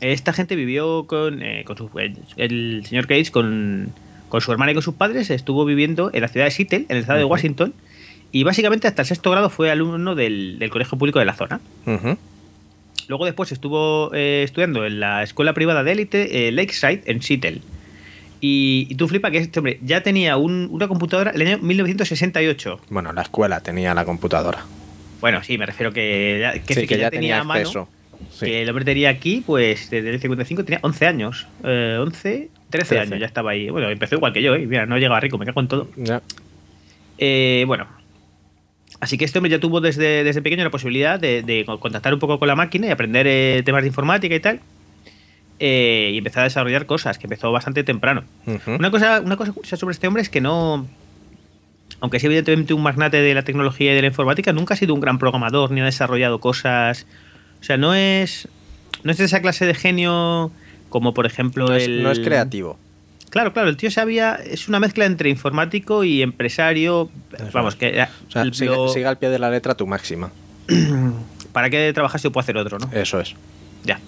Esta 0.00 0.32
gente 0.32 0.56
vivió 0.56 1.06
con, 1.06 1.42
eh, 1.42 1.62
con 1.64 1.76
su, 1.76 1.88
el, 1.98 2.18
el 2.36 2.84
señor 2.86 3.04
Gates 3.06 3.30
con, 3.30 3.92
con 4.28 4.40
su 4.40 4.50
hermana 4.50 4.72
y 4.72 4.74
con 4.74 4.82
sus 4.82 4.94
padres. 4.94 5.30
Estuvo 5.30 5.64
viviendo 5.64 6.10
en 6.12 6.20
la 6.22 6.28
ciudad 6.28 6.46
de 6.46 6.50
Seattle, 6.50 6.86
en 6.88 6.96
el 6.96 7.02
estado 7.02 7.18
de. 7.20 7.24
Washington. 7.24 7.72
Y 8.32 8.42
básicamente 8.44 8.88
hasta 8.88 9.02
el 9.02 9.06
sexto 9.08 9.30
grado 9.30 9.50
fue 9.50 9.70
alumno 9.70 10.14
del, 10.14 10.58
del 10.58 10.70
colegio 10.70 10.98
público 10.98 11.18
de 11.18 11.24
la 11.26 11.34
zona. 11.34 11.60
Luego 13.08 13.24
después 13.26 13.52
estuvo 13.52 14.10
eh, 14.14 14.42
estudiando 14.44 14.86
en 14.86 15.00
la 15.00 15.22
escuela 15.22 15.52
privada 15.52 15.84
de 15.84 15.92
élite 15.92 16.48
eh, 16.48 16.52
Lakeside 16.52 17.02
en 17.06 17.20
Seattle. 17.22 17.60
Y, 18.40 18.86
y 18.90 18.94
tú 18.96 19.06
flipa 19.06 19.30
que 19.30 19.38
este 19.38 19.60
hombre 19.60 19.78
ya 19.82 20.02
tenía 20.02 20.36
un- 20.36 20.68
una 20.72 20.88
computadora 20.88 21.30
en 21.32 21.40
el 21.42 21.46
año 21.48 21.58
1968. 21.58 22.80
Bueno, 22.90 23.12
la 23.12 23.22
escuela 23.22 23.60
tenía 23.60 23.94
la 23.94 24.04
computadora. 24.04 24.64
Bueno, 25.22 25.42
sí, 25.42 25.56
me 25.56 25.64
refiero 25.64 25.92
que, 25.92 26.60
que, 26.66 26.74
sí, 26.74 26.80
sí, 26.82 26.86
que, 26.86 26.98
ya 26.98 27.10
tenía 27.10 27.40
tenía 27.40 27.44
mano. 27.44 27.88
Sí. 28.30 28.46
Que 28.46 28.62
el 28.62 28.68
hombre 28.68 28.84
tenía 28.84 29.08
aquí, 29.08 29.42
pues 29.46 29.88
desde 29.88 30.10
el 30.10 30.20
55 30.20 30.64
tenía 30.64 30.80
11 30.82 31.06
años. 31.06 31.46
Eh, 31.64 31.96
11, 31.98 32.50
13, 32.68 32.88
13. 32.88 32.98
años, 32.98 33.20
ya 33.20 33.26
estaba 33.26 33.52
ahí. 33.52 33.70
Bueno, 33.70 33.88
empezó 33.88 34.16
igual 34.16 34.32
que 34.32 34.42
yo, 34.42 34.54
¿eh? 34.54 34.66
Mira, 34.66 34.84
no 34.84 34.98
llegaba 34.98 35.20
rico, 35.20 35.38
me 35.38 35.46
cago 35.46 35.60
en 35.60 35.68
todo. 35.68 35.88
Eh, 37.18 37.64
bueno, 37.66 37.86
así 39.00 39.16
que 39.16 39.24
este 39.24 39.38
hombre 39.38 39.50
ya 39.50 39.60
tuvo 39.60 39.80
desde, 39.80 40.24
desde 40.24 40.42
pequeño 40.42 40.64
la 40.64 40.70
posibilidad 40.70 41.18
de, 41.18 41.42
de 41.42 41.64
contactar 41.64 42.12
un 42.12 42.20
poco 42.20 42.38
con 42.40 42.48
la 42.48 42.56
máquina 42.56 42.88
y 42.88 42.90
aprender 42.90 43.26
eh, 43.28 43.62
temas 43.64 43.82
de 43.82 43.88
informática 43.88 44.34
y 44.34 44.40
tal. 44.40 44.60
Eh, 45.64 46.10
y 46.14 46.18
empezar 46.18 46.40
a 46.40 46.44
desarrollar 46.44 46.86
cosas, 46.86 47.18
que 47.18 47.26
empezó 47.26 47.52
bastante 47.52 47.84
temprano. 47.84 48.24
Una 48.66 48.90
cosa, 48.90 49.20
una 49.20 49.36
cosa 49.36 49.52
curiosa 49.52 49.76
sobre 49.76 49.92
este 49.92 50.08
hombre 50.08 50.22
es 50.22 50.28
que 50.28 50.40
no. 50.40 50.88
Aunque 52.02 52.16
es 52.16 52.24
evidentemente 52.24 52.74
un 52.74 52.82
magnate 52.82 53.18
de 53.18 53.32
la 53.32 53.44
tecnología 53.44 53.92
y 53.92 53.94
de 53.94 54.00
la 54.02 54.08
informática, 54.08 54.52
nunca 54.52 54.74
ha 54.74 54.76
sido 54.76 54.92
un 54.92 55.00
gran 55.00 55.18
programador 55.20 55.70
ni 55.70 55.80
ha 55.80 55.84
desarrollado 55.84 56.40
cosas. 56.40 57.06
O 57.60 57.64
sea, 57.64 57.76
no 57.76 57.94
es. 57.94 58.48
No 59.04 59.12
es 59.12 59.18
de 59.18 59.24
esa 59.24 59.40
clase 59.40 59.66
de 59.66 59.74
genio 59.74 60.50
como 60.88 61.14
por 61.14 61.26
ejemplo 61.26 61.66
no, 61.68 61.76
es, 61.76 61.84
el. 61.84 62.02
no 62.02 62.10
es 62.10 62.18
creativo. 62.18 62.76
Claro, 63.30 63.52
claro, 63.52 63.68
el 63.68 63.76
tío 63.76 63.88
sabía. 63.92 64.34
Es 64.34 64.66
una 64.68 64.80
mezcla 64.80 65.06
entre 65.06 65.30
informático 65.30 66.02
y 66.02 66.22
empresario. 66.22 67.08
Eso 67.34 67.46
Vamos, 67.52 67.74
es. 67.74 67.78
que. 67.78 68.02
O 68.28 68.30
sea, 68.32 68.44
lo- 68.66 69.08
al 69.08 69.18
pie 69.18 69.28
de 69.30 69.38
la 69.38 69.48
letra 69.48 69.76
tu 69.76 69.86
máxima. 69.86 70.32
¿Para 71.52 71.70
qué 71.70 71.92
trabajar 71.94 72.20
si 72.20 72.28
puedo 72.30 72.42
hacer 72.42 72.56
otro, 72.56 72.80
no? 72.80 72.90
Eso 72.92 73.20
es. 73.20 73.36
Ya. 73.84 74.00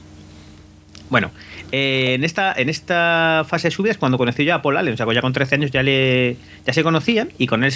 Bueno, 1.10 1.30
eh, 1.76 2.14
en, 2.14 2.22
esta, 2.22 2.52
en 2.52 2.68
esta 2.68 3.44
fase 3.48 3.66
de 3.68 3.74
es 3.90 3.98
cuando 3.98 4.16
conoció 4.16 4.44
yo 4.44 4.54
a 4.54 4.62
Paul 4.62 4.76
Allen. 4.76 4.94
O 4.94 4.96
sea, 4.96 5.06
ya 5.12 5.20
con 5.20 5.32
13 5.32 5.56
años 5.56 5.70
ya, 5.72 5.82
le, 5.82 6.36
ya 6.64 6.72
se 6.72 6.82
conocían 6.84 7.30
y 7.36 7.46
con 7.48 7.64
él 7.64 7.72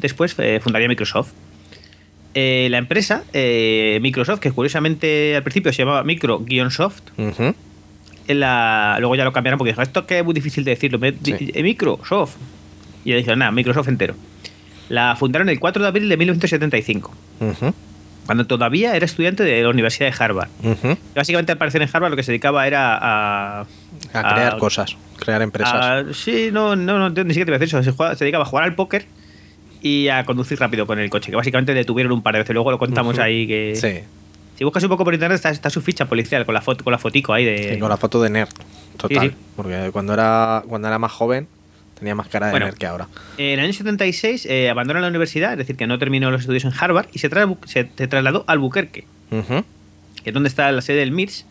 después 0.00 0.34
eh, 0.38 0.58
fundaría 0.62 0.88
Microsoft. 0.88 1.32
Eh, 2.34 2.68
la 2.70 2.78
empresa, 2.78 3.24
Microsoft, 4.00 4.40
que 4.40 4.50
curiosamente 4.52 5.36
al 5.36 5.42
principio 5.42 5.70
se 5.70 5.82
llamaba 5.82 6.02
Micro-Soft, 6.02 7.02
la- 8.28 8.96
luego 9.00 9.16
ya 9.16 9.24
lo 9.24 9.32
cambiaron 9.32 9.58
porque 9.58 9.72
dijo, 9.72 9.82
esto 9.82 10.06
que 10.06 10.20
es 10.20 10.24
muy 10.24 10.32
difícil 10.32 10.64
de 10.64 10.70
decirlo, 10.70 10.98
Sí. 11.22 11.52
Microsoft. 11.62 12.36
Y 13.04 13.10
ya 13.10 13.16
dijeron, 13.16 13.40
nada, 13.40 13.50
Microsoft 13.50 13.88
entero. 13.88 14.14
La 14.88 15.14
fundaron 15.16 15.48
el 15.50 15.58
4 15.60 15.82
de 15.82 15.88
abril 15.88 16.08
de 16.08 16.16
1975, 16.16 17.12
Ujú. 17.40 17.74
Cuando 18.26 18.46
todavía 18.46 18.94
era 18.96 19.04
estudiante 19.04 19.42
de 19.42 19.62
la 19.62 19.68
Universidad 19.68 20.10
de 20.10 20.16
Harvard. 20.24 20.48
Ujú. 20.62 20.96
Básicamente, 21.14 21.52
al 21.52 21.58
parecer 21.58 21.82
en 21.82 21.88
Harvard 21.92 22.10
lo 22.10 22.16
que 22.16 22.22
se 22.22 22.32
dedicaba 22.32 22.66
era 22.66 22.96
a. 23.00 23.60
A 24.14 24.34
crear 24.34 24.58
cosas, 24.58 24.96
crear 25.18 25.42
empresas. 25.42 26.16
sí, 26.16 26.50
no, 26.52 26.76
no, 26.76 26.98
no, 26.98 27.10
ni 27.10 27.34
siquiera 27.34 27.46
te 27.46 27.50
iba 27.50 27.56
a 27.56 27.58
decir 27.58 27.76
eso. 27.78 27.82
Se, 27.82 27.90
jugaba- 27.92 28.14
se 28.16 28.24
dedicaba 28.24 28.44
a 28.44 28.46
jugar 28.46 28.64
al 28.64 28.74
póker 28.74 29.04
y 29.82 30.08
a 30.08 30.24
conducir 30.24 30.58
rápido 30.60 30.86
con 30.86 30.98
el 30.98 31.10
coche. 31.10 31.30
Que 31.30 31.36
básicamente 31.36 31.74
detuvieron 31.74 32.12
un 32.12 32.22
par 32.22 32.34
de 32.34 32.40
veces. 32.40 32.54
Luego 32.54 32.70
lo 32.70 32.78
contamos 32.78 33.18
ahí. 33.18 33.46
que 33.46 33.74
sí, 33.76 34.00
Si 34.56 34.64
buscas 34.64 34.82
un 34.84 34.88
poco 34.88 35.04
por 35.04 35.12
internet, 35.14 35.36
está, 35.36 35.50
está 35.50 35.70
su 35.70 35.80
ficha 35.82 36.06
policial 36.06 36.44
con 36.44 36.54
la, 36.54 36.60
foto, 36.62 36.84
con 36.84 36.92
la 36.92 36.98
fotico 36.98 37.32
ahí 37.32 37.44
de. 37.44 37.72
sí, 37.74 37.78
con 37.80 37.88
la 37.88 37.96
foto 37.96 38.22
de 38.22 38.30
nerd. 38.30 38.48
Total. 38.96 39.30
sí. 39.30 39.36
Porque 39.56 39.90
cuando 39.92 40.14
era, 40.14 40.62
cuando 40.68 40.86
era 40.88 40.98
más 40.98 41.12
joven 41.12 41.48
tenía 42.02 42.14
más 42.16 42.28
cara 42.28 42.46
de 42.46 42.52
Bueno. 42.52 42.66
nerd 42.66 42.76
que 42.76 42.86
ahora. 42.86 43.06
En 43.38 43.58
el 43.58 43.64
año 43.64 43.72
76 43.72 44.46
eh, 44.46 44.68
abandonó 44.68 45.00
la 45.00 45.08
universidad, 45.08 45.52
es 45.52 45.58
decir, 45.58 45.76
que 45.76 45.86
no 45.86 45.98
terminó 45.98 46.30
los 46.30 46.40
estudios 46.42 46.64
en 46.64 46.72
Harvard 46.78 47.06
y 47.12 47.18
se, 47.20 47.30
tra- 47.30 47.56
se- 47.64 47.88
se 47.96 48.08
trasladó 48.08 48.44
al 48.48 48.54
Albuquerque, 48.54 49.04
que 49.30 49.64
es 50.30 50.34
donde 50.34 50.48
está 50.48 50.70
la 50.72 50.80
sede 50.82 50.98
del 50.98 51.12
MIRS, 51.12 51.46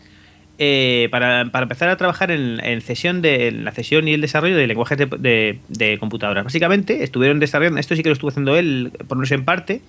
eh, 0.58 1.08
para, 1.10 1.46
para 1.46 1.62
empezar 1.64 1.88
a 1.88 1.96
trabajar 1.96 2.30
en, 2.30 2.60
en 2.64 2.80
cesión 2.82 3.22
de, 3.22 3.48
en 3.48 3.64
la 3.64 3.72
cesión 3.72 4.06
y 4.06 4.12
el 4.12 4.20
desarrollo 4.20 4.56
de 4.56 4.66
lenguajes 4.66 4.98
de, 4.98 5.06
de- 5.06 5.58
de 5.68 5.98
computadoras. 5.98 6.44
Básicamente 6.44 7.02
estuvieron 7.02 7.40
desarrollando, 7.40 7.80
esto 7.80 7.96
sí 7.96 8.02
que 8.02 8.10
lo 8.10 8.12
estuvo 8.12 8.28
haciendo 8.30 8.56
él, 8.56 8.92
por 9.08 9.16
no 9.16 9.24
en 9.28 9.44
parte, 9.44 9.80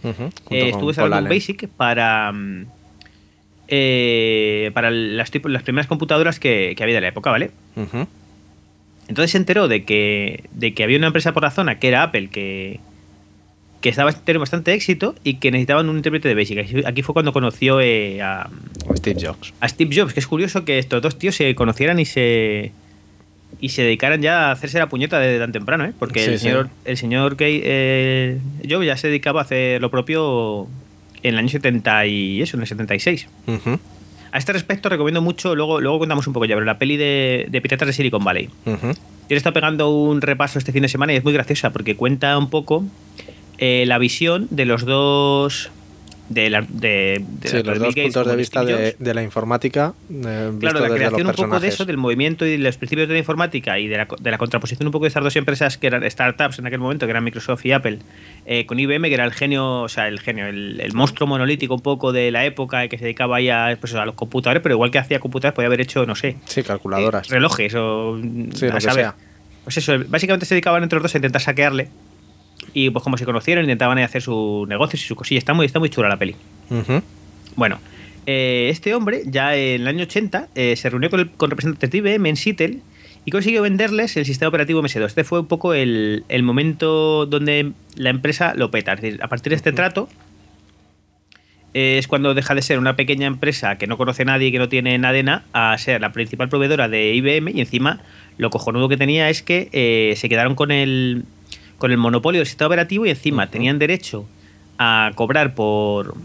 eh, 0.49 0.69
estuvo 0.69 0.87
desarrollando. 0.87 1.29
Basic 1.29 1.67
para, 1.67 2.31
mm, 2.31 2.65
eh, 3.67 4.71
para 4.73 4.89
las, 4.91 5.31
las 5.45 5.63
primeras 5.63 5.87
computadoras 5.87 6.39
que, 6.39 6.73
que 6.75 6.83
había 6.83 6.95
de 6.95 7.01
la 7.01 7.07
época, 7.09 7.29
¿vale? 7.29 7.51
Ujú. 7.75 8.07
Entonces 9.07 9.31
se 9.31 9.37
enteró 9.37 9.67
de 9.67 9.83
que, 9.83 10.45
de 10.53 10.73
que 10.73 10.83
había 10.83 10.97
una 10.97 11.07
empresa 11.07 11.33
por 11.33 11.43
la 11.43 11.51
zona, 11.51 11.79
que 11.79 11.87
era 11.89 12.03
Apple, 12.03 12.29
que, 12.29 12.79
que 13.81 13.89
estaba 13.89 14.11
teniendo 14.13 14.39
bastante 14.39 14.73
éxito 14.73 15.13
y 15.23 15.35
que 15.35 15.51
necesitaban 15.51 15.89
un 15.89 15.97
intérprete 15.97 16.29
de 16.29 16.35
Basic. 16.35 16.85
Aquí 16.85 17.01
fue 17.01 17.13
cuando 17.13 17.33
conoció 17.33 17.81
eh, 17.81 18.21
a, 18.21 18.49
Steve 18.95 19.19
Jobs. 19.21 19.53
a 19.59 19.67
Steve 19.67 19.93
Jobs, 19.95 20.13
que 20.13 20.21
es 20.21 20.27
curioso 20.27 20.63
que 20.63 20.79
estos 20.79 21.01
dos 21.01 21.17
tíos 21.19 21.35
se 21.35 21.53
conocieran 21.55 21.99
y 21.99 22.05
se 22.05 22.71
y 23.59 23.69
se 23.69 23.83
dedicaran 23.83 24.21
ya 24.21 24.47
a 24.49 24.51
hacerse 24.51 24.79
la 24.79 24.87
puñeta 24.89 25.19
desde 25.19 25.39
tan 25.39 25.51
temprano, 25.51 25.85
¿eh? 25.85 25.93
Porque 25.97 26.21
Sí, 26.23 26.31
el 26.31 26.39
sí. 26.39 26.45
señor, 26.45 26.69
el 26.85 26.97
señor 26.97 27.35
Gay, 27.37 27.61
eh, 27.63 28.37
Jobs 28.67 28.85
ya 28.85 28.97
se 28.97 29.07
dedicaba 29.07 29.41
a 29.41 29.43
hacer 29.43 29.79
lo 29.79 29.89
propio 29.91 30.67
en 31.21 31.33
el 31.35 31.39
año 31.39 31.49
70 31.49 32.05
y 32.07 32.41
eso, 32.41 32.57
en 32.57 32.61
el 32.61 32.67
76. 32.67 33.27
Ujú. 33.47 33.79
A 34.33 34.39
este 34.39 34.51
respecto 34.51 34.89
recomiendo 34.89 35.21
mucho, 35.21 35.53
luego, 35.53 35.79
luego 35.79 35.99
contamos 35.99 36.25
un 36.25 36.33
poco 36.33 36.45
ya, 36.45 36.55
pero 36.55 36.65
la 36.65 36.79
peli 36.79 36.97
de, 36.97 37.45
de 37.51 37.61
Piratas 37.61 37.85
de 37.85 37.93
Silicon 37.93 38.23
Valley. 38.23 38.49
Ujú. 38.65 38.87
Yo 38.87 38.95
le 39.29 39.35
he 39.35 39.37
estado 39.37 39.53
pegando 39.53 39.91
un 39.91 40.21
repaso 40.21 40.57
este 40.57 40.71
fin 40.71 40.81
de 40.81 40.89
semana 40.89 41.13
y 41.13 41.17
es 41.17 41.23
muy 41.23 41.33
graciosa 41.33 41.71
porque 41.71 41.95
cuenta 41.95 42.35
un 42.35 42.49
poco 42.49 42.83
eh, 43.59 43.83
la 43.85 43.99
visión 43.99 44.47
de 44.49 44.65
los 44.65 44.85
dos. 44.85 45.69
De, 46.29 46.49
la, 46.49 46.61
de, 46.61 47.21
de 47.27 47.47
Sí, 47.49 47.55
tanto 47.57 47.69
los 47.71 47.79
dos 47.79 47.87
Gates 47.89 48.03
puntos 48.05 48.27
de 48.27 48.35
vista 48.37 48.63
de, 48.63 49.13
la 49.13 49.21
informática. 49.23 49.93
eh, 50.09 50.51
Claro, 50.59 50.79
la 50.79 50.89
creación 50.89 51.27
un 51.27 51.33
poco 51.33 51.59
de 51.59 51.67
eso, 51.67 51.83
del 51.85 51.97
movimiento 51.97 52.45
y 52.45 52.51
de 52.51 52.57
los 52.59 52.77
principios 52.77 53.07
de 53.09 53.13
la 53.13 53.19
informática 53.19 53.77
y 53.77 53.87
de 53.87 53.97
la, 53.97 54.07
de 54.19 54.31
la 54.31 54.37
contraposición 54.37 54.87
un 54.87 54.93
poco 54.93 55.03
de 55.03 55.09
estas 55.09 55.23
dos 55.23 55.35
empresas 55.35 55.77
que 55.77 55.87
eran 55.87 56.09
startups 56.09 56.59
en 56.59 56.65
aquel 56.67 56.79
momento, 56.79 57.05
que 57.05 57.11
eran 57.11 57.23
Microsoft 57.25 57.65
y 57.65 57.73
Apple, 57.73 57.99
eh, 58.45 58.65
con 58.65 58.79
IBM, 58.79 59.09
que 59.09 59.13
era 59.15 59.25
el 59.25 59.33
genio, 59.33 59.81
o 59.81 59.89
sea, 59.89 60.07
el 60.07 60.19
genio, 60.21 60.47
el, 60.47 60.79
el 60.79 60.93
monstruo 60.93 61.27
monolítico 61.27 61.75
un 61.75 61.81
poco 61.81 62.13
de 62.13 62.31
la 62.31 62.45
época 62.45 62.87
que 62.87 62.97
se 62.97 63.03
dedicaba 63.03 63.35
ahí 63.37 63.49
a, 63.49 63.77
pues, 63.79 63.93
a 63.93 64.05
los 64.05 64.15
computadores, 64.15 64.63
pero 64.63 64.75
igual 64.75 64.91
que 64.91 64.99
hacía 64.99 65.19
computadores 65.19 65.55
podía 65.55 65.67
haber 65.67 65.81
hecho, 65.81 66.05
no 66.05 66.15
sé, 66.15 66.37
Sí, 66.45 66.63
calculadoras. 66.63 67.27
eh, 67.29 67.33
relojes 67.33 67.75
o 67.75 68.17
Sí, 68.53 68.65
a 68.65 68.69
lo 68.69 68.75
que 68.75 68.81
saber. 68.81 69.03
sea. 69.05 69.15
Pues 69.65 69.77
eso, 69.77 69.93
básicamente 70.07 70.45
se 70.45 70.55
dedicaban 70.55 70.83
entre 70.83 70.97
los 70.97 71.03
dos 71.03 71.15
a 71.15 71.17
intentar 71.17 71.41
saquearle. 71.41 71.89
Y 72.73 72.89
pues 72.89 73.03
como 73.03 73.17
se 73.17 73.25
conocieron, 73.25 73.63
intentaban 73.65 73.97
hacer 73.99 74.21
sus 74.21 74.67
negocios 74.67 75.03
y 75.03 75.07
su 75.07 75.15
cosilla. 75.15 75.39
Está 75.39 75.53
muy, 75.53 75.65
está 75.65 75.79
muy 75.79 75.89
chula 75.89 76.09
la 76.09 76.17
peli. 76.17 76.35
Bueno, 77.55 77.79
eh, 78.25 78.67
este 78.71 78.95
hombre 78.95 79.23
ya 79.25 79.55
en 79.55 79.81
el 79.81 79.87
año 79.87 80.03
80 80.03 80.49
eh, 80.55 80.75
se 80.75 80.89
reunió 80.89 81.09
con, 81.09 81.19
el, 81.19 81.29
con 81.29 81.49
representantes 81.49 81.89
de 81.89 81.97
IBM 81.97 82.29
en 82.29 82.35
Seattle 82.35 82.79
y 83.25 83.31
consiguió 83.31 83.61
venderles 83.61 84.17
el 84.17 84.25
sistema 84.25 84.49
operativo 84.49 84.81
MS2. 84.81 85.05
Este 85.05 85.23
fue 85.23 85.41
un 85.41 85.47
poco 85.47 85.73
el, 85.73 86.25
el 86.29 86.43
momento 86.43 87.25
donde 87.25 87.71
la 87.95 88.09
empresa 88.09 88.53
lo 88.55 88.71
peta. 88.71 88.93
Es 88.93 89.01
decir, 89.01 89.19
a 89.23 89.27
partir 89.27 89.51
de 89.51 89.55
este 89.55 89.71
trato, 89.71 90.09
es 91.73 92.07
cuando 92.07 92.33
deja 92.33 92.53
de 92.53 92.61
ser 92.61 92.77
una 92.77 92.95
pequeña 92.95 93.27
empresa 93.27 93.77
que 93.77 93.87
no 93.87 93.97
conoce 93.97 94.21
a 94.23 94.25
nadie 94.25 94.47
y 94.47 94.51
que 94.51 94.59
no 94.59 94.69
tiene 94.69 94.97
nadena 94.97 95.43
a 95.53 95.75
ser 95.77 96.01
la 96.01 96.11
principal 96.11 96.49
proveedora 96.49 96.87
de 96.87 97.13
IBM 97.15 97.49
y 97.49 97.61
encima 97.61 98.01
lo 98.37 98.49
cojonudo 98.49 98.89
que 98.89 98.97
tenía 98.97 99.29
es 99.29 99.41
que 99.41 99.69
eh, 99.71 100.13
se 100.17 100.29
quedaron 100.29 100.55
con 100.55 100.71
el, 100.71 101.25
con 101.83 101.91
el 101.91 101.97
monopolio 101.97 102.39
del 102.39 102.47
sistema 102.47 102.67
operativo 102.67 103.05
y 103.05 103.09
encima 103.09 103.47
tenían 103.47 103.77
derecho 103.77 104.25
a 104.77 105.11
cobrar 105.15 105.53
por, 105.53 106.15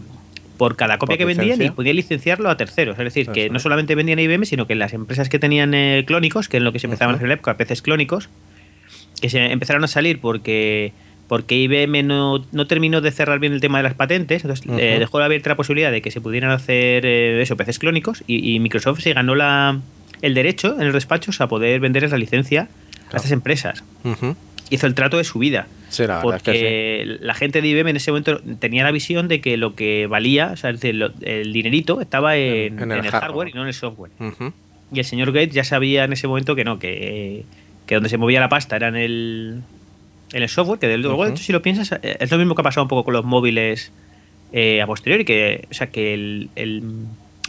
por 0.55 0.77
cada 0.77 0.97
copia 0.97 1.17
Por 1.17 1.17
que 1.17 1.25
vendían 1.25 1.61
y 1.61 1.69
podían 1.69 1.97
licenciarlo 1.97 2.49
a 2.49 2.55
terceros. 2.55 2.97
Es 2.97 3.03
decir, 3.03 3.27
que 3.27 3.49
no 3.49 3.59
solamente 3.59 3.93
vendían 3.93 4.19
a 4.19 4.21
IBM, 4.21 4.45
sino 4.45 4.67
que 4.67 4.75
las 4.75 4.93
empresas 4.93 5.27
que 5.27 5.37
tenían 5.37 5.73
eh, 5.73 6.05
clónicos, 6.07 6.47
que 6.47 6.55
es 6.55 6.63
lo 6.63 6.71
que 6.71 6.79
se 6.79 6.87
empezaban 6.87 7.13
a 7.13 7.15
hacer 7.17 7.25
en 7.25 7.29
la 7.31 7.33
época, 7.33 7.57
peces 7.57 7.81
clónicos, 7.81 8.29
que 9.19 9.29
se 9.29 9.51
empezaron 9.51 9.83
a 9.83 9.89
salir 9.89 10.21
porque 10.21 10.93
porque 11.27 11.57
IBM 11.57 12.07
no, 12.07 12.45
no 12.53 12.65
terminó 12.65 13.01
de 13.01 13.11
cerrar 13.11 13.39
bien 13.39 13.51
el 13.51 13.59
tema 13.59 13.79
de 13.79 13.83
las 13.83 13.95
patentes, 13.95 14.45
entonces 14.45 14.65
eh, 14.79 14.95
dejó 14.97 15.19
abierta 15.19 15.49
la 15.49 15.57
posibilidad 15.57 15.91
de 15.91 16.01
que 16.01 16.09
se 16.09 16.21
pudieran 16.21 16.51
hacer 16.51 17.05
eh, 17.05 17.41
eso, 17.41 17.57
peces 17.57 17.79
clónicos, 17.79 18.23
y, 18.27 18.55
y 18.55 18.61
Microsoft 18.61 19.01
se 19.01 19.11
ganó 19.11 19.35
la, 19.35 19.81
el 20.21 20.33
derecho 20.35 20.77
en 20.79 20.85
los 20.85 20.93
despachos 20.93 21.41
a 21.41 21.49
poder 21.49 21.81
venderles 21.81 22.11
la 22.11 22.17
licencia 22.17 22.69
a 23.11 23.17
estas 23.17 23.31
empresas. 23.31 23.83
Hizo 24.69 24.85
el 24.87 24.93
trato 24.93 25.17
de 25.17 25.23
su 25.23 25.39
vida. 25.39 25.67
Sí, 25.89 26.03
la 26.03 26.17
verdad 26.17 26.35
es 26.35 26.43
Porque 26.43 26.51
que 26.51 27.17
la 27.21 27.33
gente 27.33 27.61
de 27.61 27.67
IBM 27.67 27.89
en 27.89 27.95
ese 27.95 28.11
momento 28.11 28.39
tenía 28.59 28.83
la 28.83 28.91
visión 28.91 29.27
de 29.27 29.41
que 29.41 29.57
lo 29.57 29.73
que 29.75 30.05
valía, 30.07 30.51
o 30.53 30.57
sea, 30.57 30.69
el 30.69 31.53
dinerito 31.53 32.01
estaba 32.01 32.35
en, 32.37 32.77
En 32.77 32.83
en 32.83 32.91
el 32.91 32.97
el, 33.05 33.11
hardware. 33.11 33.21
hardware 33.21 33.47
y 33.49 33.53
no 33.53 33.61
en 33.63 33.67
el 33.69 33.73
software. 33.73 34.11
sí. 34.19 34.45
Y 34.91 34.99
el 34.99 35.05
señor 35.05 35.31
Gates 35.31 35.53
ya 35.53 35.63
sabía 35.63 36.03
en 36.03 36.13
ese 36.13 36.27
momento 36.27 36.55
que 36.55 36.63
no, 36.63 36.79
que, 36.79 37.43
que 37.85 37.95
donde 37.95 38.09
se 38.09 38.17
movía 38.17 38.39
la 38.39 38.49
pasta 38.49 38.75
era 38.75 38.87
en 38.87 38.95
el, 38.95 39.61
en 40.33 40.41
el 40.43 40.49
software, 40.49 40.79
que 40.79 40.87
de 40.87 40.97
luego, 40.97 41.25
hecho, 41.27 41.43
si 41.43 41.51
lo 41.53 41.61
piensas, 41.61 41.91
eh, 42.01 42.17
es 42.19 42.31
lo 42.31 42.37
mismo 42.39 42.55
que 42.55 42.61
ha 42.61 42.63
pasado 42.63 42.83
un 42.85 42.87
poco 42.89 43.03
con 43.05 43.13
los 43.13 43.23
móviles 43.25 43.91
eh, 44.51 44.81
a 44.81 44.87
posteriori, 44.87 45.25
que, 45.25 45.67
o 45.69 45.73
sea, 45.75 45.87
que 45.91 46.13
el, 46.15 46.49
el- 46.55 46.83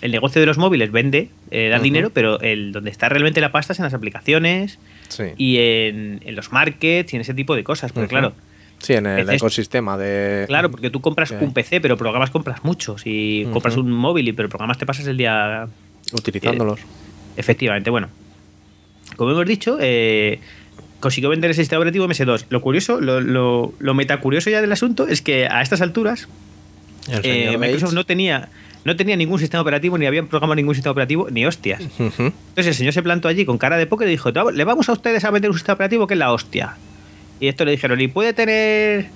el 0.02 0.12
negocio 0.12 0.40
de 0.40 0.46
los 0.46 0.56
móviles 0.56 0.90
vende, 0.92 1.28
eh, 1.50 1.68
da 1.68 1.78
dinero, 1.78 2.08
pero 2.10 2.40
el 2.40 2.72
donde 2.72 2.90
está 2.90 3.10
realmente 3.10 3.40
la 3.42 3.52
pasta 3.52 3.74
es 3.74 3.78
en 3.80 3.84
las 3.84 3.92
aplicaciones 3.92 4.78
Sí. 5.10 5.24
y 5.36 5.58
en, 5.58 6.20
en 6.24 6.34
los 6.34 6.50
markets 6.52 7.12
y 7.12 7.16
en 7.16 7.22
ese 7.22 7.34
tipo 7.34 7.54
de 7.54 7.62
cosas. 7.62 7.92
Porque 7.92 8.08
claro, 8.08 8.32
Sí, 8.80 8.94
en 8.94 9.06
el 9.06 9.28
ecosistema 9.28 9.98
de. 9.98 10.44
Claro, 10.46 10.70
porque 10.70 10.90
tú 10.90 11.00
compras 11.00 11.30
un 11.38 11.52
PC, 11.52 11.80
pero 11.80 11.96
programas 11.96 12.30
compras 12.30 12.64
muchos. 12.64 13.02
Y 13.04 13.44
compras 13.52 13.76
un 13.76 13.92
móvil, 13.92 14.28
y 14.28 14.32
pero 14.32 14.48
programas 14.48 14.78
te 14.78 14.86
pasas 14.86 15.06
el 15.06 15.18
día. 15.18 15.68
Utilizándolos. 16.12 16.80
Efectivamente, 17.36 17.90
bueno. 17.90 18.08
Como 19.16 19.32
hemos 19.32 19.46
dicho, 19.46 19.76
eh, 19.80 20.40
consiguió 20.98 21.28
vender 21.28 21.50
el 21.50 21.54
sistema 21.54 21.80
operativo 21.80 22.06
MS2. 22.06 22.46
Lo 22.48 22.62
curioso, 22.62 23.00
lo, 23.00 23.20
lo, 23.20 23.74
lo 23.78 23.94
metacurioso 23.94 24.48
ya 24.48 24.62
del 24.62 24.72
asunto 24.72 25.06
es 25.08 25.20
que 25.20 25.46
a 25.46 25.60
estas 25.60 25.82
alturas 25.82 26.28
eh, 27.22 27.56
Microsoft 27.58 27.92
no 27.92 28.06
tenía, 28.06 28.48
no 28.84 28.96
tenía 28.96 29.16
ningún 29.16 29.38
sistema 29.38 29.60
operativo, 29.60 29.98
ni 29.98 30.06
habían 30.06 30.26
programado 30.26 30.56
ningún 30.56 30.74
sistema 30.74 30.92
operativo, 30.92 31.28
ni 31.30 31.44
hostias. 31.46 31.80
Entonces 31.98 32.66
el 32.66 32.74
señor 32.74 32.92
se 32.92 33.02
plantó 33.02 33.28
allí 33.28 33.44
con 33.44 33.58
cara 33.58 33.76
de 33.76 33.86
póker 33.86 34.08
y 34.08 34.12
dijo, 34.12 34.30
le 34.30 34.64
vamos 34.64 34.88
a 34.88 34.92
ustedes 34.92 35.24
a 35.24 35.30
vender 35.30 35.50
un 35.50 35.56
sistema 35.56 35.74
operativo 35.74 36.06
que 36.06 36.14
es 36.14 36.18
la 36.18 36.32
hostia. 36.32 36.76
Y 37.40 37.48
esto 37.48 37.64
le 37.64 37.72
dijeron, 37.72 38.00
y 38.00 38.08
puede 38.08 38.32
tener... 38.32 39.08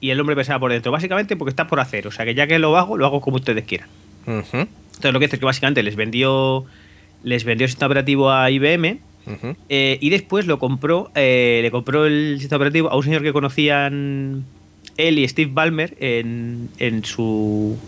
Y 0.00 0.10
el 0.10 0.20
hombre 0.20 0.36
pensaba 0.36 0.58
por 0.58 0.70
dentro, 0.70 0.92
básicamente 0.92 1.36
porque 1.36 1.50
está 1.50 1.66
por 1.66 1.80
hacer. 1.80 2.06
O 2.06 2.10
sea 2.10 2.24
que 2.24 2.34
ya 2.34 2.46
que 2.46 2.58
lo 2.58 2.76
hago, 2.76 2.98
lo 2.98 3.06
hago 3.06 3.20
como 3.20 3.36
ustedes 3.36 3.64
quieran. 3.64 3.88
Entonces 4.26 5.12
lo 5.12 5.18
que 5.18 5.26
hace 5.26 5.36
es 5.36 5.40
que 5.40 5.46
básicamente 5.46 5.82
les 5.82 5.96
vendió, 5.96 6.64
les 7.22 7.44
vendió 7.44 7.64
el 7.64 7.70
sistema 7.70 7.86
operativo 7.86 8.30
a 8.30 8.50
IBM 8.50 9.00
eh, 9.68 9.98
y 10.00 10.10
después 10.10 10.46
lo 10.46 10.58
compró, 10.58 11.10
eh, 11.14 11.60
le 11.62 11.70
compró 11.70 12.04
el 12.06 12.36
sistema 12.38 12.58
operativo 12.58 12.90
a 12.90 12.96
un 12.96 13.02
señor 13.02 13.22
que 13.22 13.32
conocían 13.32 14.44
él 14.96 15.18
y 15.18 15.26
Steve 15.26 15.50
Ballmer 15.52 15.96
en, 16.00 16.68
en 16.78 17.04
su 17.04 17.78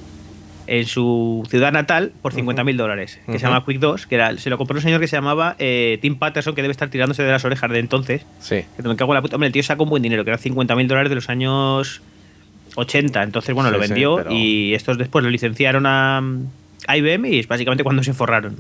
en 0.67 0.87
su 0.87 1.47
ciudad 1.49 1.73
natal 1.73 2.13
por 2.23 2.33
50 2.33 2.65
mil 2.65 2.77
dólares, 2.77 3.21
que 3.27 3.39
se 3.39 3.47
llama 3.47 3.65
Quick 3.65 3.79
2, 3.79 4.07
que 4.07 4.15
era, 4.17 4.37
se 4.39 4.51
lo 4.51 4.59
compró 4.59 4.77
un 4.77 4.83
señor 4.83 5.01
que 5.01 5.07
se 5.09 5.17
llamaba 5.17 5.55
eh, 5.59 5.99
Tim 6.03 6.17
Patterson, 6.17 6.55
que 6.55 6.63
debe 6.63 6.73
estar 6.73 6.89
tirándose 6.89 7.23
de 7.23 7.31
las 7.31 7.45
orejas 7.45 7.71
de 7.71 7.79
entonces. 7.79 8.27
Sí. 8.41 8.63
Que 8.77 8.83
me 8.89 8.97
cago 8.97 9.13
en 9.13 9.17
la 9.17 9.23
puta. 9.23 9.37
Hombre, 9.37 9.47
el 9.49 9.53
tío 9.53 9.63
sacó 9.63 9.85
un 9.85 9.91
buen 9.91 10.03
dinero, 10.03 10.25
que 10.25 10.31
eran 10.31 10.41
50 10.41 10.75
mil 10.77 10.89
dólares 10.89 11.09
de 11.11 11.15
los 11.15 11.29
años 11.29 12.03
80. 12.75 13.23
Entonces, 13.23 13.55
bueno, 13.55 13.71
Sí, 13.71 13.77
lo 13.77 13.83
sí, 13.83 13.89
vendió 13.89 14.17
pero- 14.17 14.31
y 14.33 14.75
estos 14.75 14.99
después 14.99 15.25
lo 15.25 15.31
licenciaron 15.31 15.87
a, 15.87 16.19
a 16.89 16.97
IBM 16.97 17.29
y 17.31 17.39
es 17.39 17.49
básicamente 17.49 17.83
cuando 17.85 18.03
se 18.03 18.13
forraron. 18.13 18.57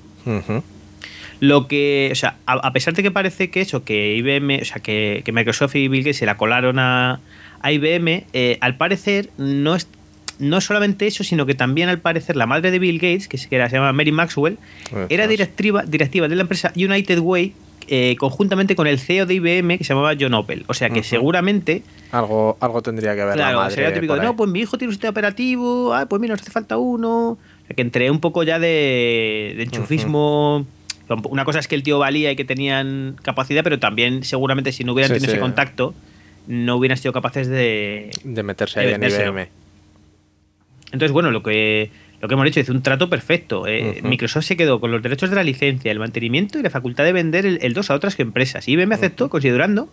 Lo 1.40 1.68
que, 1.68 2.08
o 2.12 2.14
sea, 2.14 2.36
a, 2.46 2.54
a 2.54 2.72
pesar 2.72 2.94
de 2.94 3.02
que 3.02 3.10
parece 3.10 3.50
que 3.50 3.60
eso, 3.60 3.84
que 3.84 4.16
IBM, 4.16 4.60
o 4.62 4.64
sea, 4.64 4.80
que, 4.80 5.20
que 5.24 5.32
Microsoft 5.32 5.76
y 5.76 5.88
Bill 5.88 6.00
Gates 6.02 6.16
se 6.16 6.24
la 6.26 6.38
colaron 6.38 6.78
a, 6.78 7.20
a 7.60 7.72
IBM, 7.72 8.24
eh, 8.32 8.56
al 8.62 8.76
parecer 8.76 9.28
no 9.36 9.74
es, 9.74 9.86
no 10.38 10.60
solamente 10.60 11.06
eso, 11.06 11.24
sino 11.24 11.46
que 11.46 11.54
también 11.54 11.88
al 11.88 11.98
parecer 12.00 12.36
la 12.36 12.46
madre 12.46 12.70
de 12.70 12.78
Bill 12.78 12.96
Gates, 12.98 13.28
que 13.28 13.38
se, 13.38 13.48
que 13.48 13.56
era- 13.56 13.68
se 13.70 13.76
llama 13.76 13.92
Mary 13.92 14.12
Maxwell, 14.12 14.58
era 15.08 15.26
directiva, 15.26 15.82
directiva 15.82 16.28
de 16.28 16.36
la 16.36 16.42
empresa 16.42 16.72
United 16.76 17.18
Way 17.20 17.54
eh, 17.88 18.16
conjuntamente 18.18 18.74
con 18.74 18.88
el 18.88 18.98
CEO 18.98 19.26
de 19.26 19.34
IBM 19.34 19.78
que 19.78 19.84
se 19.84 19.94
llamaba 19.94 20.12
John 20.18 20.34
Opel. 20.34 20.64
O 20.66 20.74
sea 20.74 20.90
que 20.90 21.00
Ujú. 21.00 21.08
seguramente 21.08 21.82
Algo, 22.10 22.56
algo 22.60 22.82
tendría 22.82 23.12
que 23.14 23.18
ver 23.20 23.28
la 23.28 23.34
Claro, 23.34 23.58
madre. 23.58 23.74
sería 23.76 23.94
típico 23.94 24.16
de, 24.16 24.22
no, 24.22 24.34
pues 24.34 24.50
mi 24.50 24.58
hijo 24.60 24.76
tiene 24.76 24.88
un 24.88 24.94
sistema 24.94 25.10
operativo, 25.12 25.94
ah, 25.94 26.06
pues 26.06 26.20
mira, 26.20 26.34
nos 26.34 26.42
hace 26.42 26.50
falta 26.50 26.78
uno. 26.78 27.28
O 27.30 27.38
sea, 27.66 27.76
que 27.76 27.82
entré 27.82 28.10
un 28.10 28.18
poco 28.20 28.42
ya 28.42 28.58
de, 28.58 29.54
de 29.56 29.62
enchufismo. 29.62 30.66
Una 31.30 31.44
cosa 31.44 31.60
es 31.60 31.68
que 31.68 31.76
el 31.76 31.84
tío 31.84 32.00
valía 32.00 32.32
y 32.32 32.36
que 32.36 32.44
tenían 32.44 33.14
capacidad, 33.22 33.62
pero 33.62 33.78
también 33.78 34.24
seguramente 34.24 34.72
si 34.72 34.82
no 34.82 34.92
hubieran 34.92 35.08
Sí, 35.10 35.14
tenido 35.14 35.30
sí. 35.30 35.36
ese 35.36 35.40
contacto, 35.40 35.94
no 36.48 36.74
hubieran 36.76 36.98
sido 36.98 37.12
capaces 37.12 37.46
de... 37.46 38.10
De 38.24 38.42
meterse 38.42 38.80
de 38.80 38.86
ahí 38.86 38.94
en. 38.94 39.02
IBM. 39.04 39.48
Entonces, 40.96 41.12
bueno, 41.12 41.30
lo 41.30 41.42
que, 41.42 41.90
lo 42.20 42.28
que 42.28 42.34
hemos 42.34 42.46
hecho 42.48 42.60
es 42.60 42.68
un 42.68 42.82
trato 42.82 43.08
perfecto. 43.08 43.66
Eh. 43.66 44.00
Microsoft 44.02 44.44
se 44.46 44.56
quedó 44.56 44.80
con 44.80 44.90
los 44.90 45.02
derechos 45.02 45.30
de 45.30 45.36
la 45.36 45.44
licencia, 45.44 45.92
el 45.92 45.98
mantenimiento 45.98 46.58
y 46.58 46.62
la 46.62 46.70
facultad 46.70 47.04
de 47.04 47.12
vender 47.12 47.46
el, 47.46 47.58
el 47.62 47.74
2 47.74 47.90
a 47.90 47.94
otras 47.94 48.18
empresas. 48.18 48.66
IBM 48.68 48.92
aceptó, 48.92 49.28
considerando 49.28 49.88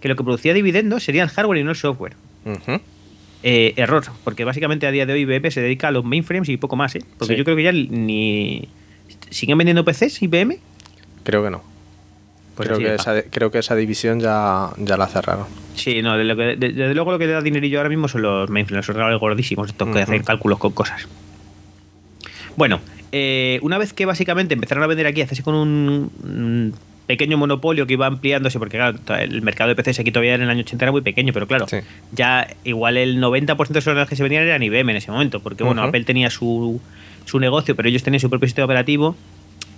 que 0.00 0.08
lo 0.08 0.16
que 0.16 0.24
producía 0.24 0.54
dividendos 0.54 1.02
sería 1.04 1.22
el 1.22 1.28
hardware 1.28 1.58
y 1.58 1.64
no 1.64 1.70
el 1.70 1.76
software. 1.76 2.14
Eh, 3.44 3.72
error, 3.76 4.04
porque 4.24 4.44
básicamente 4.44 4.86
a 4.86 4.90
día 4.90 5.06
de 5.06 5.12
hoy 5.12 5.20
IBM 5.20 5.50
se 5.50 5.60
dedica 5.60 5.88
a 5.88 5.90
los 5.92 6.04
mainframes 6.04 6.48
y 6.48 6.56
poco 6.56 6.74
más, 6.74 6.96
¿eh? 6.96 7.02
Porque 7.18 7.34
Sí. 7.34 7.38
yo 7.38 7.44
creo 7.44 7.56
que 7.56 7.62
ya 7.62 7.72
ni... 7.72 8.68
¿Siguen 9.30 9.58
vendiendo 9.58 9.84
PCs 9.84 10.22
IBM? 10.22 10.58
Creo 11.22 11.44
que 11.44 11.50
no. 11.50 11.62
Pues 12.58 12.68
creo, 12.68 12.78
que 12.78 12.88
de 12.90 12.94
esa, 12.96 13.22
creo 13.30 13.50
que 13.50 13.58
esa 13.58 13.74
división 13.74 14.20
ya, 14.20 14.70
ya 14.76 14.96
la 14.96 15.06
cerraron. 15.06 15.46
Sí, 15.74 16.02
no, 16.02 16.16
de 16.18 16.24
lo 16.24 16.36
que- 16.36 16.56
de- 16.56 16.72
desde 16.72 16.94
luego 16.94 17.12
lo 17.12 17.18
que 17.18 17.26
da 17.26 17.40
dinerillo 17.40 17.78
ahora 17.78 17.88
mismo 17.88 18.08
son 18.08 18.22
los 18.22 18.50
mainframes, 18.50 18.84
los 18.86 18.88
ordenadores 18.90 19.20
gordísimos, 19.20 19.68
estos 19.70 19.86
que 19.88 19.94
Ujú. 19.94 20.02
hacen 20.02 20.22
cálculos 20.22 20.58
con 20.58 20.72
cosas. 20.72 21.08
Bueno, 22.56 22.80
eh, 23.12 23.58
una 23.62 23.78
vez 23.78 23.92
que 23.92 24.04
básicamente 24.06 24.54
empezaron 24.54 24.82
a 24.84 24.86
vender 24.86 25.06
aquí, 25.06 25.22
hacerse 25.22 25.42
con 25.42 25.54
un, 25.54 26.10
un 26.22 26.74
pequeño 27.06 27.38
monopolio 27.38 27.86
que 27.86 27.94
iba 27.94 28.06
ampliándose, 28.06 28.58
porque 28.58 28.76
claro, 28.76 28.98
el 29.18 29.40
mercado 29.42 29.68
de 29.72 29.76
PCs 29.76 30.00
aquí 30.00 30.10
todavía 30.12 30.34
en 30.34 30.42
el 30.42 30.50
año 30.50 30.60
80 30.60 30.84
era 30.84 30.92
muy 30.92 31.00
pequeño, 31.00 31.32
pero 31.32 31.46
claro, 31.46 31.66
Sí. 31.68 31.78
ya 32.12 32.48
igual 32.64 32.96
el 32.96 33.18
90% 33.20 33.68
de 33.68 33.74
los 33.80 33.86
ordenadores 33.86 34.10
que 34.10 34.16
se 34.16 34.22
vendían 34.22 34.42
eran 34.42 34.62
IBM 34.62 34.90
en 34.90 34.96
ese 34.96 35.10
momento, 35.10 35.40
porque 35.40 35.64
bueno. 35.64 35.82
Apple 35.84 36.04
tenía 36.04 36.28
su, 36.30 36.80
su 37.24 37.38
negocio, 37.40 37.74
pero 37.76 37.88
ellos 37.88 38.02
tenían 38.02 38.20
su 38.20 38.28
propio 38.28 38.48
sistema 38.48 38.66
operativo 38.66 39.16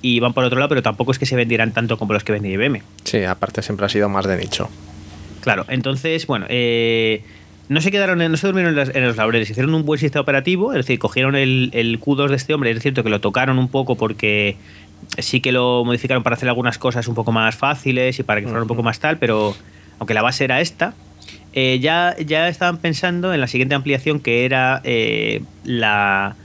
y 0.02 0.14
iban 0.16 0.32
por 0.32 0.44
otro 0.44 0.58
lado, 0.58 0.68
pero 0.70 0.82
tampoco 0.82 1.12
es 1.12 1.18
que 1.18 1.26
se 1.26 1.36
vendieran 1.36 1.72
tanto 1.72 1.98
como 1.98 2.12
los 2.12 2.24
que 2.24 2.32
vendía 2.32 2.52
IBM. 2.54 2.82
Sí, 3.04 3.22
aparte 3.24 3.62
siempre 3.62 3.86
ha 3.86 3.88
sido 3.88 4.08
más 4.08 4.26
de 4.26 4.36
nicho. 4.36 4.68
Claro, 5.42 5.64
entonces, 5.68 6.26
bueno, 6.26 6.46
eh, 6.48 7.22
no 7.68 7.80
se 7.80 7.90
quedaron, 7.90 8.18
no 8.18 8.36
se 8.36 8.46
durmieron 8.46 8.72
en, 8.72 8.76
las- 8.76 8.94
en 8.94 9.06
los 9.06 9.16
laureles, 9.16 9.48
hicieron 9.50 9.74
un 9.74 9.84
buen 9.84 9.98
sistema 10.00 10.22
operativo, 10.22 10.72
es 10.72 10.78
decir, 10.78 10.98
cogieron 10.98 11.36
el, 11.36 11.70
el 11.72 12.00
Q2 12.00 12.28
de 12.28 12.36
este 12.36 12.52
hombre, 12.54 12.70
es 12.70 12.80
cierto 12.82 13.02
que 13.04 13.10
lo 13.10 13.20
tocaron 13.20 13.58
un 13.58 13.68
poco 13.68 13.96
porque 13.96 14.56
sí 15.18 15.40
que 15.40 15.50
lo 15.52 15.82
modificaron 15.84 16.22
para 16.22 16.36
hacer 16.36 16.48
algunas 16.48 16.78
cosas 16.78 17.08
un 17.08 17.14
poco 17.14 17.32
más 17.32 17.56
fáciles 17.56 18.18
y 18.18 18.22
para 18.22 18.40
que 18.40 18.46
fuera 18.48 18.62
un 18.62 18.68
poco 18.68 18.82
más 18.82 19.00
tal, 19.00 19.18
pero 19.18 19.54
aunque 19.98 20.14
la 20.14 20.22
base 20.22 20.44
era 20.44 20.60
esta, 20.60 20.94
eh, 21.52 21.78
ya, 21.80 22.14
ya 22.24 22.48
estaban 22.48 22.76
pensando 22.78 23.32
en 23.34 23.40
la 23.40 23.46
siguiente 23.46 23.74
ampliación 23.74 24.20
que 24.20 24.44
era 24.44 24.80
eh, 24.84 25.42
la, 25.64 26.36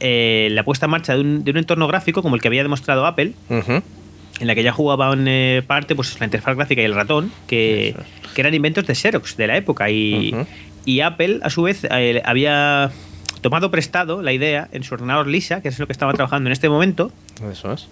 eh, 0.00 0.48
la 0.52 0.62
puesta 0.64 0.86
en 0.86 0.90
marcha 0.90 1.14
de 1.14 1.20
un, 1.20 1.44
de 1.44 1.50
un 1.50 1.56
entorno 1.56 1.86
gráfico 1.86 2.22
como 2.22 2.34
el 2.34 2.40
que 2.40 2.48
había 2.48 2.62
demostrado 2.62 3.06
Apple, 3.06 3.32
en 3.48 4.46
la 4.46 4.54
que 4.54 4.62
ya 4.62 4.72
jugaban 4.72 5.26
eh, 5.28 5.62
parte 5.66 5.94
pues 5.94 6.18
la 6.20 6.26
interfaz 6.26 6.56
gráfica 6.56 6.82
y 6.82 6.84
el 6.84 6.94
ratón, 6.94 7.32
que, 7.46 7.94
eran 8.36 8.52
inventos 8.52 8.86
de 8.86 8.94
Xerox 8.94 9.36
de 9.36 9.46
la 9.46 9.56
época. 9.56 9.88
Y 9.90 11.00
Apple, 11.00 11.40
a 11.42 11.50
su 11.50 11.62
vez, 11.62 11.84
eh, 11.90 12.22
había 12.24 12.92
tomado 13.40 13.70
prestado 13.70 14.22
la 14.22 14.32
idea 14.32 14.68
en 14.72 14.82
su 14.82 14.94
ordenador 14.94 15.26
Lisa, 15.26 15.60
que 15.60 15.68
es 15.68 15.78
lo 15.78 15.86
que 15.86 15.92
estaba 15.92 16.12
trabajando 16.12 16.48
en 16.48 16.52
este 16.52 16.68
momento, 16.68 17.12
Eso 17.50 17.72
es. 17.72 17.88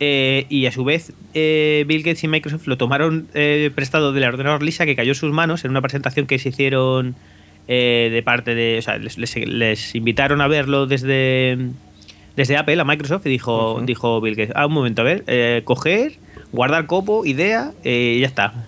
eh, 0.00 0.46
y 0.48 0.66
a 0.66 0.72
su 0.72 0.84
vez 0.84 1.12
eh, 1.34 1.84
Bill 1.86 2.02
Gates 2.02 2.22
y 2.24 2.28
Microsoft 2.28 2.66
lo 2.66 2.76
tomaron 2.76 3.28
eh, 3.34 3.70
prestado 3.74 4.12
del 4.12 4.24
ordenador 4.24 4.62
Lisa 4.62 4.84
que 4.86 4.94
cayó 4.94 5.12
en 5.12 5.14
sus 5.16 5.32
manos 5.32 5.64
en 5.64 5.70
una 5.70 5.80
presentación 5.80 6.26
que 6.26 6.38
se 6.38 6.50
hicieron 6.50 7.14
eh, 7.68 8.08
de 8.12 8.22
parte 8.22 8.54
de... 8.54 8.78
O 8.78 8.82
sea, 8.82 8.98
les, 8.98 9.18
les- 9.18 9.36
les 9.36 9.94
invitaron 9.94 10.40
a 10.40 10.48
verlo 10.48 10.86
desde, 10.86 11.58
desde 12.36 12.56
Apple 12.56 12.80
a 12.80 12.84
Microsoft 12.84 13.26
y 13.26 13.30
dijo, 13.30 13.80
dijo 13.82 14.20
Bill 14.20 14.34
Gates, 14.36 14.52
ah, 14.56 14.66
un 14.66 14.72
momento, 14.72 15.02
a 15.02 15.04
ver, 15.04 15.24
eh, 15.26 15.62
coger, 15.64 16.14
guardar 16.52 16.86
copo, 16.86 17.24
idea 17.24 17.72
eh, 17.84 18.14
y 18.16 18.20
ya 18.20 18.26
está. 18.26 18.66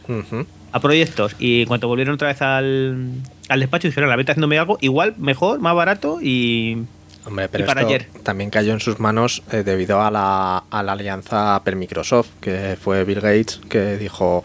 A 0.70 0.80
proyectos 0.80 1.34
y 1.38 1.62
en 1.62 1.68
cuanto 1.68 1.88
volvieron 1.88 2.14
otra 2.14 2.28
vez 2.28 2.42
al, 2.42 3.08
al 3.48 3.60
despacho 3.60 3.88
dijeron, 3.88 4.10
la 4.10 4.16
venta 4.16 4.32
haciéndome 4.32 4.58
algo 4.58 4.76
igual, 4.82 5.14
mejor, 5.18 5.60
más 5.60 5.74
barato 5.74 6.18
y... 6.22 6.82
Hombre, 7.24 7.48
pero 7.50 7.64
esto 7.66 7.78
ayer. 7.80 8.06
también 8.22 8.48
cayó 8.48 8.72
en 8.72 8.80
sus 8.80 9.00
manos 9.00 9.42
eh, 9.52 9.62
debido 9.62 10.00
a 10.00 10.10
la, 10.10 10.64
a 10.70 10.82
la 10.82 10.92
alianza 10.92 11.56
Apple-Microsoft, 11.56 12.28
que 12.40 12.76
fue 12.80 13.04
Bill 13.04 13.20
Gates 13.20 13.60
que 13.68 13.98
dijo, 13.98 14.44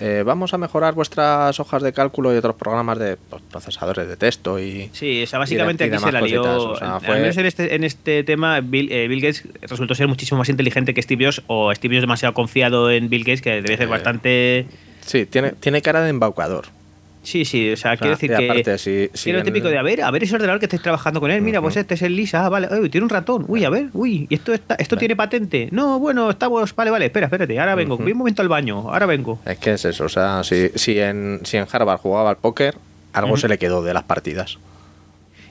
eh, 0.00 0.22
vamos 0.24 0.54
a 0.54 0.58
mejorar 0.58 0.94
vuestras 0.94 1.58
hojas 1.60 1.82
de 1.82 1.92
cálculo 1.92 2.32
y 2.34 2.36
otros 2.38 2.56
programas 2.56 2.98
de 2.98 3.16
pues, 3.16 3.42
procesadores 3.50 4.08
de 4.08 4.16
texto 4.16 4.58
y... 4.58 4.88
Sí, 4.92 5.22
o 5.22 5.26
sea, 5.26 5.38
básicamente 5.38 5.84
y 5.84 5.88
de- 5.88 5.94
y 5.94 5.96
aquí 5.96 6.04
se 6.04 6.12
la 6.12 6.20
lió. 6.20 6.42
cositas, 6.42 6.62
o 6.62 6.76
sea, 7.00 7.12
Al 7.14 7.20
menos 7.20 7.36
en 7.36 7.46
este, 7.46 7.74
en 7.74 7.84
este 7.84 8.24
tema, 8.24 8.60
Bill, 8.60 8.90
eh, 8.90 9.06
Bill 9.08 9.20
Gates 9.20 9.44
resultó 9.60 9.94
ser 9.94 10.08
muchísimo 10.08 10.38
más 10.38 10.48
inteligente 10.48 10.94
que 10.94 11.02
Steve 11.02 11.24
Jobs, 11.26 11.42
o 11.46 11.74
Steve 11.74 11.96
Jobs 11.96 12.02
demasiado 12.02 12.34
confiado 12.34 12.90
en 12.90 13.08
Bill 13.08 13.22
Gates, 13.24 13.42
que 13.42 13.50
debe 13.50 13.76
ser 13.76 13.82
Eh, 13.82 13.86
bastante. 13.86 14.66
Sí, 15.04 15.26
tiene, 15.26 15.52
tiene 15.52 15.82
cara 15.82 16.00
de 16.02 16.10
embaucador. 16.10 16.66
Sí, 17.22 17.44
sí, 17.44 17.70
o 17.72 17.76
sea, 17.76 17.92
O 17.92 17.94
sea, 17.94 17.96
quiero 17.98 18.10
decir 18.16 18.32
y 18.32 18.36
que. 18.36 18.44
aparte, 18.50 18.78
si- 18.78 19.08
si 19.14 19.24
Tiene 19.24 19.38
lo 19.38 19.44
típico 19.44 19.68
de, 19.68 19.78
a 19.78 19.82
ver, 19.82 20.02
a 20.02 20.10
ver 20.10 20.24
ese 20.24 20.34
ordenador 20.34 20.58
que 20.58 20.66
estáis 20.66 20.82
trabajando 20.82 21.20
con 21.20 21.30
él, 21.30 21.40
mira, 21.40 21.60
pues 21.60 21.74
Ujú. 21.74 21.80
este 21.82 21.94
es 21.94 22.02
el 22.02 22.16
Lisa, 22.16 22.44
ah, 22.44 22.48
vale, 22.48 22.68
uy, 22.80 22.88
tiene 22.90 23.04
un 23.04 23.10
ratón, 23.10 23.44
uy, 23.46 23.64
a 23.64 23.70
ver, 23.70 23.90
uy, 23.92 24.26
¿y 24.28 24.34
esto, 24.34 24.52
está, 24.52 24.74
esto 24.74 24.96
tiene 24.96 25.14
patente? 25.14 25.68
No, 25.70 26.00
bueno, 26.00 26.30
estamos, 26.30 26.74
vale, 26.74 26.90
vale, 26.90 27.04
espera, 27.06 27.26
espérate, 27.26 27.58
ahora 27.60 27.76
vengo, 27.76 27.94
Ujú. 27.94 28.02
voy 28.02 28.12
un 28.12 28.18
momento 28.18 28.42
al 28.42 28.48
baño, 28.48 28.90
ahora 28.90 29.06
vengo. 29.06 29.38
Es 29.46 29.56
que 29.58 29.72
es 29.74 29.84
eso, 29.84 30.04
o 30.04 30.08
sea, 30.08 30.42
si, 30.42 30.70
si, 30.74 30.98
en, 30.98 31.40
si 31.44 31.56
en 31.58 31.66
Harvard 31.70 31.98
jugaba 32.00 32.30
al 32.30 32.38
póker, 32.38 32.74
algo 33.12 33.36
se 33.36 33.46
le 33.48 33.56
quedó 33.58 33.84
de 33.84 33.94
las 33.94 34.02
partidas. 34.02 34.58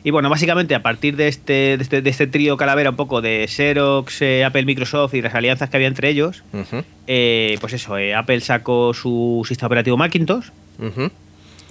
Y 0.03 0.09
bueno, 0.09 0.29
básicamente 0.31 0.73
a 0.73 0.81
partir 0.81 1.15
de 1.15 1.27
este, 1.27 1.77
de 1.77 1.83
este, 1.83 2.01
de 2.01 2.09
este 2.09 2.25
trío 2.27 2.57
calavera 2.57 2.89
un 2.89 2.95
poco 2.95 3.21
de 3.21 3.45
Xerox, 3.47 4.21
eh, 4.23 4.43
Apple, 4.43 4.65
Microsoft 4.65 5.13
y 5.13 5.21
las 5.21 5.35
alianzas 5.35 5.69
que 5.69 5.77
había 5.77 5.87
entre 5.87 6.09
ellos, 6.09 6.43
eh, 7.07 7.57
pues 7.61 7.73
eso, 7.73 7.97
eh, 7.99 8.15
Apple 8.15 8.41
sacó 8.41 8.93
su 8.95 9.45
sistema 9.47 9.67
operativo 9.67 9.97
Macintosh 9.97 10.47
ujú. 10.79 11.11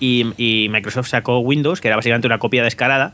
Y, 0.01 0.27
y 0.37 0.69
Microsoft 0.71 1.09
sacó 1.09 1.39
Windows, 1.39 1.81
que 1.81 1.89
era 1.89 1.97
básicamente 1.97 2.27
una 2.27 2.39
copia 2.39 2.65
descarada, 2.65 3.13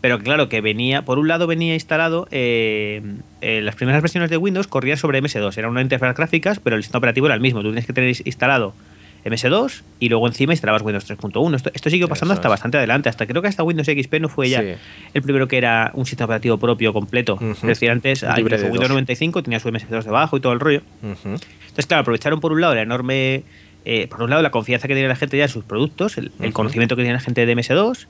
pero 0.00 0.18
claro, 0.20 0.48
que 0.48 0.62
venía, 0.62 1.02
por 1.02 1.18
un 1.18 1.28
lado 1.28 1.46
venía 1.46 1.74
instalado, 1.74 2.26
eh, 2.30 3.02
eh, 3.42 3.60
las 3.62 3.74
primeras 3.74 4.00
versiones 4.00 4.30
de 4.30 4.38
Windows 4.38 4.66
corrían 4.66 4.96
sobre 4.96 5.20
MS2, 5.22 5.58
era 5.58 5.68
una 5.68 5.82
interfaz 5.82 6.16
gráficas, 6.16 6.58
pero 6.60 6.76
el 6.76 6.82
sistema 6.82 6.98
operativo 6.98 7.26
era 7.26 7.34
el 7.34 7.40
mismo, 7.42 7.60
tú 7.60 7.66
tienes 7.68 7.84
que 7.86 7.92
tener 7.92 8.08
instalado 8.24 8.72
MS2 9.26 9.82
y 9.98 10.08
luego 10.08 10.26
encima 10.26 10.54
instalabas 10.54 10.80
Windows 10.80 11.06
3.1. 11.10 11.54
Esto, 11.54 11.70
esto 11.74 11.90
siguió 11.90 12.08
pasando 12.08 12.32
Eso 12.32 12.38
hasta 12.40 12.48
es. 12.48 12.50
bastante 12.52 12.78
adelante, 12.78 13.10
hasta 13.10 13.26
creo 13.26 13.42
que 13.42 13.48
hasta 13.48 13.62
Windows 13.62 13.86
XP 13.86 14.14
no 14.18 14.30
fue 14.30 14.48
ya 14.48 14.62
Sí. 14.62 14.68
el 15.12 15.20
primero 15.22 15.46
que 15.46 15.58
era 15.58 15.90
un 15.92 16.06
sistema 16.06 16.24
operativo 16.24 16.56
propio, 16.56 16.94
completo. 16.94 17.38
Es 17.42 17.60
decir, 17.60 17.90
antes 17.90 18.22
Windows 18.22 18.62
dos. 18.62 18.88
95 18.88 19.42
tenía 19.42 19.60
su 19.60 19.68
MS2 19.68 20.04
debajo 20.04 20.38
y 20.38 20.40
todo 20.40 20.54
el 20.54 20.60
rollo. 20.60 20.80
Entonces, 21.02 21.86
claro, 21.86 22.00
aprovecharon 22.00 22.40
por 22.40 22.52
un 22.52 22.62
lado 22.62 22.74
la 22.74 22.80
enorme. 22.80 23.42
Eh, 23.84 24.06
por 24.08 24.22
un 24.22 24.30
lado, 24.30 24.42
la 24.42 24.50
confianza 24.50 24.88
que 24.88 24.94
tiene 24.94 25.08
la 25.08 25.16
gente 25.16 25.36
ya 25.36 25.44
en 25.44 25.48
sus 25.50 25.64
productos, 25.64 26.18
el, 26.18 26.32
el 26.40 26.52
conocimiento 26.52 26.96
que 26.96 27.02
tiene 27.02 27.14
la 27.14 27.20
gente 27.20 27.44
de 27.46 27.56
MS2, 27.56 28.06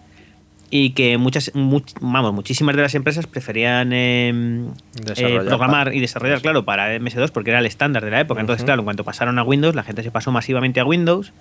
y 0.73 0.91
que 0.91 1.19
muchas, 1.19 1.53
much- 1.55 1.95
vamos, 2.01 2.33
muchísimas 2.33 2.77
de 2.77 2.83
las 2.83 2.95
empresas 2.95 3.27
preferían 3.27 3.91
eh, 3.93 4.69
Desarrollar 5.05 5.43
eh, 5.43 5.47
programar 5.49 5.87
para- 5.87 5.97
y 5.97 6.01
desarrollar, 6.01 6.41
claro, 6.41 6.65
para 6.65 6.95
MS2 6.97 7.31
porque 7.33 7.51
era 7.51 7.59
el 7.59 7.67
estándar 7.67 8.05
de 8.05 8.11
la 8.13 8.21
época. 8.21 8.41
Entonces, 8.41 8.65
claro, 8.65 8.83
en 8.83 8.85
cuanto 8.85 9.03
pasaron 9.05 9.39
a 9.39 9.43
Windows, 9.43 9.75
la 9.75 9.83
gente 9.83 10.03
se 10.05 10.11
pasó 10.13 10.31
masivamente 10.31 10.79
a 10.79 10.85
Windows 10.85 11.33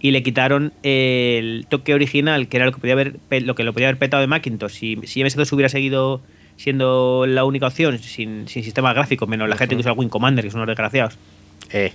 y 0.00 0.12
le 0.12 0.22
quitaron 0.22 0.72
el 0.84 1.66
toque 1.68 1.92
original, 1.92 2.46
que 2.46 2.56
era 2.58 2.66
lo 2.66 2.72
que 2.72 2.78
podía 2.78 2.92
haber, 2.92 3.16
lo 3.42 3.56
que 3.56 3.64
lo 3.64 3.72
podía 3.72 3.88
haber 3.88 3.98
petado 3.98 4.20
de 4.20 4.28
Macintosh. 4.28 4.70
Si, 4.70 4.96
si 5.04 5.22
MS2 5.22 5.52
hubiera 5.52 5.68
seguido 5.68 6.20
siendo 6.56 7.24
la 7.26 7.44
única 7.44 7.66
opción, 7.66 7.98
sin, 7.98 8.46
sin 8.46 8.62
sistema 8.62 8.92
gráfico, 8.92 9.26
menos 9.26 9.48
la 9.48 9.56
gente 9.56 9.74
que 9.74 9.80
usa 9.80 9.92
Win 9.92 10.08
Commander, 10.08 10.44
que 10.44 10.50
son 10.52 10.60
unos 10.60 10.68
desgraciados 10.68 11.18
Eh, 11.72 11.92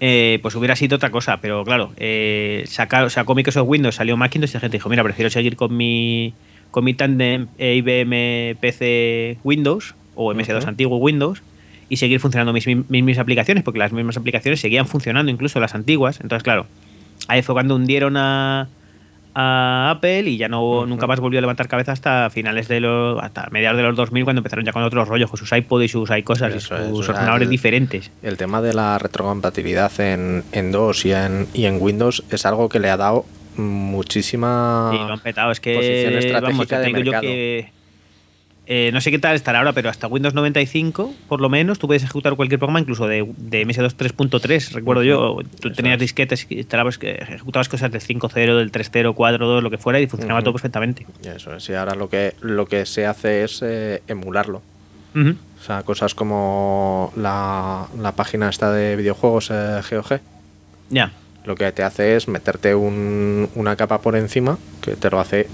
eh, 0.00 0.38
pues 0.42 0.54
hubiera 0.54 0.76
sido 0.76 0.96
otra 0.96 1.10
cosa. 1.10 1.38
Pero 1.40 1.64
claro, 1.64 1.92
eh, 1.96 2.64
sacar, 2.66 3.10
sacó 3.10 3.34
Microsoft 3.34 3.68
Windows, 3.68 3.94
salió 3.94 4.16
Macintosh 4.16 4.50
y 4.50 4.54
la 4.54 4.60
gente 4.60 4.76
dijo, 4.76 4.88
mira, 4.88 5.02
prefiero 5.02 5.30
seguir 5.30 5.56
con 5.56 5.76
mi, 5.76 6.34
con 6.70 6.84
mi 6.84 6.94
tandem 6.94 7.48
eh, 7.58 7.76
IBM 7.76 8.56
PC 8.60 9.38
Windows 9.44 9.94
o 10.14 10.32
MS2 10.32 10.58
Ujú. 10.58 10.68
antiguo 10.68 10.98
Windows 10.98 11.42
y 11.88 11.98
seguir 11.98 12.20
funcionando 12.20 12.52
mis, 12.52 12.66
mis 12.66 13.18
aplicaciones, 13.18 13.62
porque 13.62 13.78
las 13.78 13.92
mismas 13.92 14.16
aplicaciones 14.16 14.60
seguían 14.60 14.86
funcionando, 14.86 15.30
incluso 15.30 15.60
las 15.60 15.74
antiguas. 15.74 16.20
Entonces, 16.20 16.42
claro, 16.42 16.66
ahí 17.28 17.42
fue 17.42 17.54
cuando 17.54 17.76
hundieron 17.76 18.16
a, 18.16 18.68
a 19.38 19.90
Apple 19.90 20.22
y 20.22 20.38
ya 20.38 20.48
no 20.48 20.86
nunca 20.86 21.06
más 21.06 21.20
volvió 21.20 21.38
a 21.38 21.42
levantar 21.42 21.68
cabeza 21.68 21.92
hasta 21.92 22.30
finales 22.30 22.68
de 22.68 22.80
los 22.80 23.22
hasta 23.22 23.48
mediados 23.50 23.76
de 23.76 23.82
los 23.82 23.94
2000 23.94 24.24
cuando 24.24 24.40
empezaron 24.40 24.64
ya 24.64 24.72
con 24.72 24.82
otros 24.82 25.06
rollos 25.08 25.28
con 25.30 25.36
sus 25.38 25.52
iPod 25.52 25.82
y 25.82 25.88
sus 25.88 26.10
iCosas 26.10 26.54
y 26.54 26.60
sus 26.60 26.70
ordenadores 27.10 27.44
el- 27.46 27.50
diferentes. 27.50 28.10
el 28.22 28.38
tema 28.38 28.62
de 28.62 28.72
la 28.72 28.98
retrocompatibilidad 28.98 29.92
en, 30.00 30.42
en 30.52 30.72
DOS 30.72 31.04
y 31.04 31.12
en, 31.12 31.46
y 31.52 31.66
en 31.66 31.76
Windows 31.82 32.24
es 32.30 32.46
algo 32.46 32.70
que 32.70 32.80
le 32.80 32.88
ha 32.88 32.96
dado 32.96 33.26
muchísima 33.56 34.90
Sí, 34.92 34.98
lo 34.98 35.12
han 35.12 35.20
petado. 35.20 35.50
Es 35.52 35.60
posición 35.60 36.14
estratégica 36.14 36.40
vamos, 36.40 36.68
de 36.68 36.90
yo 37.04 37.12
mercado. 37.12 37.20
que. 37.22 37.75
Eh, 38.66 38.90
no 38.92 39.00
sé 39.00 39.10
qué 39.12 39.18
tal 39.18 39.34
estará 39.36 39.58
ahora, 39.58 39.72
pero 39.72 39.88
hasta 39.90 40.08
Windows 40.08 40.34
95, 40.34 41.14
por 41.28 41.40
lo 41.40 41.48
menos, 41.48 41.78
tú 41.78 41.86
puedes 41.86 42.02
ejecutar 42.02 42.34
cualquier 42.34 42.58
programa, 42.58 42.80
incluso 42.80 43.06
de, 43.06 43.24
de 43.36 43.66
MS2 43.66 43.94
3.3, 43.96 44.72
recuerdo 44.72 45.02
yo. 45.04 45.38
Tú 45.60 45.72
tenías 45.72 45.94
es. 45.94 46.00
disquetes, 46.00 46.44
que 46.46 46.56
instalabas, 46.56 46.98
que 46.98 47.12
ejecutabas 47.12 47.68
cosas 47.68 47.90
del 47.92 48.00
5.0, 48.02 48.32
del 48.56 48.72
3.0, 48.72 49.14
4.2, 49.14 49.60
lo 49.62 49.70
que 49.70 49.78
fuera, 49.78 50.00
y 50.00 50.06
funcionaba 50.06 50.40
todo 50.42 50.52
perfectamente. 50.52 51.06
Eso 51.24 51.54
es, 51.54 51.68
y 51.68 51.74
ahora 51.74 51.94
lo 51.94 52.08
que, 52.08 52.34
lo 52.40 52.66
que 52.66 52.86
se 52.86 53.06
hace 53.06 53.44
es 53.44 53.60
eh, 53.62 54.02
emularlo. 54.08 54.62
O 55.14 55.64
sea, 55.64 55.82
cosas 55.82 56.14
como 56.14 57.10
la, 57.16 57.86
la 57.98 58.12
página 58.12 58.50
esta 58.50 58.70
de 58.70 58.96
videojuegos 58.96 59.50
eh, 59.50 59.80
GOG. 59.90 60.20
Ya. 60.90 61.10
Lo 61.46 61.54
que 61.54 61.70
te 61.72 61.82
hace 61.84 62.16
es 62.16 62.28
meterte 62.28 62.74
un- 62.74 63.48
una 63.54 63.76
capa 63.76 64.00
por 64.02 64.14
encima 64.16 64.58
que 64.82 64.94
te 64.96 65.08
lo 65.08 65.18
hace 65.18 65.46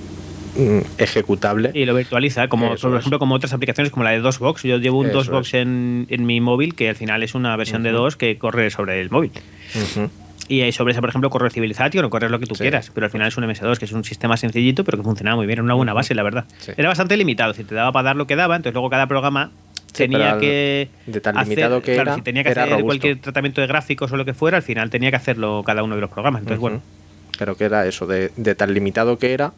ejecutable. 0.98 1.70
Y 1.74 1.84
lo 1.84 1.94
virtualiza, 1.94 2.48
como 2.48 2.74
Eso 2.74 2.88
por 2.88 2.96
es. 2.96 3.00
ejemplo 3.00 3.18
como 3.18 3.34
otras 3.34 3.52
aplicaciones 3.52 3.90
como 3.92 4.04
la 4.04 4.10
de 4.10 4.20
DOSBox. 4.20 4.62
Yo 4.62 4.78
llevo 4.78 4.98
un 4.98 5.06
Eso 5.06 5.16
DOSBox 5.18 5.54
en, 5.54 6.06
en 6.10 6.26
mi 6.26 6.40
móvil 6.40 6.74
que 6.74 6.88
al 6.88 6.96
final 6.96 7.22
es 7.22 7.34
una 7.34 7.56
versión 7.56 7.82
de 7.82 7.90
Ujú. 7.92 8.02
DOS 8.02 8.16
que 8.16 8.38
corre 8.38 8.70
sobre 8.70 9.00
el 9.00 9.10
móvil. 9.10 9.32
Ujú. 9.74 10.10
Y 10.48 10.60
ahí 10.62 10.72
sobre 10.72 10.92
esa, 10.92 11.00
por 11.00 11.08
ejemplo, 11.08 11.30
corre 11.30 11.50
Civilization 11.50 12.04
o 12.04 12.10
corres 12.10 12.30
lo 12.30 12.38
que 12.38 12.46
tú 12.46 12.54
Sí. 12.54 12.62
quieras. 12.62 12.90
Pero 12.94 13.06
al 13.06 13.10
final 13.10 13.28
es 13.28 13.36
un 13.36 13.44
MS2, 13.44 13.78
que 13.78 13.84
es 13.86 13.92
un 13.92 14.04
sistema 14.04 14.36
sencillito, 14.36 14.84
pero 14.84 14.98
que 14.98 15.04
funcionaba 15.04 15.36
muy 15.36 15.46
bien. 15.46 15.58
Era 15.58 15.62
una 15.62 15.74
buena 15.74 15.92
base, 15.94 16.14
la 16.14 16.22
verdad. 16.22 16.44
Sí. 16.58 16.72
Era 16.76 16.88
bastante 16.88 17.16
limitado. 17.16 17.54
Si 17.54 17.64
te 17.64 17.74
daba 17.74 17.92
para 17.92 18.04
dar 18.06 18.16
lo 18.16 18.26
que 18.26 18.36
daba, 18.36 18.56
entonces 18.56 18.74
luego 18.74 18.90
cada 18.90 19.06
programa 19.06 19.50
Sí, 19.92 20.04
tenía 20.04 20.38
que. 20.38 20.88
de 21.06 21.20
tan 21.20 21.36
hacer- 21.36 21.48
limitado 21.48 21.80
que 21.82 21.94
claro, 21.94 22.10
era, 22.10 22.14
si 22.16 22.22
tenía 22.22 22.42
que 22.42 22.50
hacer 22.50 22.64
robusto. 22.64 22.84
cualquier 22.86 23.20
tratamiento 23.20 23.60
de 23.60 23.66
gráficos 23.66 24.10
o 24.12 24.16
lo 24.16 24.24
que 24.24 24.34
fuera, 24.34 24.56
al 24.56 24.62
final 24.62 24.90
tenía 24.90 25.10
que 25.10 25.16
hacerlo 25.16 25.62
cada 25.64 25.82
uno 25.82 25.94
de 25.94 26.00
los 26.00 26.10
programas. 26.10 26.40
Entonces, 26.40 26.60
bueno. 26.60 26.82
Pero 27.38 27.56
que 27.56 27.64
era 27.64 27.86
eso, 27.86 28.06
de, 28.06 28.30
de 28.36 28.54
tan 28.54 28.72
limitado 28.74 29.18
que 29.18 29.32
era, 29.32 29.52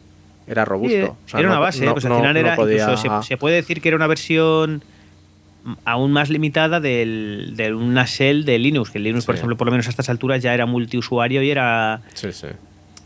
era 0.47 0.65
robusto. 0.65 0.95
Sí, 0.97 1.03
O 1.03 1.29
sea, 1.29 1.39
era 1.39 1.49
no- 1.49 1.55
una 1.55 1.59
base, 1.59 1.85
no- 1.85 1.93
pues 1.93 2.05
al 2.05 2.15
final 2.17 2.37
era. 2.37 2.55
podía- 2.55 2.83
incluso 2.83 3.21
se, 3.21 3.27
se 3.27 3.37
puede 3.37 3.55
decir 3.55 3.81
que 3.81 3.89
era 3.89 3.95
una 3.97 4.07
versión 4.07 4.83
aún 5.83 6.11
más 6.11 6.29
limitada 6.29 6.79
del, 6.79 7.53
de 7.55 7.73
una 7.73 8.05
shell 8.05 8.45
de 8.45 8.59
Linux. 8.59 8.91
Que 8.91 8.99
Linux, 8.99 9.25
por 9.25 9.33
ejemplo, 9.35 9.57
por 9.57 9.65
lo 9.65 9.71
menos 9.71 9.87
a 9.87 9.89
estas 9.89 10.09
alturas 10.09 10.43
ya 10.43 10.53
era 10.53 10.65
multiusuario 10.67 11.41
y 11.41 11.49
era. 11.49 12.01
Sí, 12.13 12.31
sí. 12.31 12.47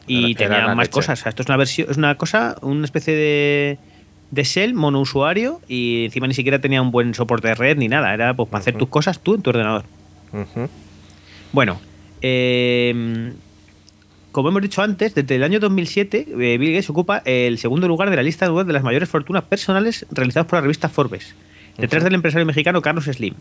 y 0.08 0.32
Era- 0.32 0.38
tenía 0.56 0.68
más 0.76 0.78
leche. 0.88 0.90
cosas. 0.92 1.20
O 1.20 1.24
sea, 1.24 1.30
esto 1.30 1.44
es 1.44 1.48
una 1.48 1.58
versión, 1.58 1.88
es 1.90 1.96
una 1.98 2.16
cosa, 2.16 2.56
una 2.62 2.84
especie 2.84 3.16
de, 3.16 3.78
de 4.32 4.44
shell 4.44 4.74
monousuario 4.74 5.62
y 5.68 6.06
encima 6.06 6.26
ni 6.28 6.34
siquiera 6.34 6.60
tenía 6.60 6.82
un 6.82 6.90
buen 6.92 7.14
soporte 7.14 7.48
de 7.48 7.54
red 7.56 7.78
ni 7.78 7.88
nada. 7.88 8.14
Era 8.14 8.34
pues 8.34 8.50
para 8.50 8.60
hacer 8.62 8.76
tus 8.76 8.90
cosas 8.90 9.20
tú 9.20 9.36
en 9.36 9.42
tu 9.44 9.52
ordenador. 9.52 9.84
Bueno, 11.52 11.80
eh, 12.22 13.34
como 14.32 14.50
hemos 14.50 14.62
dicho 14.62 14.82
antes, 14.82 15.16
desde 15.16 15.36
el 15.36 15.44
año 15.44 15.60
2007 15.60 16.28
eh, 16.30 16.58
Bill 16.58 16.72
Gates 16.74 16.90
ocupa 16.90 17.22
el 17.26 17.58
segundo 17.58 17.88
lugar 17.88 18.10
de 18.10 18.16
la 18.16 18.24
lista 18.24 18.48
de 18.50 18.74
las 18.74 18.84
mayores 18.84 19.10
fortunas 19.10 19.44
personales 19.44 20.06
realizadas 20.12 20.48
por 20.48 20.58
la 20.58 20.62
revista 20.62 20.90
Forbes. 20.90 21.36
Detrás 21.78 22.04
del 22.04 22.14
empresario 22.14 22.46
mexicano 22.46 22.82
Carlos 22.82 23.06
Slim. 23.06 23.36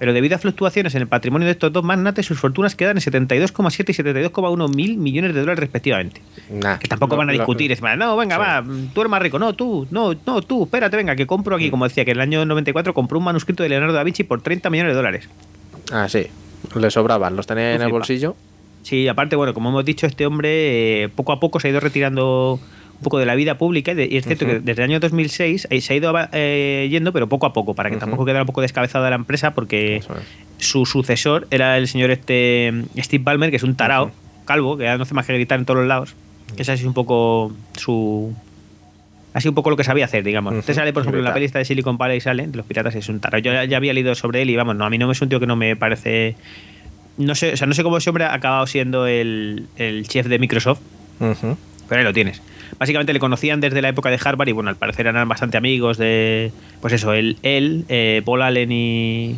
Pero 0.00 0.12
debido 0.12 0.34
a 0.34 0.38
fluctuaciones 0.38 0.94
en 0.96 1.02
el 1.02 1.06
patrimonio 1.06 1.46
de 1.46 1.52
estos 1.52 1.72
dos 1.72 1.84
magnates, 1.84 2.26
sus 2.26 2.38
fortunas 2.40 2.74
quedan 2.74 2.96
en 2.96 3.02
72,7 3.02 3.90
y 3.90 3.92
72,1 3.92 4.74
mil 4.74 4.96
millones 4.96 5.34
de 5.34 5.40
dólares 5.40 5.60
respectivamente. 5.60 6.20
Nah, 6.50 6.78
Que 6.78 6.88
tampoco 6.88 7.16
van 7.16 7.30
a 7.30 7.32
discutir. 7.32 7.70
es 7.70 7.80
más, 7.80 7.96
no, 7.96 8.16
venga, 8.16 8.34
Sí. 8.36 8.40
va, 8.40 8.64
tú 8.92 9.00
eres 9.02 9.10
más 9.10 9.22
rico. 9.22 9.38
No, 9.38 9.52
tú, 9.52 9.86
no, 9.92 10.14
no, 10.26 10.42
tú, 10.42 10.64
espérate, 10.64 10.96
venga, 10.96 11.14
que 11.14 11.28
compro 11.28 11.54
aquí. 11.54 11.70
Como 11.70 11.86
decía, 11.86 12.04
que 12.04 12.10
en 12.10 12.16
el 12.16 12.22
año 12.22 12.44
94 12.44 12.92
compró 12.92 13.18
un 13.18 13.24
manuscrito 13.24 13.62
de 13.62 13.68
Leonardo 13.68 13.94
da 13.94 14.02
Vinci 14.02 14.24
por 14.24 14.42
30 14.42 14.68
millones 14.70 14.90
de 14.92 14.96
dólares. 14.96 15.28
Ah, 15.92 16.08
sí. 16.08 16.26
Le 16.74 16.90
sobraban, 16.90 17.36
los 17.36 17.46
tenía 17.46 17.74
en 17.74 17.82
el 17.82 17.90
bolsillo. 17.90 18.34
Sí, 18.84 19.08
aparte, 19.08 19.34
bueno, 19.34 19.52
como 19.54 19.70
hemos 19.70 19.84
dicho, 19.84 20.06
este 20.06 20.24
hombre 20.26 21.02
eh, 21.04 21.08
poco 21.08 21.32
a 21.32 21.40
poco 21.40 21.58
se 21.58 21.66
ha 21.66 21.70
ido 21.72 21.80
retirando 21.80 22.60
un 22.96 23.00
poco 23.02 23.18
de 23.18 23.26
la 23.26 23.34
vida 23.34 23.58
pública 23.58 23.90
y, 23.92 23.94
de- 23.96 24.06
y 24.10 24.16
es 24.18 24.24
cierto 24.26 24.46
que 24.46 24.60
desde 24.60 24.82
el 24.84 24.90
año 24.90 25.00
2006 25.00 25.66
eh, 25.70 25.80
se 25.80 25.92
ha 25.92 25.96
ido 25.96 26.14
eh, 26.32 26.86
yendo, 26.90 27.12
pero 27.12 27.28
poco 27.28 27.46
a 27.46 27.52
poco, 27.52 27.74
para 27.74 27.90
que 27.90 27.96
tampoco 27.96 28.24
quedara 28.24 28.42
un 28.42 28.46
poco 28.46 28.60
descabezada 28.60 29.10
la 29.10 29.16
empresa, 29.16 29.54
porque 29.54 29.96
es. 29.96 30.08
su 30.58 30.86
sucesor 30.86 31.48
era 31.50 31.76
el 31.78 31.88
señor 31.88 32.10
este 32.10 32.72
Steve 32.98 33.24
Ballmer, 33.24 33.50
que 33.50 33.56
es 33.56 33.62
un 33.64 33.74
tarao, 33.74 34.12
calvo, 34.44 34.76
que 34.76 34.84
ya 34.84 34.96
no 34.96 35.02
hace 35.02 35.14
más 35.14 35.26
que 35.26 35.32
gritar 35.32 35.58
en 35.58 35.64
todos 35.64 35.78
los 35.80 35.88
lados. 35.88 36.14
Que 36.54 36.62
ese 36.62 36.74
es 36.74 36.84
un 36.84 36.92
poco 36.94 37.52
su... 37.76 38.32
Así 39.32 39.48
un 39.48 39.54
poco 39.56 39.70
lo 39.70 39.76
que 39.76 39.82
sabía 39.82 40.04
hacer, 40.04 40.22
digamos. 40.22 40.52
Ujú. 40.52 40.60
Este 40.60 40.74
sale, 40.74 40.92
por 40.92 41.02
ejemplo, 41.02 41.18
en 41.18 41.24
la 41.24 41.34
peli 41.34 41.48
de 41.48 41.64
Silicon 41.64 41.98
Valley 41.98 42.20
sale, 42.20 42.46
de 42.46 42.56
los 42.56 42.64
piratas, 42.66 42.94
es 42.94 43.08
un 43.08 43.18
tarao. 43.18 43.40
Yo 43.40 43.52
ya, 43.52 43.64
ya 43.64 43.78
había 43.78 43.92
leído 43.92 44.14
sobre 44.14 44.42
él 44.42 44.50
y 44.50 44.56
vamos, 44.56 44.76
no, 44.76 44.84
a 44.84 44.90
mí 44.90 44.98
no 44.98 45.06
me 45.08 45.14
es 45.14 45.20
un 45.22 45.28
tío 45.28 45.40
que 45.40 45.46
no 45.46 45.56
me 45.56 45.74
parece 45.74 46.36
no 47.18 47.34
sé, 47.34 47.52
o 47.52 47.56
sea, 47.56 47.66
no 47.66 47.74
sé 47.74 47.82
cómo 47.82 47.98
ese 47.98 48.10
hombre 48.10 48.24
ha 48.24 48.34
acabado 48.34 48.66
siendo 48.66 49.06
el, 49.06 49.66
el 49.76 50.06
chef 50.08 50.26
de 50.26 50.38
Microsoft, 50.38 50.80
pero 51.88 51.98
ahí 52.00 52.04
lo 52.04 52.12
tienes. 52.12 52.42
Básicamente 52.78 53.12
le 53.12 53.20
conocían 53.20 53.60
desde 53.60 53.80
la 53.82 53.88
época 53.90 54.10
de 54.10 54.18
Harvard 54.22 54.48
y 54.48 54.52
bueno, 54.52 54.68
al 54.70 54.76
parecer 54.76 55.06
eran 55.06 55.28
bastante 55.28 55.56
amigos 55.56 55.96
de. 55.96 56.50
Pues 56.80 56.92
eso, 56.92 57.12
él, 57.12 57.36
él 57.42 57.84
eh, 57.88 58.22
Paul 58.24 58.42
Allen 58.42 58.72
y. 58.72 59.36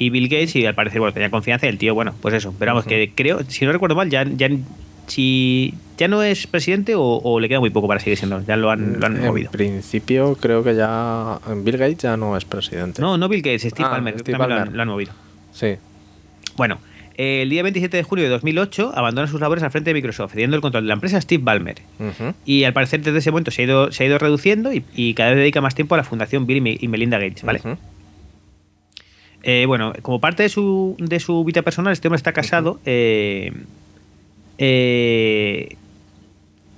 Y 0.00 0.10
Bill 0.10 0.28
Gates, 0.28 0.54
y 0.54 0.64
al 0.64 0.76
parecer, 0.76 1.00
bueno, 1.00 1.12
tenía 1.12 1.28
confianza 1.30 1.66
y 1.66 1.70
el 1.70 1.78
tío, 1.78 1.92
bueno, 1.92 2.14
pues 2.22 2.32
eso. 2.32 2.54
Pero 2.56 2.70
vamos, 2.70 2.84
que 2.84 3.10
creo, 3.16 3.40
si 3.48 3.64
no 3.64 3.72
recuerdo 3.72 3.96
mal, 3.96 4.08
ya, 4.08 4.22
ya, 4.24 4.48
si, 5.08 5.74
ya 5.96 6.06
no 6.06 6.22
es 6.22 6.46
presidente 6.46 6.94
o, 6.94 7.02
o 7.02 7.40
le 7.40 7.48
queda 7.48 7.58
muy 7.58 7.70
poco 7.70 7.88
para 7.88 7.98
seguir 7.98 8.16
siendo. 8.16 8.40
Ya 8.46 8.56
lo 8.56 8.70
han, 8.70 9.00
lo 9.00 9.06
han 9.06 9.16
en 9.16 9.24
movido. 9.26 9.50
principio 9.50 10.36
creo 10.40 10.62
que 10.62 10.76
ya 10.76 11.40
Bill 11.64 11.76
Gates 11.78 11.98
ya 11.98 12.16
no 12.16 12.36
es 12.36 12.44
presidente. 12.44 13.02
No, 13.02 13.18
no 13.18 13.28
Bill 13.28 13.42
Gates, 13.42 13.62
Steve 13.62 13.88
Ah, 13.88 13.90
Palmer, 13.90 14.14
Steve 14.20 14.38
también 14.38 14.56
lo 14.60 14.62
han- 14.66 14.76
lo 14.76 14.82
han 14.82 14.88
movido. 14.88 15.12
Sí. 15.52 15.74
Bueno, 16.58 16.78
el 17.16 17.48
día 17.48 17.62
27 17.62 17.96
de 17.96 18.02
julio 18.02 18.24
de 18.24 18.30
2008 18.30 18.92
abandona 18.94 19.26
sus 19.26 19.40
labores 19.40 19.64
al 19.64 19.70
frente 19.70 19.90
de 19.90 19.94
Microsoft, 19.94 20.32
cediendo 20.32 20.54
el 20.56 20.62
control 20.62 20.84
de 20.84 20.88
la 20.88 20.94
empresa 20.94 21.16
a 21.16 21.20
Steve 21.20 21.42
Ballmer. 21.42 21.76
Y 22.44 22.64
al 22.64 22.72
parecer 22.74 23.00
desde 23.00 23.18
ese 23.18 23.30
momento 23.30 23.50
se 23.50 23.62
ha 23.62 23.64
ido, 23.64 23.90
se 23.90 24.04
ha 24.04 24.06
ido 24.06 24.18
reduciendo 24.18 24.72
y, 24.72 24.84
y 24.94 25.14
cada 25.14 25.30
vez 25.30 25.38
dedica 25.38 25.60
más 25.62 25.74
tiempo 25.74 25.94
a 25.94 25.98
la 25.98 26.04
fundación 26.04 26.46
Bill 26.46 26.58
y 26.58 26.60
Me- 26.60 26.78
y 26.80 26.86
Melinda 26.88 27.18
Gates, 27.18 27.42
¿vale? 27.42 27.60
Eh, 29.44 29.64
bueno, 29.66 29.92
como 30.02 30.20
parte 30.20 30.42
de 30.42 30.48
su, 30.48 30.96
de 30.98 31.18
su 31.20 31.42
vida 31.44 31.62
personal, 31.62 31.92
este 31.92 32.08
hombre 32.08 32.16
está 32.18 32.32
casado 32.32 32.80
eh, 32.84 33.52
eh, 34.58 35.76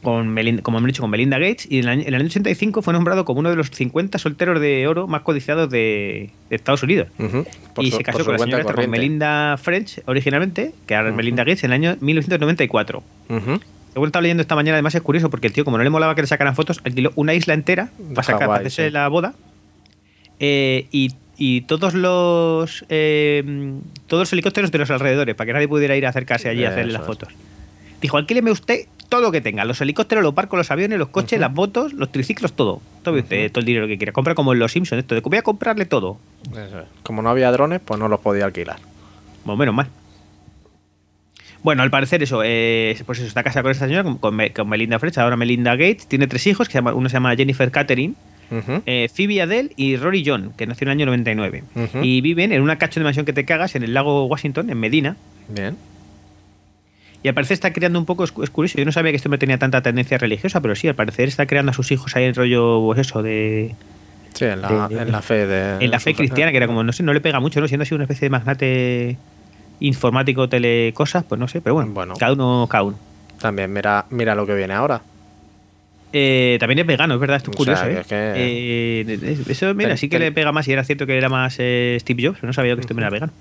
con 0.02 0.28
Melinda, 0.28 0.62
como 0.62 0.78
hemos 0.78 0.86
dicho, 0.88 1.02
con 1.02 1.10
Melinda 1.10 1.38
Gates 1.38 1.66
y 1.70 1.78
en 1.78 1.84
el, 1.84 1.88
año, 1.90 2.02
en 2.02 2.08
el 2.08 2.14
año 2.14 2.26
85 2.26 2.80
fue 2.82 2.92
nombrado 2.94 3.24
como 3.24 3.40
uno 3.40 3.50
de 3.50 3.56
los 3.56 3.70
50 3.70 4.18
solteros 4.18 4.58
de 4.60 4.86
oro 4.88 5.06
más 5.06 5.22
codiciados 5.22 5.68
de, 5.70 6.30
de 6.48 6.56
Estados 6.56 6.82
Unidos. 6.82 7.08
Y 7.78 7.90
su- 7.90 7.98
se 7.98 8.02
casó 8.02 8.24
con 8.24 8.32
la 8.32 8.38
señora 8.38 8.62
esta, 8.62 8.74
con. 8.74 8.88
Melinda 8.90 9.56
French 9.60 10.00
originalmente, 10.06 10.72
que 10.86 10.94
ahora 10.94 11.10
es. 11.10 11.14
Melinda 11.16 11.44
Gates, 11.44 11.64
en 11.64 11.72
el 11.72 11.74
año 11.74 11.96
1994. 12.00 13.02
Ujú. 13.28 13.60
Según 13.92 14.06
estaba 14.06 14.22
leyendo 14.22 14.40
esta 14.40 14.54
mañana, 14.54 14.76
además 14.76 14.94
es 14.94 15.02
curioso 15.02 15.28
porque 15.30 15.48
el 15.48 15.52
tío, 15.52 15.64
como 15.64 15.76
no 15.76 15.84
le 15.84 15.90
molaba 15.90 16.14
que 16.14 16.20
le 16.22 16.26
sacaran 16.28 16.54
fotos, 16.54 16.80
alquiló 16.84 17.12
una 17.16 17.34
isla 17.34 17.54
entera 17.54 17.90
para, 18.14 18.22
sacar, 18.22 18.46
para 18.48 18.60
hacerse 18.60 18.86
sí. 18.86 18.90
la 18.92 19.08
boda. 19.08 19.34
Eh, 20.38 20.86
y, 20.92 21.10
y 21.36 21.62
todos 21.62 21.94
los 21.94 22.84
eh, 22.88 23.42
todos 24.06 24.22
los 24.22 24.32
helicópteros 24.32 24.70
de 24.70 24.78
los 24.78 24.90
alrededores, 24.90 25.34
para 25.34 25.46
que 25.46 25.52
nadie 25.52 25.68
pudiera 25.68 25.96
ir 25.96 26.06
a 26.06 26.10
acercarse 26.10 26.48
allí 26.48 26.64
a 26.64 26.68
hacerle 26.70 26.92
Eso 26.92 26.98
las 26.98 27.02
es. 27.02 27.06
fotos. 27.06 27.28
Dijo, 28.00 28.16
alquíleme 28.16 28.50
usted 28.50 28.86
todo 29.10 29.20
lo 29.20 29.30
que 29.30 29.42
tenga, 29.42 29.66
los 29.66 29.78
helicópteros, 29.82 30.24
los 30.24 30.34
barcos, 30.34 30.56
los 30.56 30.70
aviones, 30.70 30.98
los 30.98 31.08
coches, 31.08 31.38
las 31.38 31.52
motos, 31.52 31.92
los 31.92 32.10
triciclos, 32.10 32.54
todo. 32.54 32.80
Tome 33.02 33.20
usted 33.20 33.52
todo 33.52 33.60
el 33.60 33.66
dinero 33.66 33.86
que 33.86 33.98
quiera. 33.98 34.12
Compra 34.12 34.34
como 34.34 34.54
en 34.54 34.58
los 34.58 34.72
Simpsons, 34.72 35.00
esto 35.00 35.14
de 35.14 35.20
voy 35.20 35.36
a 35.36 35.42
comprarle 35.42 35.84
todo. 35.84 36.18
Eso 36.52 36.80
es. 36.80 36.86
Como 37.02 37.20
no 37.20 37.28
había 37.28 37.52
drones, 37.52 37.80
pues 37.84 38.00
no 38.00 38.08
los 38.08 38.20
podía 38.20 38.46
alquilar. 38.46 38.78
Bueno, 39.44 39.58
menos 39.58 39.74
mal. 39.74 39.88
Bueno, 41.62 41.82
al 41.82 41.90
parecer 41.90 42.22
eso, 42.22 42.40
eh, 42.42 42.96
pues 43.04 43.18
eso, 43.18 43.28
está 43.28 43.42
casada 43.42 43.62
con 43.62 43.72
esta 43.72 43.84
señora, 43.86 44.02
con, 44.04 44.16
con 44.16 44.34
Me- 44.34 44.50
con 44.52 44.66
Melinda 44.68 44.98
French, 44.98 45.18
ahora 45.18 45.36
Melinda 45.36 45.72
Gates, 45.76 46.06
tiene 46.06 46.26
tres 46.26 46.46
hijos, 46.46 46.68
que 46.68 46.72
se 46.72 46.78
llama, 46.78 46.94
uno 46.94 47.08
se 47.10 47.14
llama 47.14 47.36
Jennifer 47.36 47.70
Catherine, 47.70 48.14
eh, 48.86 49.08
Phoebe 49.14 49.42
Adele 49.42 49.70
y 49.76 49.96
Rory 49.96 50.24
John, 50.26 50.52
que 50.56 50.66
nació 50.66 50.86
en 50.86 50.88
el 50.88 50.92
año 50.98 51.06
99. 51.06 51.64
Ujú. 51.74 51.98
Y 52.02 52.20
viven 52.22 52.52
en 52.52 52.62
una 52.62 52.78
cacho 52.78 52.98
de 52.98 53.04
mansión 53.04 53.26
que 53.26 53.32
te 53.34 53.44
cagas 53.44 53.74
en 53.76 53.82
el 53.82 53.92
lago 53.92 54.24
Washington, 54.24 54.70
en 54.70 54.78
Medina. 54.80 55.16
Bien. 55.48 55.76
Y 57.22 57.28
al 57.28 57.34
parecer 57.34 57.54
está 57.54 57.72
creando 57.72 57.98
un 57.98 58.06
poco, 58.06 58.24
es, 58.24 58.32
es 58.42 58.50
curioso, 58.50 58.78
yo 58.78 58.84
no 58.84 58.92
sabía 58.92 59.12
que 59.12 59.16
este 59.16 59.28
hombre 59.28 59.38
tenía 59.38 59.58
tanta 59.58 59.82
tendencia 59.82 60.16
religiosa, 60.16 60.60
pero 60.62 60.74
sí, 60.74 60.88
al 60.88 60.94
parecer 60.94 61.28
está 61.28 61.46
creando 61.46 61.70
a 61.70 61.74
sus 61.74 61.90
hijos 61.92 62.16
ahí 62.16 62.24
en 62.24 62.34
rollo, 62.34 62.80
pues 62.84 63.00
eso, 63.00 63.22
de... 63.22 63.74
Sí, 64.34 64.44
en 64.46 64.62
la, 64.62 64.88
De- 64.88 65.02
en 65.02 65.12
la 65.12 65.20
fe 65.22 65.46
de. 65.46 65.84
en 65.84 65.90
la 65.90 65.98
fe 66.00 66.14
cristiana, 66.14 66.50
que 66.52 66.56
era 66.56 66.66
como, 66.66 66.82
no 66.84 66.92
sé, 66.92 67.02
no 67.02 67.12
le 67.12 67.20
pega 67.20 67.40
mucho, 67.40 67.60
¿no? 67.60 67.66
Siendo 67.68 67.82
así 67.82 67.94
una 67.94 68.04
especie 68.04 68.26
de 68.26 68.30
magnate 68.30 69.16
informático, 69.80 70.48
telecosas, 70.48 71.24
pues 71.24 71.38
no 71.38 71.48
sé, 71.48 71.60
pero 71.60 71.74
bueno, 71.74 71.90
Bueno. 71.92 72.14
cada 72.18 72.32
uno, 72.32 72.66
cada 72.70 72.84
uno. 72.84 72.98
También 73.40 73.72
mira, 73.72 74.06
mira 74.10 74.34
lo 74.34 74.46
que 74.46 74.54
viene 74.54 74.72
ahora. 74.72 75.02
Eh, 76.12 76.56
también 76.60 76.78
es 76.80 76.86
vegano, 76.86 77.14
es 77.14 77.20
verdad, 77.20 77.36
esto 77.38 77.50
es 77.50 77.54
O 77.56 77.58
curioso. 77.58 77.82
sea, 77.82 77.90
¿eh? 77.90 77.94
que 77.94 78.00
es 78.00 78.06
que- 78.06 78.32
Eh, 78.36 79.42
eso, 79.48 79.74
mira, 79.74 79.90
Ten- 79.90 79.98
sí 79.98 80.08
que 80.08 80.16
ten- 80.18 80.26
le 80.26 80.32
pega 80.32 80.52
más 80.52 80.66
y 80.68 80.72
era 80.72 80.84
cierto 80.84 81.06
que 81.06 81.16
era 81.18 81.28
más 81.28 81.54
Steve 81.54 82.22
Jobs, 82.22 82.36
pero 82.40 82.46
no 82.46 82.52
sabía 82.52 82.74
que 82.76 82.80
este 82.82 82.92
hombre 82.92 83.04
era 83.06 83.10
vegano. 83.10 83.32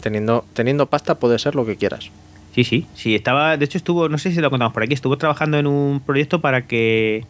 Teniendo, 0.00 0.44
teniendo 0.54 0.86
pasta 0.86 1.14
puede 1.16 1.38
ser 1.38 1.54
lo 1.54 1.64
que 1.66 1.76
quieras. 1.76 2.10
Sí, 2.54 2.62
sí, 2.64 2.86
sí, 2.94 3.14
estaba, 3.16 3.56
de 3.56 3.64
hecho 3.64 3.78
estuvo, 3.78 4.08
no 4.08 4.16
sé 4.16 4.30
si 4.32 4.40
lo 4.40 4.48
contamos 4.48 4.72
por 4.72 4.82
aquí, 4.84 4.94
estuvo 4.94 5.18
trabajando 5.18 5.58
en 5.58 5.66
un 5.66 6.00
proyecto 6.00 6.40
para 6.40 6.66
que... 6.66 7.24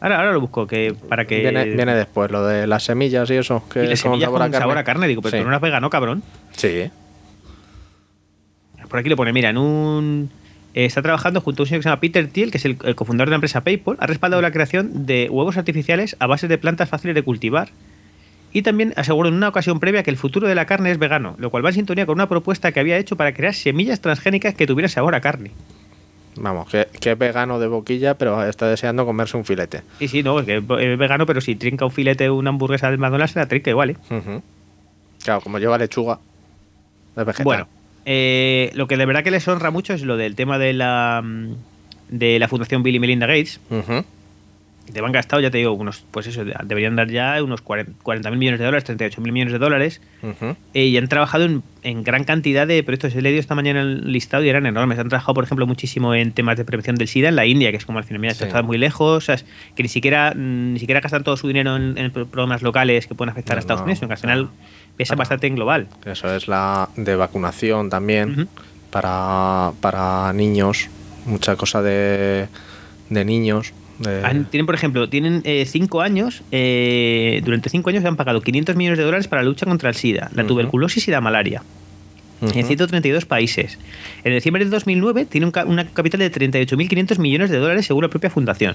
Ahora, 0.00 0.18
ahora 0.18 0.32
lo 0.32 0.40
busco, 0.40 0.66
que 0.66 0.94
para 1.08 1.24
que... 1.26 1.40
Viene, 1.40 1.64
viene 1.64 1.94
después 1.94 2.30
lo 2.30 2.44
de 2.44 2.66
las 2.66 2.82
semillas 2.82 3.30
y 3.30 3.34
eso. 3.34 3.62
Que 3.72 3.84
y 3.84 3.86
las 3.86 4.02
con 4.02 4.10
semillas 4.12 4.26
sabor 4.26 4.38
con 4.40 4.42
a 4.42 4.50
carne. 4.50 4.58
sabor 4.62 4.78
a 4.78 4.84
carne, 4.84 5.08
digo, 5.08 5.22
pero 5.22 5.38
Sí. 5.38 5.42
tú 5.44 5.48
no 5.48 5.58
vegano, 5.60 5.88
cabrón. 5.88 6.22
Sí. 6.56 6.90
Por 8.88 8.98
aquí 8.98 9.08
lo 9.08 9.16
pone, 9.16 9.32
mira, 9.32 9.48
en 9.50 9.56
un... 9.58 10.30
eh, 10.74 10.84
está 10.84 11.00
trabajando 11.02 11.40
junto 11.40 11.62
a 11.62 11.64
un 11.64 11.68
señor 11.68 11.78
que 11.80 11.84
se 11.84 11.88
llama 11.88 12.00
Peter 12.00 12.26
Thiel, 12.26 12.50
que 12.50 12.58
es 12.58 12.64
el, 12.66 12.76
el 12.84 12.94
cofundador 12.94 13.28
de 13.28 13.30
la 13.30 13.36
empresa 13.36 13.62
PayPal. 13.62 13.96
Ha 14.00 14.06
respaldado 14.06 14.42
la 14.42 14.50
creación 14.50 15.06
de 15.06 15.28
huevos 15.30 15.56
artificiales 15.56 16.16
a 16.18 16.26
base 16.26 16.46
de 16.48 16.58
plantas 16.58 16.88
fáciles 16.90 17.14
de 17.14 17.22
cultivar. 17.22 17.70
Y 18.52 18.62
también 18.62 18.92
aseguró 18.96 19.28
en 19.28 19.34
una 19.34 19.48
ocasión 19.48 19.80
previa 19.80 20.02
que 20.02 20.10
el 20.10 20.16
futuro 20.16 20.46
de 20.46 20.54
la 20.54 20.66
carne 20.66 20.90
es 20.90 20.98
vegano, 20.98 21.34
lo 21.38 21.50
cual 21.50 21.64
va 21.64 21.70
en 21.70 21.76
sintonía 21.76 22.06
con 22.06 22.14
una 22.14 22.28
propuesta 22.28 22.72
que 22.72 22.80
había 22.80 22.98
hecho 22.98 23.16
para 23.16 23.32
crear 23.32 23.54
semillas 23.54 24.00
transgénicas 24.00 24.54
que 24.54 24.66
tuvieran 24.66 24.90
sabor 24.90 25.14
a 25.14 25.20
carne. 25.20 25.52
Vamos, 26.36 26.68
que, 26.68 26.86
que 27.00 27.12
es 27.12 27.18
vegano 27.18 27.58
de 27.58 27.66
boquilla, 27.66 28.16
pero 28.16 28.42
está 28.44 28.68
deseando 28.68 29.04
comerse 29.04 29.36
un 29.36 29.44
filete. 29.44 29.82
Sí, 29.98 30.08
sí, 30.08 30.22
no, 30.22 30.40
es 30.40 30.46
que 30.46 30.56
es 30.56 30.98
vegano, 30.98 31.26
pero 31.26 31.40
si 31.40 31.56
trinca 31.56 31.84
un 31.84 31.90
filete 31.90 32.28
o 32.28 32.36
una 32.36 32.50
hamburguesa 32.50 32.90
del 32.90 32.98
McDonald's, 32.98 33.32
se 33.32 33.38
la 33.38 33.46
trinca 33.46 33.70
igual, 33.70 33.90
¿eh? 33.90 33.96
Claro, 35.22 35.40
como 35.40 35.58
lleva 35.58 35.78
lechuga. 35.78 36.18
Es 37.16 37.24
vegetal. 37.24 37.44
Bueno, 37.44 37.68
eh, 38.04 38.70
lo 38.74 38.86
que 38.86 38.96
de 38.96 39.06
verdad 39.06 39.22
que 39.22 39.30
les 39.30 39.46
honra 39.46 39.70
mucho 39.70 39.94
es 39.94 40.02
lo 40.02 40.16
del 40.16 40.34
tema 40.34 40.58
de 40.58 40.72
la, 40.72 41.22
mm, 41.22 41.54
de 42.08 42.38
la 42.38 42.48
Fundación 42.48 42.82
Bill 42.82 42.96
y 42.96 42.98
Melinda 42.98 43.26
Gates. 43.26 43.60
Te 43.68 43.76
van 45.00 45.12
gastado, 45.12 45.40
ya 45.40 45.50
te 45.50 45.58
digo, 45.58 45.72
unos, 45.72 46.04
pues 46.10 46.26
eso, 46.26 46.44
deberían 46.64 46.96
dar 46.96 47.08
ya 47.08 47.42
unos 47.42 47.62
40 47.62 48.30
mil 48.30 48.38
millones 48.38 48.58
de 48.60 48.66
dólares, 48.66 48.84
38 48.84 49.20
mil 49.20 49.32
millones 49.32 49.52
de 49.52 49.58
dólares. 49.58 50.00
Eh, 50.74 50.86
y 50.86 50.96
han 50.98 51.08
trabajado 51.08 51.44
en, 51.44 51.62
en 51.82 52.02
gran 52.02 52.24
cantidad 52.24 52.66
de 52.66 52.82
proyectos. 52.82 53.14
He 53.14 53.22
leído 53.22 53.40
esta 53.40 53.54
mañana 53.54 53.80
el 53.82 54.12
listado 54.12 54.44
y 54.44 54.48
eran 54.48 54.66
enormes. 54.66 54.98
Han 54.98 55.08
trabajado, 55.08 55.34
por 55.34 55.44
ejemplo, 55.44 55.66
muchísimo 55.66 56.14
en 56.14 56.32
temas 56.32 56.56
de 56.56 56.64
prevención 56.64 56.96
del 56.96 57.08
SIDA 57.08 57.28
en 57.28 57.36
la 57.36 57.46
India, 57.46 57.70
que 57.70 57.76
es 57.76 57.86
como 57.86 57.98
al 57.98 58.04
final, 58.04 58.20
mira, 58.20 58.32
esto 58.32 58.44
Sí. 58.44 58.48
está 58.48 58.62
muy 58.62 58.76
lejos, 58.76 59.16
o 59.16 59.20
sea, 59.20 59.36
es 59.36 59.44
que 59.76 59.82
ni 59.82 59.88
siquiera, 59.88 60.32
mm, 60.34 60.72
ni 60.74 60.78
siquiera 60.78 61.00
gastan 61.00 61.22
todo 61.24 61.36
su 61.36 61.46
dinero 61.48 61.76
en, 61.76 61.96
en 61.96 62.10
programas 62.10 62.62
locales 62.62 63.06
que 63.06 63.14
pueden 63.14 63.30
afectar 63.30 63.56
a 63.56 63.60
Estados 63.60 63.82
Unidos, 63.82 63.98
sino 64.00 64.08
que 64.08 64.14
al 64.14 64.20
final 64.20 64.48
pesa 64.96 65.14
bastante 65.14 65.46
en 65.46 65.54
global. 65.54 65.88
Eso 66.04 66.34
es 66.34 66.48
la 66.48 66.88
de 66.96 67.16
vacunación 67.16 67.88
también 67.88 68.48
para, 68.90 69.72
para 69.80 70.32
niños. 70.32 70.88
Mucha 71.24 71.56
cosa 71.56 71.82
de, 71.82 72.48
de 73.10 73.24
niños. 73.24 73.72
Han- 74.24 74.44
tienen, 74.46 74.66
por 74.66 74.74
ejemplo, 74.74 75.08
tienen 75.08 75.42
eh, 75.44 75.64
cinco 75.66 76.00
años, 76.00 76.42
eh, 76.52 77.40
durante 77.44 77.68
cinco 77.70 77.90
años 77.90 78.04
han 78.04 78.16
pagado 78.16 78.40
500 78.40 78.74
millones 78.76 78.98
de 78.98 79.04
dólares 79.04 79.28
para 79.28 79.42
la 79.42 79.48
lucha 79.48 79.66
contra 79.66 79.88
el 79.88 79.94
SIDA, 79.94 80.30
la 80.34 80.46
tuberculosis 80.46 81.06
y 81.08 81.10
la 81.10 81.20
malaria. 81.20 81.62
En 82.42 82.66
132 82.66 83.24
países. 83.24 83.78
En 84.24 84.32
diciembre 84.34 84.64
de 84.64 84.70
2009 84.70 85.26
tiene 85.26 85.46
un 85.46 85.52
una 85.68 85.86
capital 85.86 86.18
de 86.18 86.32
38.500 86.32 87.18
millones 87.20 87.50
de 87.50 87.58
dólares 87.58 87.86
según 87.86 88.02
la 88.02 88.08
propia 88.08 88.30
fundación. 88.30 88.74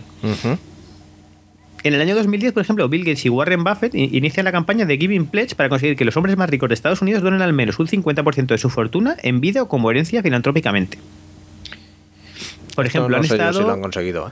En 1.84 1.94
el 1.94 2.02
año 2.02 2.16
2010, 2.16 2.54
por 2.54 2.62
ejemplo, 2.64 2.88
Bill 2.90 3.02
Gates 3.04 3.26
y 3.26 3.30
Warren 3.30 3.64
Buffett 3.66 3.94
inician 3.94 4.46
la 4.46 4.52
campaña 4.54 4.86
de 4.86 4.98
Giving 4.98 5.26
Pledge 5.28 5.56
para 5.56 5.68
conseguir 5.70 5.96
que 5.98 6.06
los 6.06 6.16
hombres 6.18 6.38
más 6.38 6.50
ricos 6.50 6.70
de 6.70 6.76
Estados 6.76 7.02
Unidos 7.02 7.22
donen 7.24 7.42
al 7.42 7.52
menos 7.54 7.78
un 7.80 7.88
50% 7.88 8.48
de 8.48 8.58
su 8.58 8.70
fortuna 8.70 9.16
en 9.22 9.42
vida 9.42 9.62
o 9.64 9.68
como 9.68 9.92
herencia 9.92 10.24
filantrópicamente. 10.24 10.98
Por 12.76 12.86
Esto 12.86 13.00
ejemplo, 13.00 13.18
no 13.18 13.18
han 13.18 13.24
sé 13.24 13.30
yo 13.30 13.36
estado... 13.36 13.60
si 13.60 13.66
lo 13.68 13.74
han 13.74 13.82
conseguido. 13.82 14.28
¿eh? 14.30 14.32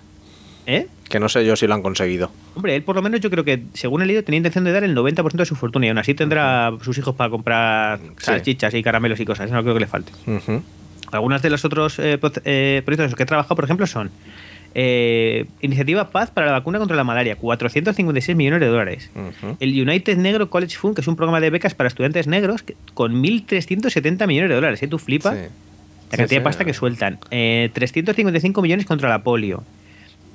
¿Eh? 0.68 0.88
Que 1.09 1.20
no 1.20 1.30
sé 1.30 1.45
yo 1.45 1.55
si 1.55 1.68
lo 1.68 1.76
han 1.76 1.82
conseguido. 1.84 2.32
Hombre, 2.55 2.76
él 2.76 2.82
por 2.84 2.95
lo 2.95 3.01
menos 3.03 3.20
yo 3.22 3.30
creo 3.30 3.43
que, 3.43 3.63
según 3.74 4.01
he 4.01 4.05
leído, 4.05 4.24
tenía 4.24 4.38
intención 4.38 4.63
de 4.63 4.72
dar 4.72 4.84
el 4.84 4.95
90% 4.95 5.32
de 5.34 5.45
su 5.45 5.55
fortuna 5.55 5.86
y 5.86 5.89
aún 5.89 5.97
así 5.99 6.13
tendrá 6.16 6.72
sus 6.82 6.97
hijos 6.97 7.16
para 7.16 7.30
comprar 7.30 7.99
Sí. 7.99 8.05
salchichas 8.26 8.74
y 8.74 8.82
caramelos 8.82 9.20
y 9.20 9.26
cosas. 9.26 9.51
No 9.51 9.61
creo 9.61 9.76
que 9.76 9.80
le 9.82 9.88
falte. 9.88 10.11
Ujú. 10.26 10.63
Algunos 11.11 11.41
de 11.43 11.49
los 11.51 11.63
otros 11.66 11.99
eh, 11.99 12.20
eh, 12.45 12.82
proyectos 12.84 13.05
en 13.05 13.11
los 13.11 13.16
que 13.16 13.24
he 13.24 13.26
trabajado, 13.28 13.55
por 13.55 13.66
ejemplo, 13.66 13.86
son 13.86 14.09
eh, 14.74 15.45
Iniciativa 15.61 16.09
Paz 16.09 16.32
para 16.32 16.47
la 16.47 16.53
vacuna 16.53 16.80
contra 16.80 16.97
la 16.97 17.03
malaria, 17.03 17.36
456 17.38 18.36
millones 18.36 18.59
de 18.59 18.66
dólares. 18.68 19.09
El 19.59 19.82
United 19.82 20.18
Negro 20.18 20.49
College 20.49 20.76
Fund, 20.78 20.95
que 20.95 21.01
es 21.01 21.07
un 21.07 21.16
programa 21.16 21.39
de 21.39 21.49
becas 21.51 21.76
para 21.76 21.88
estudiantes 21.88 22.28
negros, 22.28 22.63
que- 22.63 22.76
con 22.93 23.13
1.370 23.22 24.28
millones 24.28 24.49
de 24.49 24.55
dólares. 24.55 24.82
¿eh? 24.84 24.88
¿Tú 24.88 24.97
flipas? 24.97 25.36
Sí. 25.36 25.41
La 26.11 26.18
cantidad 26.18 26.28
Sí, 26.30 26.36
de 26.36 26.41
pasta 26.41 26.63
sí. 26.63 26.68
que 26.68 26.74
sueltan. 26.74 27.20
Eh, 27.32 27.70
355 27.74 28.61
millones 28.61 28.86
contra 28.86 29.07
la 29.09 29.24
polio. 29.24 29.63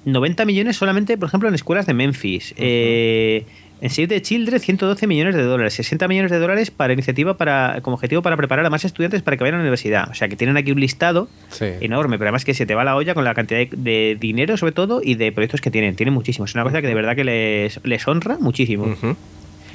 90 0.05 0.44
millones 0.44 0.76
solamente, 0.76 1.16
por 1.18 1.28
ejemplo, 1.28 1.48
en 1.48 1.55
escuelas 1.55 1.86
de 1.86 1.94
Memphis. 1.94 2.55
Eh, 2.57 3.44
en 3.82 3.88
Save 3.88 4.09
the 4.09 4.20
Children, 4.22 4.61
112 4.61 5.07
millones 5.07 5.34
de 5.34 5.42
dólares. 5.42 5.72
60 5.74 6.07
millones 6.09 6.30
de 6.30 6.38
dólares 6.38 6.70
para 6.70 6.92
iniciativa 6.92 7.36
para, 7.38 7.78
como 7.82 7.94
objetivo 7.94 8.20
para 8.20 8.36
preparar 8.36 8.66
a 8.66 8.70
más 8.70 8.84
estudiantes 8.84 9.22
para 9.22 9.36
que 9.38 9.44
vayan 9.44 9.55
a 9.55 9.59
la 9.59 9.62
universidad. 9.62 10.11
O 10.11 10.14
sea, 10.14 10.28
que 10.28 10.36
tienen 10.36 10.57
aquí 10.59 10.70
un 10.72 10.80
listado 10.80 11.28
Sí. 11.48 11.64
enorme, 11.80 12.18
pero 12.18 12.28
además 12.28 12.44
que 12.44 12.53
se 12.53 12.66
te 12.66 12.74
va 12.74 12.84
la 12.84 12.94
olla 12.96 13.14
con 13.14 13.24
la 13.24 13.32
cantidad 13.34 13.59
de, 13.61 13.68
de 13.74 14.16
dinero, 14.20 14.57
sobre 14.59 14.72
todo, 14.72 15.01
y 15.03 15.14
de 15.14 15.32
proyectos 15.32 15.61
que 15.62 15.70
tienen. 15.70 15.96
Tienen 15.96 16.12
muchísimos. 16.12 16.51
Es 16.51 16.55
una 16.57 16.64
cosa 16.64 16.82
que 16.82 16.88
de 16.88 16.94
verdad 16.94 17.16
que 17.16 17.24
les, 17.24 17.80
les 17.84 18.07
honra 18.07 18.36
muchísimo. 18.38 18.94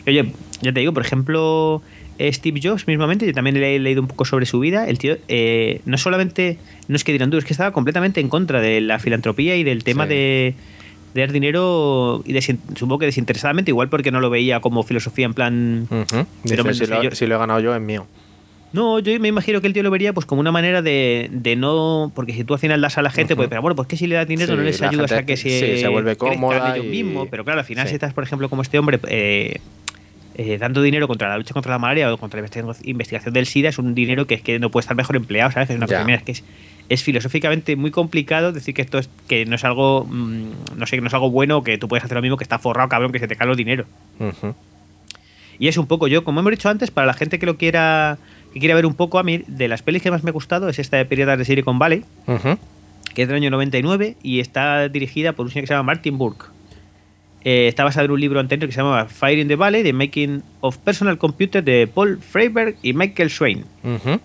Oye, 0.07 0.25
ya 0.61 0.71
te 0.71 0.79
digo, 0.81 0.93
por 0.93 1.03
ejemplo, 1.03 1.81
Steve 2.19 2.59
Jobs 2.63 2.87
mismamente, 2.87 3.25
yo 3.25 3.33
también 3.33 3.59
le 3.59 3.75
he 3.75 3.79
leído 3.79 4.01
un 4.01 4.07
poco 4.07 4.25
sobre 4.25 4.45
su 4.45 4.59
vida. 4.59 4.87
El 4.87 4.97
tío 4.97 5.17
eh, 5.27 5.81
no 5.85 5.97
solamente 5.97 6.57
no 6.87 6.95
es 6.95 7.03
que 7.03 7.11
dirán 7.11 7.29
duro, 7.29 7.39
es 7.39 7.45
que 7.45 7.53
estaba 7.53 7.71
completamente 7.71 8.21
en 8.21 8.29
contra 8.29 8.61
de 8.61 8.79
la 8.81 8.99
filantropía 8.99 9.55
y 9.57 9.63
del 9.63 9.83
tema 9.83 10.03
Sí. 10.03 10.09
de, 10.09 10.55
de 11.13 11.21
dar 11.21 11.31
dinero, 11.31 12.23
y 12.25 12.33
desin- 12.33 12.59
supongo 12.75 12.99
que 12.99 13.05
desinteresadamente, 13.07 13.71
igual 13.71 13.89
porque 13.89 14.11
no 14.11 14.19
lo 14.19 14.29
veía 14.29 14.59
como 14.59 14.83
filosofía 14.83 15.25
en 15.25 15.33
plan... 15.33 15.87
Pero, 15.89 16.63
Dice, 16.63 16.85
si, 16.85 16.91
lo, 16.91 17.03
yo- 17.03 17.11
si 17.11 17.25
lo 17.25 17.35
he 17.35 17.37
ganado 17.37 17.59
yo, 17.59 17.75
es 17.75 17.81
mío. 17.81 18.05
No, 18.73 18.99
yo 18.99 19.17
me 19.21 19.29
imagino 19.29 19.61
que 19.61 19.67
el 19.67 19.73
tío 19.73 19.83
lo 19.83 19.91
vería 19.91 20.11
pues 20.11 20.25
como 20.25 20.41
una 20.41 20.51
manera 20.51 20.81
de, 20.81 21.29
de 21.31 21.55
no... 21.55 22.11
Porque 22.13 22.33
si 22.33 22.43
tú 22.43 22.53
al 22.55 22.59
final 22.59 22.81
das 22.81 22.97
a 22.97 23.01
la 23.01 23.09
gente, 23.09 23.33
pues, 23.37 23.47
pero 23.47 23.61
bueno, 23.61 23.73
pues 23.75 23.87
que 23.87 23.95
si 23.95 24.05
le 24.05 24.15
das 24.15 24.27
dinero 24.27 24.51
Sí, 24.53 24.57
no 24.57 24.63
les 24.63 24.81
ayudas 24.81 25.11
gente 25.11 25.23
a 25.23 25.25
que 25.25 25.37
se, 25.37 25.75
sí, 25.75 25.79
se 25.81 25.87
vuelve 25.87 26.17
cómoda 26.17 26.75
ellos 26.75 26.85
y- 26.85 26.89
mismos. 26.89 27.29
Pero 27.31 27.45
claro, 27.45 27.59
al 27.61 27.65
final 27.65 27.87
si 27.87 27.93
estás, 27.93 28.13
por 28.13 28.25
ejemplo, 28.25 28.49
como 28.49 28.61
este 28.63 28.77
hombre... 28.77 28.99
eh, 29.07 29.61
eh, 30.37 30.57
dando 30.57 30.81
dinero 30.81 31.07
contra 31.07 31.29
la 31.29 31.37
lucha 31.37 31.53
contra 31.53 31.71
la 31.71 31.79
malaria 31.79 32.13
o 32.13 32.17
contra 32.17 32.39
la 32.41 32.47
investigación- 32.83 33.33
del 33.33 33.45
SIDA 33.45 33.69
es 33.69 33.77
un 33.79 33.95
dinero 33.95 34.27
que 34.27 34.35
es 34.35 34.41
que 34.41 34.59
no 34.59 34.69
puede 34.69 34.81
estar 34.83 34.95
mejor 34.97 35.15
empleado, 35.15 35.51
¿sabes? 35.51 35.69
Es 35.69 35.77
una 35.77 35.87
cosa 35.87 36.23
que 36.23 36.31
es, 36.33 36.43
es 36.89 37.03
filosóficamente 37.03 37.75
muy 37.75 37.89
complicado 37.91 38.51
decir 38.51 38.73
que 38.73 38.81
esto 38.81 38.99
es 38.99 39.09
que 39.27 39.45
no 39.45 39.55
es 39.55 39.63
algo 39.63 40.05
mm, 40.05 40.77
no 40.77 40.85
sé, 40.85 40.97
que 40.97 41.01
no 41.01 41.07
es 41.07 41.13
algo 41.13 41.29
bueno 41.31 41.63
que 41.63 41.77
tú 41.77 41.87
puedes 41.87 42.03
hacer 42.03 42.15
lo 42.15 42.21
mismo 42.21 42.37
que 42.37 42.43
está 42.43 42.59
forrado, 42.59 42.89
cabrón, 42.89 43.11
que 43.11 43.19
se 43.19 43.27
te 43.27 43.35
cae 43.35 43.47
los 43.47 43.57
dinero. 43.57 43.85
Y 45.57 45.67
es 45.69 45.77
un 45.77 45.87
poco 45.87 46.07
yo, 46.07 46.23
como 46.25 46.41
hemos 46.41 46.51
dicho 46.51 46.67
antes, 46.69 46.91
para 46.91 47.07
la 47.07 47.13
gente 47.13 47.39
que 47.39 47.45
lo 47.45 47.55
quiera 47.57 48.17
que 48.53 48.59
quiera 48.59 48.75
ver 48.75 48.85
un 48.85 48.93
poco 48.95 49.19
a 49.19 49.23
mí, 49.23 49.41
de 49.47 49.67
las 49.67 49.81
pelis 49.81 50.01
que 50.01 50.11
más 50.11 50.23
me 50.23 50.29
ha 50.29 50.33
gustado 50.33 50.69
es 50.69 50.79
esta 50.79 50.97
de 50.97 51.05
Piratas 51.05 51.37
de 51.37 51.45
Silicon 51.45 51.77
Valley, 51.79 52.03
que 53.13 53.21
es 53.21 53.27
del 53.27 53.37
año 53.37 53.49
99 53.51 54.15
y 54.21 54.39
está 54.41 54.87
dirigida 54.89 55.31
por 55.33 55.45
un 55.45 55.51
señor 55.51 55.63
que 55.63 55.67
se 55.67 55.73
llama 55.73 55.83
Martin 55.83 56.17
Burke. 56.17 56.45
Eh, 57.47 57.67
está 57.67 57.83
basado 57.83 58.05
en 58.05 58.11
un 58.11 58.19
libro 58.19 58.39
anterior 58.39 58.67
que 58.67 58.73
se 58.73 58.81
llama 58.81 59.05
Fire 59.05 59.37
in 59.37 59.47
the 59.47 59.55
Valley, 59.55 59.83
The 59.83 59.93
Making 59.93 60.41
of 60.61 60.77
Personal 60.79 61.19
Computer 61.19 61.63
de 61.63 61.85
Paul 61.85 62.17
Freiberg 62.17 62.75
y 62.81 62.93
Michael 62.93 63.29
Swain. 63.29 63.65
Ujú. 63.83 64.19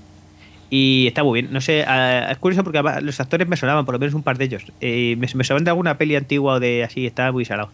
Y 0.70 1.06
está 1.06 1.22
muy 1.22 1.42
bien. 1.42 1.52
No 1.52 1.60
sé, 1.60 1.84
ah, 1.86 2.28
es 2.30 2.38
curioso 2.38 2.64
porque 2.64 2.82
los 3.02 3.20
actores 3.20 3.46
me 3.46 3.58
sonaban, 3.58 3.84
por 3.84 3.94
lo 3.94 3.98
menos 3.98 4.14
un 4.14 4.22
par 4.22 4.38
de 4.38 4.46
ellos. 4.46 4.64
Eh, 4.80 5.16
me, 5.18 5.28
me 5.34 5.44
sonaban 5.44 5.64
de 5.64 5.70
alguna 5.70 5.98
peli 5.98 6.16
antigua 6.16 6.54
o 6.54 6.60
de 6.60 6.82
así, 6.82 7.04
está 7.04 7.30
muy 7.30 7.44
salado. 7.44 7.70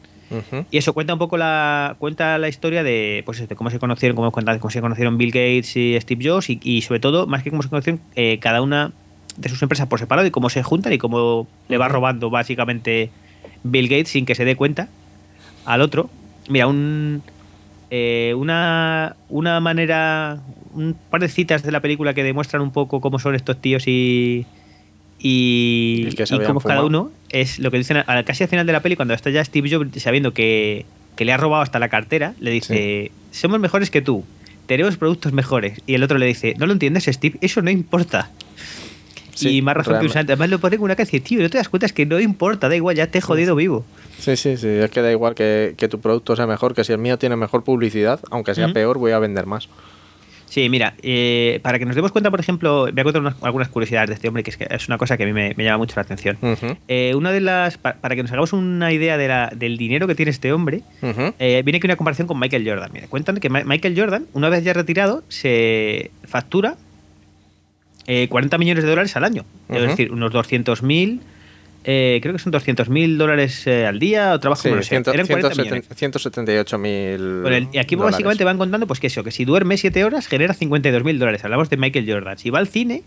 Y 0.72 0.78
eso 0.78 0.92
cuenta 0.92 1.12
un 1.12 1.20
poco 1.20 1.36
la 1.36 1.94
cuenta 2.00 2.36
la 2.38 2.48
historia 2.48 2.82
de 2.82 3.22
pues 3.24 3.46
de 3.48 3.54
cómo 3.54 3.70
se 3.70 3.78
conocieron, 3.78 4.16
cómo, 4.16 4.32
cómo 4.32 4.70
se 4.70 4.80
conocieron 4.80 5.16
Bill 5.18 5.30
Gates 5.30 5.76
y 5.76 5.96
Steve 6.00 6.28
Jobs 6.28 6.50
y, 6.50 6.58
y 6.64 6.82
sobre 6.82 6.98
todo, 6.98 7.28
más 7.28 7.44
que 7.44 7.50
cómo 7.50 7.62
se 7.62 7.68
conocieron, 7.68 8.00
eh, 8.16 8.38
cada 8.40 8.60
una 8.60 8.90
de 9.36 9.48
sus 9.48 9.62
empresas 9.62 9.86
por 9.86 10.00
separado 10.00 10.26
y 10.26 10.32
cómo 10.32 10.50
se 10.50 10.64
juntan 10.64 10.92
y 10.92 10.98
cómo 10.98 11.46
le 11.68 11.78
va 11.78 11.86
robando 11.86 12.28
básicamente 12.30 13.10
Bill 13.62 13.86
Gates 13.86 14.08
sin 14.08 14.26
que 14.26 14.34
se 14.34 14.44
dé 14.44 14.56
cuenta 14.56 14.88
al 15.66 15.82
otro. 15.82 16.08
Mira, 16.48 16.66
un 16.66 17.22
eh, 17.90 18.34
una, 18.36 19.14
una 19.28 19.60
manera, 19.60 20.38
un 20.74 20.96
par 21.10 21.20
de 21.20 21.28
citas 21.28 21.62
de 21.62 21.70
la 21.70 21.80
película 21.80 22.14
que 22.14 22.24
demuestran 22.24 22.62
un 22.62 22.72
poco 22.72 23.00
cómo 23.00 23.18
son 23.18 23.34
estos 23.34 23.60
tíos 23.60 23.86
y, 23.86 24.44
y, 25.18 26.06
Y 26.08 26.12
que 26.14 26.26
se 26.26 26.34
y 26.34 26.36
habían 26.36 26.48
cómo 26.48 26.60
es 26.60 26.66
cada 26.66 26.84
uno, 26.84 27.10
es 27.30 27.58
lo 27.58 27.70
que 27.70 27.78
dicen 27.78 27.98
al- 28.06 28.24
casi 28.24 28.44
al 28.44 28.48
final 28.50 28.66
de 28.66 28.72
la 28.72 28.80
peli, 28.80 28.96
cuando 28.96 29.14
está 29.14 29.30
ya 29.30 29.44
Steve 29.44 29.70
Jobs 29.70 30.02
sabiendo 30.02 30.32
que, 30.34 30.84
que 31.16 31.24
le 31.24 31.32
ha 31.32 31.36
robado 31.36 31.62
hasta 31.62 31.78
la 31.78 31.88
cartera, 31.88 32.34
le 32.40 32.50
dice, 32.50 33.10
somos 33.30 33.60
mejores 33.60 33.90
que 33.90 34.02
tú, 34.02 34.24
tenemos 34.66 34.96
productos 34.96 35.32
mejores. 35.32 35.80
Y 35.86 35.94
el 35.94 36.02
otro 36.02 36.18
le 36.18 36.26
dice, 36.26 36.54
no 36.58 36.66
lo 36.66 36.72
entiendes, 36.72 37.04
Steve, 37.04 37.38
eso 37.40 37.62
no 37.62 37.70
importa. 37.70 38.30
Sí, 39.36 39.56
y 39.58 39.62
más 39.62 39.76
razón 39.76 39.98
que 40.00 40.06
un 40.06 40.12
santo. 40.12 40.32
Además 40.32 40.50
lo 40.50 40.58
pone 40.58 40.76
con 40.76 40.84
una 40.84 40.94
dice, 40.94 41.20
tío, 41.20 41.40
no 41.42 41.48
te 41.50 41.58
das 41.58 41.68
cuenta, 41.68 41.86
es 41.86 41.92
que 41.92 42.06
no 42.06 42.18
importa, 42.18 42.68
da 42.68 42.76
igual, 42.76 42.96
ya 42.96 43.06
te 43.06 43.18
he 43.18 43.20
jodido 43.20 43.54
vivo. 43.54 43.84
Sí, 44.18 44.34
sí, 44.36 44.56
sí. 44.56 44.66
Es 44.68 44.90
que 44.90 45.02
da 45.02 45.12
igual 45.12 45.34
que, 45.34 45.74
que 45.76 45.88
tu 45.88 46.00
producto 46.00 46.34
sea 46.36 46.46
mejor, 46.46 46.74
que 46.74 46.84
si 46.84 46.92
el 46.92 46.98
mío 46.98 47.18
tiene 47.18 47.36
mejor 47.36 47.62
publicidad, 47.62 48.18
aunque 48.30 48.54
sea 48.54 48.68
peor, 48.72 48.98
voy 48.98 49.12
a 49.12 49.18
vender 49.18 49.46
más. 49.46 49.68
Sí, 50.48 50.68
mira, 50.70 50.94
eh, 51.02 51.58
para 51.62 51.78
que 51.78 51.84
nos 51.84 51.96
demos 51.96 52.12
cuenta, 52.12 52.30
por 52.30 52.38
ejemplo, 52.40 52.82
voy 52.90 53.00
a 53.00 53.02
contar 53.04 53.20
unas- 53.20 53.34
algunas 53.42 53.68
curiosidades 53.68 54.08
de 54.08 54.14
este 54.14 54.28
hombre, 54.28 54.44
que 54.44 54.50
es, 54.50 54.56
que 54.56 54.66
es 54.70 54.86
una 54.88 54.96
cosa 54.96 55.16
que 55.16 55.24
a 55.24 55.26
mí 55.26 55.32
me, 55.32 55.52
me 55.56 55.64
llama 55.64 55.78
mucho 55.78 55.94
la 55.96 56.02
atención. 56.02 56.38
Eh, 56.88 57.14
una 57.16 57.32
de 57.32 57.40
las, 57.40 57.76
pa- 57.78 57.94
para 57.94 58.14
que 58.14 58.22
nos 58.22 58.30
hagamos 58.30 58.52
una 58.52 58.92
idea 58.92 59.18
de 59.18 59.26
la- 59.28 59.52
del 59.54 59.76
dinero 59.76 60.06
que 60.06 60.14
tiene 60.14 60.30
este 60.30 60.52
hombre, 60.52 60.82
eh, 61.02 61.62
viene 61.64 61.78
aquí 61.78 61.86
una 61.88 61.96
comparación 61.96 62.28
con 62.28 62.38
Michael 62.38 62.66
Jordan. 62.66 62.90
Mira, 62.92 63.08
cuentan 63.08 63.36
que 63.38 63.50
Ma- 63.50 63.64
Michael 63.64 63.98
Jordan, 63.98 64.26
una 64.34 64.48
vez 64.48 64.62
ya 64.64 64.72
retirado, 64.72 65.24
se 65.28 66.12
factura 66.24 66.76
eh, 68.06 68.28
40 68.28 68.58
millones 68.58 68.84
de 68.84 68.90
dólares 68.90 69.16
al 69.16 69.24
año. 69.24 69.44
Es 69.68 69.82
decir, 69.82 70.12
unos 70.12 70.32
200.000, 70.32 71.20
eh, 71.84 72.18
creo 72.22 72.32
que 72.34 72.38
son 72.40 72.52
200.000 72.52 73.16
dólares 73.16 73.66
eh, 73.66 73.86
al 73.86 73.98
día 73.98 74.32
o 74.32 74.40
trabajo, 74.40 74.62
Sí, 74.62 74.70
no 74.70 74.82
sé. 74.82 74.88
ciento- 74.90 75.12
Eran 75.12 75.26
40 75.26 75.50
170 75.54 75.62
millones. 75.76 75.98
178 75.98 76.78
mil. 76.78 77.40
Bueno, 77.42 77.68
y 77.72 77.78
aquí 77.78 77.94
básicamente 77.96 78.44
van 78.44 78.58
contando 78.58 78.86
pues 78.86 78.98
que 79.00 79.06
eso, 79.08 79.22
que 79.24 79.30
si 79.30 79.44
duerme 79.44 79.76
7 79.76 80.04
horas 80.04 80.26
genera 80.26 80.54
52.000 80.54 81.18
dólares. 81.18 81.44
Hablamos 81.44 81.70
de 81.70 81.76
Michael 81.76 82.10
Jordan. 82.10 82.38
Si 82.38 82.50
va 82.50 82.58
al 82.58 82.66
cine, 82.68 83.02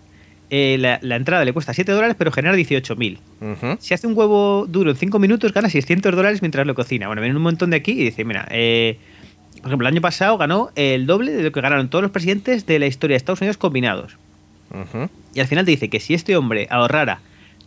eh, 0.49 0.77
la, 0.79 0.99
la 1.01 1.15
entrada 1.17 1.43
le 1.45 1.51
cuesta 1.53 1.73
7 1.73 1.91
dólares, 1.91 2.15
pero 2.17 2.31
genera 2.31 2.55
18.000. 2.55 3.19
Ujú. 3.41 3.77
Si 3.79 3.93
hace 3.93 4.07
un 4.07 4.17
huevo 4.17 4.65
duro 4.67 4.91
en 4.91 4.95
5 4.97 5.19
minutos, 5.19 5.53
gana 5.53 5.69
600 5.69 6.15
dólares 6.15 6.41
mientras 6.41 6.65
lo 6.65 6.73
cocina. 6.75 7.07
Bueno, 7.07 7.21
viene 7.21 7.35
un 7.35 7.43
montón 7.43 7.69
de 7.71 7.77
aquí 7.77 7.91
y 7.91 8.03
dice, 8.05 8.23
mira, 8.25 8.47
eh, 8.49 8.97
por 9.57 9.67
ejemplo, 9.67 9.87
el 9.87 9.93
año 9.93 10.01
pasado 10.01 10.37
ganó 10.37 10.69
el 10.75 11.05
doble 11.05 11.33
de 11.33 11.43
lo 11.43 11.51
que 11.51 11.59
ganaron 11.61 11.89
todos 11.89 12.01
los 12.01 12.11
presidentes 12.11 12.65
de 12.65 12.79
la 12.79 12.85
historia 12.87 13.15
de 13.15 13.17
Estados 13.17 13.41
Unidos 13.41 13.57
combinados. 13.57 14.17
Y 15.33 15.39
al 15.39 15.47
final 15.47 15.65
te 15.65 15.71
dice 15.71 15.89
que 15.89 15.99
si 15.99 16.13
este 16.13 16.35
hombre 16.37 16.67
ahorrara 16.69 17.19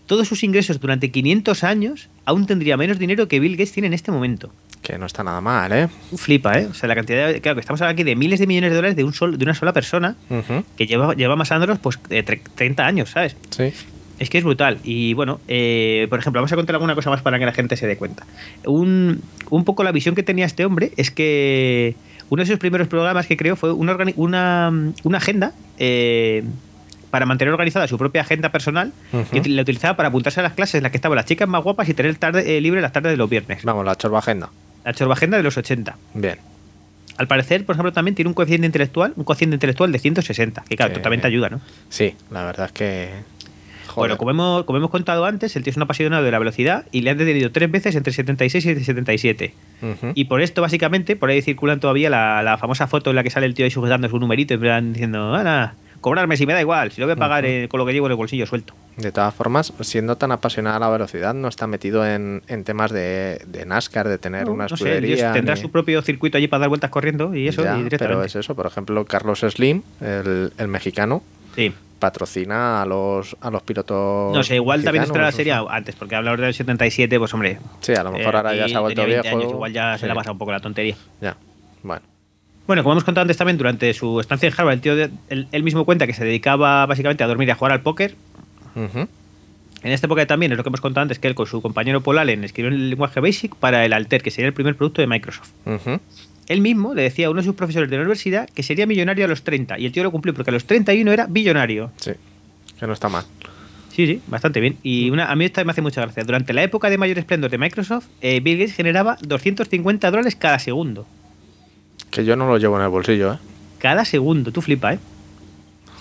todos 0.07 0.26
sus 0.28 0.42
ingresos 0.42 0.80
durante 0.80 1.11
500 1.11 1.64
años, 1.64 2.09
aún 2.24 2.46
tendría 2.46 2.76
menos 2.76 2.98
dinero 2.98 3.28
que 3.28 3.40
Bill 3.40 3.53
Gates 3.57 3.72
tiene 3.72 3.86
en 3.86 3.92
este 3.94 4.11
momento. 4.12 4.53
Que 4.82 4.98
no 4.98 5.07
está 5.07 5.22
nada 5.22 5.40
mal, 5.40 5.72
¿eh? 5.72 5.88
Flipa, 6.16 6.59
¿eh? 6.59 6.66
O 6.66 6.74
sea, 6.74 6.88
la 6.88 6.96
cantidad 6.96 7.28
de... 7.32 7.40
Claro, 7.40 7.55
que 7.55 7.61
estamos 7.61 7.80
hablando 7.80 7.94
aquí 8.00 8.03
de 8.03 8.16
miles 8.16 8.40
de 8.40 8.48
millones 8.48 8.70
de 8.70 8.76
dólares 8.76 8.96
de, 8.96 9.05
un 9.05 9.12
sol, 9.14 9.38
de 9.38 9.44
una 9.44 9.55
sola 9.55 9.72
persona 9.72 10.16
que 10.76 10.86
lleva, 10.86 11.14
lleva 11.14 11.34
amasándolos 11.34 11.78
pues 11.78 12.00
eh, 12.11 12.24
tre- 12.24 12.40
30 12.57 12.84
años, 12.84 13.11
¿sabes? 13.11 13.36
Sí. 13.50 13.72
Es 14.18 14.28
que 14.28 14.38
es 14.38 14.44
brutal. 14.44 14.78
Y 14.82 15.14
bueno, 15.14 15.40
eh, 15.48 16.07
por 16.11 16.18
ejemplo, 16.18 16.40
vamos 16.40 16.53
a 16.53 16.57
contar 16.57 16.74
alguna 16.74 16.94
cosa 16.96 17.11
más 17.11 17.22
para 17.22 17.38
que 17.38 17.46
la 17.46 17.53
gente 17.53 17.76
se 17.76 17.86
dé 17.86 17.96
cuenta. 17.96 18.26
Un, 18.66 19.22
un 19.50 19.64
poco 19.64 19.84
la 19.84 19.92
visión 19.92 20.14
que 20.16 20.24
tenía 20.24 20.46
este 20.46 20.64
hombre 20.64 20.90
es 20.96 21.11
que 21.12 21.94
uno 22.28 22.42
de 22.42 22.46
sus 22.48 22.59
primeros 22.59 22.88
programas 22.88 23.26
que 23.28 23.36
creó 23.36 23.55
fue 23.57 23.72
una, 23.72 23.96
una, 24.16 24.72
una 25.05 25.18
agenda 25.18 25.53
eh, 25.78 26.42
para 27.12 27.26
mantener 27.26 27.52
organizada 27.52 27.86
su 27.86 27.98
propia 27.98 28.22
agenda 28.22 28.48
personal 28.50 28.90
y 29.32 29.46
la 29.50 29.60
utilizaba 29.60 29.96
para 29.98 30.08
apuntarse 30.08 30.40
a 30.40 30.42
las 30.42 30.54
clases 30.54 30.76
en 30.76 30.82
las 30.82 30.90
que 30.92 30.96
estaban 30.96 31.14
las 31.14 31.26
chicas 31.26 31.46
más 31.46 31.62
guapas 31.62 31.86
y 31.90 31.92
tener 31.92 32.16
tarde, 32.16 32.56
eh, 32.56 32.60
libre 32.62 32.80
las 32.80 32.90
tardes 32.90 33.12
de 33.12 33.18
los 33.18 33.28
viernes. 33.28 33.62
Vamos, 33.64 33.84
la 33.84 33.94
chorba 33.96 34.20
agenda. 34.20 34.48
La 34.82 34.94
chorba 34.94 35.12
agenda 35.12 35.36
de 35.36 35.42
los 35.42 35.54
80. 35.58 35.94
Bien. 36.14 36.38
Al 37.18 37.28
parecer, 37.28 37.66
por 37.66 37.74
ejemplo, 37.74 37.92
también 37.92 38.14
tiene 38.14 38.30
un 38.30 38.34
coeficiente 38.34 38.64
intelectual, 38.64 39.12
un 39.14 39.24
cociente 39.24 39.54
intelectual 39.56 39.92
de 39.92 39.98
160, 39.98 40.64
que 40.66 40.74
claro, 40.74 40.94
totalmente 40.94 41.26
ayuda, 41.26 41.50
¿no? 41.50 41.60
Sí, 41.90 42.14
la 42.30 42.46
verdad 42.46 42.66
es 42.66 42.72
que. 42.72 43.10
Joder. 43.88 44.08
Bueno, 44.08 44.16
como 44.16 44.30
hemos, 44.30 44.64
como 44.64 44.78
hemos 44.78 44.90
contado 44.90 45.26
antes, 45.26 45.54
el 45.54 45.62
tío 45.64 45.70
es 45.70 45.76
un 45.76 45.82
apasionado 45.82 46.24
de 46.24 46.30
la 46.30 46.38
velocidad 46.38 46.86
y 46.92 47.02
le 47.02 47.10
han 47.10 47.18
detenido 47.18 47.52
tres 47.52 47.70
veces 47.70 47.94
entre 47.94 48.14
76 48.14 48.64
y 48.64 48.84
77. 48.84 49.54
Ujú. 49.82 50.12
Y 50.14 50.24
por 50.24 50.40
esto, 50.40 50.62
básicamente, 50.62 51.14
por 51.14 51.28
ahí 51.28 51.42
circulan 51.42 51.78
todavía 51.78 52.08
la, 52.08 52.42
la 52.42 52.56
famosa 52.56 52.86
foto 52.86 53.10
en 53.10 53.16
la 53.16 53.22
que 53.22 53.28
sale 53.28 53.44
el 53.44 53.52
tío 53.52 53.66
ahí 53.66 53.70
sujetando 53.70 54.08
su 54.08 54.18
numerito, 54.18 54.58
plan 54.58 54.94
diciendo, 54.94 55.34
"Ala, 55.34 55.74
cobrarme 56.03 56.36
si 56.36 56.44
me 56.44 56.53
da 56.53 56.61
igual, 56.61 56.92
si 56.92 57.00
lo 57.00 57.07
voy 57.07 57.14
a 57.14 57.16
pagar 57.16 57.46
eh, 57.46 57.68
con 57.70 57.78
lo 57.78 57.86
que 57.86 57.94
llevo 57.94 58.07
en 58.07 58.12
el 58.12 58.16
bolsillo 58.16 58.44
suelto. 58.44 58.74
De 58.98 59.11
todas 59.11 59.32
formas, 59.34 59.72
siendo 59.80 60.16
tan 60.16 60.32
apasionada 60.32 60.76
a 60.76 60.80
la 60.80 60.90
velocidad, 60.90 61.32
no 61.32 61.48
está 61.48 61.66
metido 61.66 62.07
en, 62.07 62.42
en 62.48 62.64
temas 62.64 62.90
de, 62.90 63.40
de 63.46 63.64
NASCAR, 63.64 64.07
de 64.09 64.18
tener 64.18 64.44
No, 64.44 64.53
una 64.53 64.64
no 64.66 64.76
sé, 64.76 64.96
escudería. 64.96 65.32
tendrá 65.32 65.55
ni- 65.55 65.61
su 65.62 65.70
propio 65.70 66.03
circuito 66.03 66.36
allí 66.36 66.46
para 66.48 66.61
dar 66.61 66.68
vueltas 66.68 66.90
corriendo 66.90 67.34
y 67.34 67.48
eso, 67.48 67.64
Ya, 67.64 67.74
y 67.78 67.84
directamente. 67.84 67.98
pero 68.16 68.22
es 68.22 68.36
eso, 68.36 68.55
por 68.55 68.66
ejemplo, 68.66 69.03
Carlos 69.07 69.40
Slim, 69.40 69.82
el, 70.03 70.53
el 70.59 70.68
mexicano, 70.68 71.22
Sí. 71.55 71.72
patrocina 71.98 72.82
a 72.82 72.86
los, 72.86 73.36
a 73.40 73.50
los 73.50 73.62
pilotos. 73.62 74.34
No 74.34 74.42
sé, 74.42 74.57
igual 74.57 74.82
también 74.84 75.05
está 75.05 75.18
la 75.20 75.32
serie 75.32 75.55
sé. 75.55 75.61
antes, 75.70 75.94
porque 75.94 76.14
hablar 76.16 76.38
del 76.40 76.53
77, 76.53 77.18
pues 77.18 77.32
hombre. 77.32 77.59
Sí, 77.80 77.94
a 77.94 78.03
lo 78.03 78.12
mejor 78.12 78.34
eh, 78.34 78.36
ahora 78.36 78.55
ya 78.55 78.68
se 78.68 78.74
ha 78.76 78.80
vuelto 78.80 79.00
tenía 79.03 79.16
20 79.22 79.28
viejo. 79.28 79.38
años, 79.40 79.53
igual 79.55 79.72
ya 79.72 79.96
se 79.96 80.07
le 80.07 80.12
ha 80.12 80.14
pasado 80.14 80.32
un 80.32 80.38
poco 80.38 80.53
la 80.53 80.61
tontería. 80.61 80.96
Ya, 81.20 81.36
bueno. 81.82 82.03
Bueno, 82.66 82.82
como 82.82 82.92
hemos 82.92 83.04
contado 83.04 83.22
antes 83.22 83.36
también, 83.36 83.58
durante 83.58 83.92
su 83.92 84.20
estancia 84.20 84.48
en 84.48 84.54
Harvard, 84.56 84.74
el 84.74 84.80
tío, 84.80 84.94
de- 84.96 85.10
él, 85.28 85.48
él 85.50 85.62
mismo 85.62 85.84
cuenta 85.84 86.06
que 86.06 86.14
se 86.14 86.24
dedicaba 86.24 86.86
básicamente 86.86 87.24
a 87.24 87.26
dormir 87.26 87.48
y 87.48 87.50
a 87.50 87.54
jugar 87.56 87.72
al 87.72 87.80
póker. 87.80 88.14
Ujú. 88.76 89.08
En 89.82 89.90
esta 89.92 90.06
época 90.06 90.24
también, 90.26 90.52
es 90.52 90.58
lo 90.58 90.62
que 90.62 90.68
hemos 90.68 90.80
contado 90.80 91.02
antes, 91.02 91.18
que 91.18 91.26
él 91.26 91.34
con 91.34 91.46
su 91.46 91.60
compañero 91.60 92.00
Paul 92.02 92.18
Allen 92.18 92.44
escribió 92.44 92.70
el 92.70 92.90
lenguaje 92.90 93.18
BASIC 93.18 93.56
para 93.56 93.84
el 93.84 93.92
Alter, 93.92 94.22
que 94.22 94.30
sería 94.30 94.46
el 94.46 94.54
primer 94.54 94.76
producto 94.76 95.02
de 95.02 95.08
Microsoft. 95.08 95.50
Ujú. 95.66 95.98
Él 96.48 96.60
mismo 96.60 96.94
le 96.94 97.02
decía 97.02 97.26
a 97.26 97.30
uno 97.30 97.40
de 97.40 97.46
sus 97.46 97.56
profesores 97.56 97.90
de 97.90 97.96
la 97.96 98.02
universidad 98.02 98.48
que 98.50 98.62
sería 98.62 98.86
millonario 98.86 99.24
a 99.24 99.28
los 99.28 99.42
30, 99.42 99.78
y 99.80 99.86
el 99.86 99.92
tío 99.92 100.04
lo 100.04 100.12
cumplió 100.12 100.32
porque 100.34 100.50
a 100.50 100.54
los 100.54 100.64
31 100.64 101.10
era 101.12 101.26
billonario. 101.26 101.90
Sí, 101.96 102.12
que 102.78 102.86
no 102.86 102.92
está 102.92 103.08
mal. 103.08 103.24
Sí, 103.90 104.06
sí, 104.06 104.20
bastante 104.28 104.60
bien. 104.60 104.76
Y 104.84 105.10
una, 105.10 105.30
a 105.30 105.34
mí 105.36 105.44
esta 105.44 105.64
me 105.64 105.72
hace 105.72 105.82
mucha 105.82 106.00
gracia. 106.00 106.22
Durante 106.24 106.52
la 106.52 106.62
época 106.62 106.88
de 106.88 106.96
mayor 106.96 107.18
esplendor 107.18 107.50
de 107.50 107.58
Microsoft, 107.58 108.06
eh, 108.22 108.40
Bill 108.40 108.58
Gates 108.58 108.74
generaba 108.76 109.18
250 109.20 110.10
dólares 110.10 110.36
cada 110.36 110.58
segundo. 110.60 111.06
Que 112.12 112.24
yo 112.24 112.36
no 112.36 112.46
lo 112.46 112.58
llevo 112.58 112.76
en 112.76 112.84
el 112.84 112.88
bolsillo, 112.88 113.32
¿eh? 113.32 113.38
Cada 113.78 114.04
segundo, 114.04 114.52
tú 114.52 114.62
flipa, 114.62 114.92
¿eh? 114.92 115.00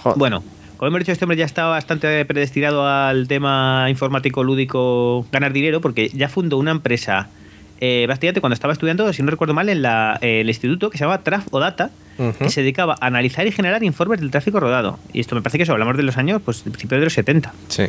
Joder. 0.04 0.20
Bueno, 0.20 0.44
como 0.78 0.90
hemos 0.90 1.00
dicho, 1.00 1.12
este 1.12 1.26
hombre 1.26 1.38
ya 1.38 1.46
estaba 1.46 1.72
bastante 1.72 2.24
predestinado 2.26 2.88
al 2.88 3.28
tema 3.28 3.88
informático 3.90 4.44
lúdico 4.44 5.26
ganar 5.32 5.54
dinero 5.54 5.82
porque 5.82 6.10
ya 6.10 6.30
fundó 6.30 6.58
una 6.58 6.72
empresa 6.72 7.30
eh, 7.84 8.06
básicamente 8.08 8.42
cuando 8.42 8.54
estaba 8.54 8.74
estudiando, 8.74 9.12
si 9.12 9.24
no 9.24 9.32
recuerdo 9.32 9.56
mal, 9.56 9.68
en 9.68 9.82
la, 9.82 10.20
eh, 10.22 10.42
el 10.42 10.50
instituto 10.50 10.92
que 10.92 11.00
se 11.00 11.04
llamaba 11.04 11.24
Traf 11.24 11.48
o 11.50 11.60
Data, 11.60 11.90
que 12.38 12.52
se 12.52 12.62
dedicaba 12.62 12.96
a 13.02 13.08
analizar 13.08 13.48
y 13.48 13.52
generar 13.52 13.84
informes 13.84 14.20
del 14.20 14.30
tráfico 14.30 14.60
rodado. 14.60 15.00
Y 15.12 15.20
esto 15.20 15.34
me 15.34 15.42
parece 15.42 15.58
que 15.58 15.64
eso 15.64 15.72
hablamos 15.72 15.98
de 15.98 16.04
los 16.04 16.16
años, 16.18 16.44
pues, 16.46 16.62
principios 16.62 17.00
de 17.00 17.06
los 17.06 17.14
70. 17.14 17.52
Sí. 17.70 17.86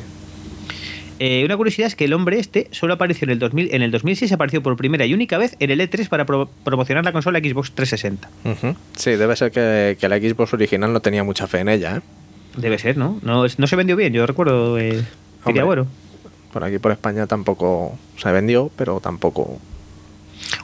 Eh, 1.19 1.45
una 1.45 1.57
curiosidad 1.57 1.87
es 1.87 1.95
que 1.95 2.05
el 2.07 2.13
hombre 2.15 2.39
este 2.39 2.69
solo 2.73 2.95
apareció 2.95 3.27
en 3.27 3.31
el, 3.31 3.39
2000, 3.39 3.75
en 3.75 3.83
el 3.83 3.91
2006, 3.93 4.33
apareció 4.33 4.63
por 4.63 4.77
primera 4.77 5.07
y 5.07 5.15
única 5.15 5.39
vez 5.39 5.57
en 5.61 5.71
el 5.71 5.81
E3 5.81 6.09
para 6.09 6.25
pro- 6.27 6.51
promocionar 6.65 7.05
la 7.05 7.13
consola 7.13 7.39
Xbox 7.39 7.73
360. 7.73 8.29
Ujú. 8.45 8.77
Sí, 8.97 9.11
debe 9.13 9.37
ser 9.37 9.53
que, 9.53 9.97
que 10.01 10.09
la 10.09 10.19
Xbox 10.19 10.53
original 10.55 10.93
no 10.93 11.01
tenía 11.01 11.23
mucha 11.23 11.47
fe 11.47 11.61
en 11.61 11.69
ella, 11.69 11.99
¿eh? 11.99 12.01
Debe 12.57 12.79
ser, 12.79 12.97
¿no? 12.97 13.19
No, 13.23 13.45
no 13.57 13.67
se 13.67 13.77
vendió 13.77 13.97
bien, 13.97 14.13
yo 14.13 14.27
recuerdo. 14.27 14.79
Eh, 14.79 15.03
Hombre. 15.45 15.63
bueno. 15.63 15.87
Por 16.53 16.65
aquí 16.65 16.79
por 16.79 16.93
España 16.93 17.27
tampoco 17.27 17.99
se 18.19 18.31
vendió, 18.31 18.71
pero 18.77 19.01
tampoco. 19.01 19.59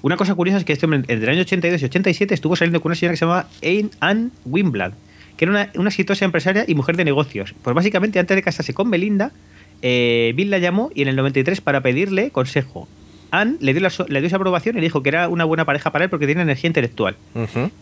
Una 0.03 0.17
cosa 0.17 0.35
curiosa 0.35 0.59
es 0.59 0.65
que 0.65 0.73
este 0.75 0.85
hombre 0.87 0.99
entre 1.09 1.17
el 1.17 1.29
año 1.31 1.41
82 1.43 1.81
y 1.81 1.85
87 1.87 2.35
estuvo 2.35 2.57
saliendo 2.57 2.81
con 2.83 2.91
una 2.91 2.97
señora 2.97 3.13
que 3.15 3.17
se 3.17 3.25
llamaba 3.25 3.49
Anne 3.63 3.91
Ann 4.01 4.33
Wimblad, 4.45 4.93
que 5.39 5.45
era 5.47 5.53
una, 5.53 5.71
una 5.77 5.89
exitosa 5.89 6.25
empresaria 6.27 6.65
y 6.69 6.75
mujer 6.75 6.97
de 6.97 7.05
negocios. 7.07 7.55
Pues 7.63 7.75
básicamente 7.75 8.19
antes 8.19 8.35
de 8.37 8.43
casarse 8.43 8.75
con 8.75 8.91
Belinda, 8.91 9.33
eh, 9.83 10.33
Bill 10.37 10.51
la 10.51 10.59
llamó 10.59 10.91
y 10.95 11.03
en 11.03 11.09
el 11.09 11.17
93 11.17 11.61
para 11.61 11.81
pedirle 11.81 12.31
consejo. 12.31 12.89
Anne 13.31 13.57
le 13.61 13.75
dio, 13.75 13.83
la 13.83 13.91
le 14.09 14.21
dio 14.21 14.27
esa 14.27 14.37
aprobación 14.37 14.77
y 14.77 14.81
le 14.81 14.87
dijo 14.87 15.03
que 15.03 15.11
era 15.11 15.29
una 15.29 15.45
buena 15.45 15.65
pareja 15.65 15.93
para 15.93 16.05
él 16.05 16.11
porque 16.11 16.27
tiene 16.27 16.43
energía 16.43 16.69
intelectual. 16.69 17.17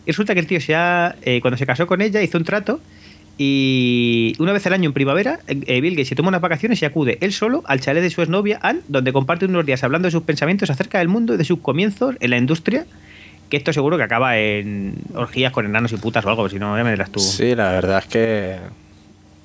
Y 0.05 0.07
resulta 0.07 0.33
que 0.33 0.41
el 0.41 0.47
tío 0.47 0.59
se 0.59 0.75
ha, 0.75 1.15
eh, 1.21 1.39
cuando 1.41 1.57
se 1.57 1.65
casó 1.65 1.87
con 1.87 2.01
ella 2.01 2.21
hizo 2.21 2.37
un 2.37 2.43
trato 2.43 2.81
y 3.37 4.33
una 4.39 4.51
vez 4.51 4.65
al 4.65 4.73
año 4.73 4.87
en 4.87 4.93
primavera 4.93 5.39
eh, 5.47 5.79
Bill 5.79 5.93
Gates 5.93 6.07
se 6.07 6.15
toma 6.15 6.29
unas 6.29 6.41
vacaciones 6.41 6.81
y 6.81 6.85
acude 6.85 7.19
él 7.21 7.31
solo 7.31 7.63
al 7.67 7.79
chalet 7.79 8.01
de 8.01 8.09
su 8.09 8.21
exnovia 8.21 8.59
Anne, 8.61 8.81
donde 8.87 9.13
comparte 9.13 9.45
unos 9.45 9.65
días 9.65 9.83
hablando 9.83 10.07
de 10.07 10.11
sus 10.11 10.23
pensamientos 10.23 10.69
acerca 10.69 10.97
del 10.97 11.07
mundo 11.07 11.35
y 11.35 11.37
de 11.37 11.45
sus 11.45 11.59
comienzos 11.59 12.15
en 12.19 12.31
la 12.31 12.37
industria, 12.37 12.85
que 13.49 13.57
esto 13.57 13.71
seguro 13.71 13.95
que 13.97 14.03
acaba 14.03 14.37
en 14.37 14.95
orgías 15.13 15.51
con 15.51 15.65
enanos 15.65 15.93
y 15.93 15.97
putas 15.97 16.25
o 16.25 16.29
algo, 16.29 16.49
si 16.49 16.57
no 16.57 16.75
ya 16.77 16.83
me 16.83 16.91
dirás 16.91 17.11
tú. 17.11 17.19
Sí, 17.19 17.55
la 17.55 17.71
verdad 17.71 17.99
es 17.99 18.05
que. 18.05 18.57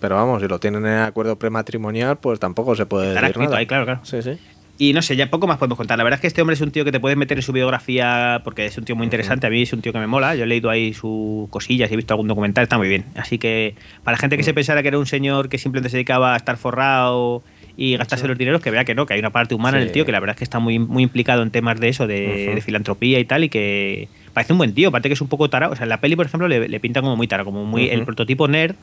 Pero 0.02 0.16
vamos, 0.16 0.42
si 0.42 0.48
lo 0.48 0.58
tienen 0.58 0.84
en 0.84 0.98
acuerdo 0.98 1.36
prematrimonial, 1.38 2.16
pues 2.18 2.38
tampoco 2.40 2.74
se 2.76 2.84
puede 2.84 3.08
Estará 3.08 3.28
decir 3.28 3.30
escrito 3.40 3.50
nada. 3.50 3.58
ahí, 3.60 3.66
claro, 3.66 3.84
claro. 3.84 4.00
Sí, 4.02 4.20
sí. 4.20 4.32
Y 4.78 4.94
no 4.94 5.00
sé, 5.02 5.14
ya 5.14 5.30
poco 5.30 5.46
más 5.46 5.58
podemos 5.58 5.76
contar. 5.78 5.96
La 5.96 6.02
verdad 6.02 6.16
es 6.16 6.20
que 6.22 6.26
este 6.26 6.40
hombre 6.42 6.54
es 6.54 6.60
un 6.60 6.72
tío 6.72 6.84
que 6.84 6.90
te 6.90 6.98
puedes 6.98 7.16
meter 7.16 7.38
en 7.38 7.42
su 7.42 7.52
biografía 7.52 8.40
porque 8.42 8.66
es 8.66 8.76
un 8.76 8.84
tío 8.84 8.96
muy 8.96 9.04
interesante. 9.04 9.46
A 9.46 9.50
mí 9.50 9.62
es 9.62 9.72
un 9.72 9.80
tío 9.80 9.92
que 9.92 10.00
me 10.00 10.08
mola. 10.08 10.34
Yo 10.34 10.42
he 10.42 10.46
leído 10.46 10.70
ahí 10.70 10.92
sus 10.92 11.48
cosillas 11.50 11.88
y 11.90 11.94
he 11.94 11.96
visto 11.96 12.14
algún 12.14 12.26
documental. 12.26 12.64
Está 12.64 12.78
muy 12.78 12.88
bien. 12.88 13.04
Así 13.14 13.38
que 13.38 13.76
para 14.02 14.16
la 14.16 14.18
gente 14.18 14.36
que 14.36 14.42
se 14.42 14.52
pensara 14.54 14.82
que 14.82 14.88
era 14.88 14.98
un 14.98 15.06
señor 15.06 15.48
que 15.48 15.58
simplemente 15.58 15.88
se 15.90 15.98
dedicaba 15.98 16.34
a 16.34 16.36
estar 16.36 16.56
forrado 16.56 17.44
y 17.76 17.96
gastarse 17.96 18.26
los 18.26 18.36
dineros, 18.36 18.60
que 18.60 18.70
vea 18.72 18.84
que 18.84 18.94
no, 18.96 19.06
que 19.06 19.14
hay 19.14 19.20
una 19.20 19.30
parte 19.30 19.54
humana 19.54 19.76
en 19.76 19.82
el 19.84 19.88
Sí. 19.90 19.94
tío 19.94 20.04
que 20.06 20.10
la 20.12 20.18
verdad 20.20 20.34
es 20.34 20.38
que 20.38 20.44
está 20.44 20.58
muy, 20.58 20.78
muy 20.80 21.04
implicado 21.04 21.42
en 21.42 21.50
temas 21.52 21.78
de 21.78 21.88
eso, 21.88 22.06
de, 22.08 22.60
filantropía 22.64 23.20
y 23.20 23.24
tal. 23.24 23.44
Y 23.44 23.48
que 23.50 24.08
parece 24.32 24.52
un 24.52 24.58
buen 24.58 24.74
tío. 24.74 24.88
Aparte 24.88 25.08
que 25.08 25.14
es 25.14 25.20
un 25.20 25.28
poco 25.28 25.48
tarado. 25.48 25.74
O 25.74 25.76
sea, 25.76 25.84
en 25.84 25.90
la 25.90 26.00
peli, 26.00 26.16
por 26.16 26.26
ejemplo, 26.26 26.48
le, 26.48 26.68
le 26.68 26.80
pintan 26.80 27.04
como 27.04 27.14
muy 27.14 27.28
tarado, 27.28 27.44
como 27.44 27.64
muy 27.64 27.88
el 27.88 28.04
prototipo 28.04 28.48
nerd. 28.48 28.74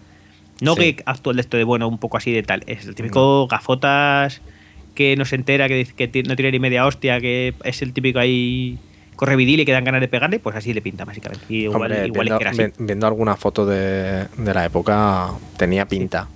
No 0.62 0.76
Sí. 0.76 0.94
que 0.96 1.04
actual 1.06 1.36
de 1.38 1.42
esto 1.42 1.58
de 1.58 1.64
bueno, 1.64 1.88
un 1.88 1.98
poco 1.98 2.18
así 2.18 2.32
de 2.32 2.44
tal. 2.44 2.64
Es 2.68 2.86
el 2.86 2.96
típico 2.96 3.48
gafotas 3.48 4.42
que 4.96 5.16
no 5.16 5.24
se 5.26 5.36
entera, 5.36 5.68
que, 5.68 5.76
dice 5.76 5.94
que 5.96 6.24
no 6.24 6.36
tiene 6.36 6.52
ni 6.52 6.60
media 6.60 6.86
hostia, 6.86 7.20
que 7.22 7.54
es 7.64 7.82
el 7.82 7.94
típico 7.94 8.20
ahí 8.20 8.78
correvidil 9.16 9.60
y 9.62 9.66
que 9.66 9.72
dan 9.72 9.84
ganas 9.84 10.02
de 10.02 10.08
pegarle, 10.08 10.40
pues 10.40 10.56
así 10.56 10.74
le 10.74 10.82
pinta 10.82 11.06
básicamente. 11.06 11.46
Y 11.50 11.64
igual, 11.64 11.92
Hombre, 11.92 12.08
igual 12.08 12.28
es 12.28 12.32
viendo, 12.34 12.38
que 12.38 12.44
era 12.44 12.52
así. 12.52 12.74
viendo 12.80 13.08
alguna 13.08 13.36
foto 13.36 13.66
de, 13.66 14.26
de 14.38 14.54
la 14.54 14.66
época, 14.66 15.30
tenía 15.58 15.86
pinta. 15.88 16.28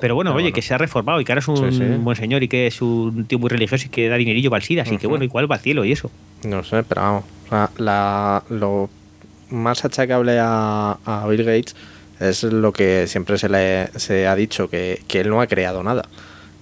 Pero 0.00 0.14
bueno, 0.14 0.30
Pero 0.30 0.36
oye, 0.36 0.44
bueno. 0.44 0.54
que 0.54 0.62
se 0.62 0.74
ha 0.74 0.78
reformado 0.78 1.20
y 1.20 1.24
que 1.24 1.32
ahora 1.32 1.40
es 1.40 1.48
un 1.48 1.56
Sí, 1.72 1.78
sí. 1.78 1.84
buen 2.00 2.16
señor 2.16 2.42
y 2.42 2.48
que 2.48 2.66
es 2.66 2.80
un 2.82 3.24
tío 3.26 3.38
muy 3.38 3.48
religioso 3.50 3.86
y 3.86 3.88
que 3.90 4.08
da 4.08 4.16
dinerillo 4.16 4.50
para 4.50 4.58
el 4.60 4.64
SIDA, 4.66 4.82
así 4.82 4.96
que 4.98 5.06
bueno, 5.06 5.24
igual 5.24 5.50
va 5.50 5.56
al 5.56 5.60
cielo 5.60 5.84
y 5.84 5.92
eso. 5.92 6.10
No 6.44 6.62
sé, 6.64 6.82
pero 6.82 7.00
vamos. 7.02 7.24
O 7.46 7.48
sea, 7.50 7.70
la, 7.78 8.42
lo 8.50 8.88
más 9.50 9.84
achacable 9.84 10.38
a, 10.40 10.98
a 11.04 11.26
Bill 11.28 11.44
Gates 11.44 11.74
es 12.20 12.42
lo 12.44 12.72
que 12.72 13.06
siempre 13.06 13.38
se 13.38 13.48
le 13.48 13.88
se 13.98 14.26
ha 14.26 14.34
dicho, 14.36 14.68
que, 14.70 15.02
que 15.08 15.20
él 15.20 15.30
no 15.30 15.40
ha 15.40 15.46
creado 15.46 15.82
nada. 15.82 16.04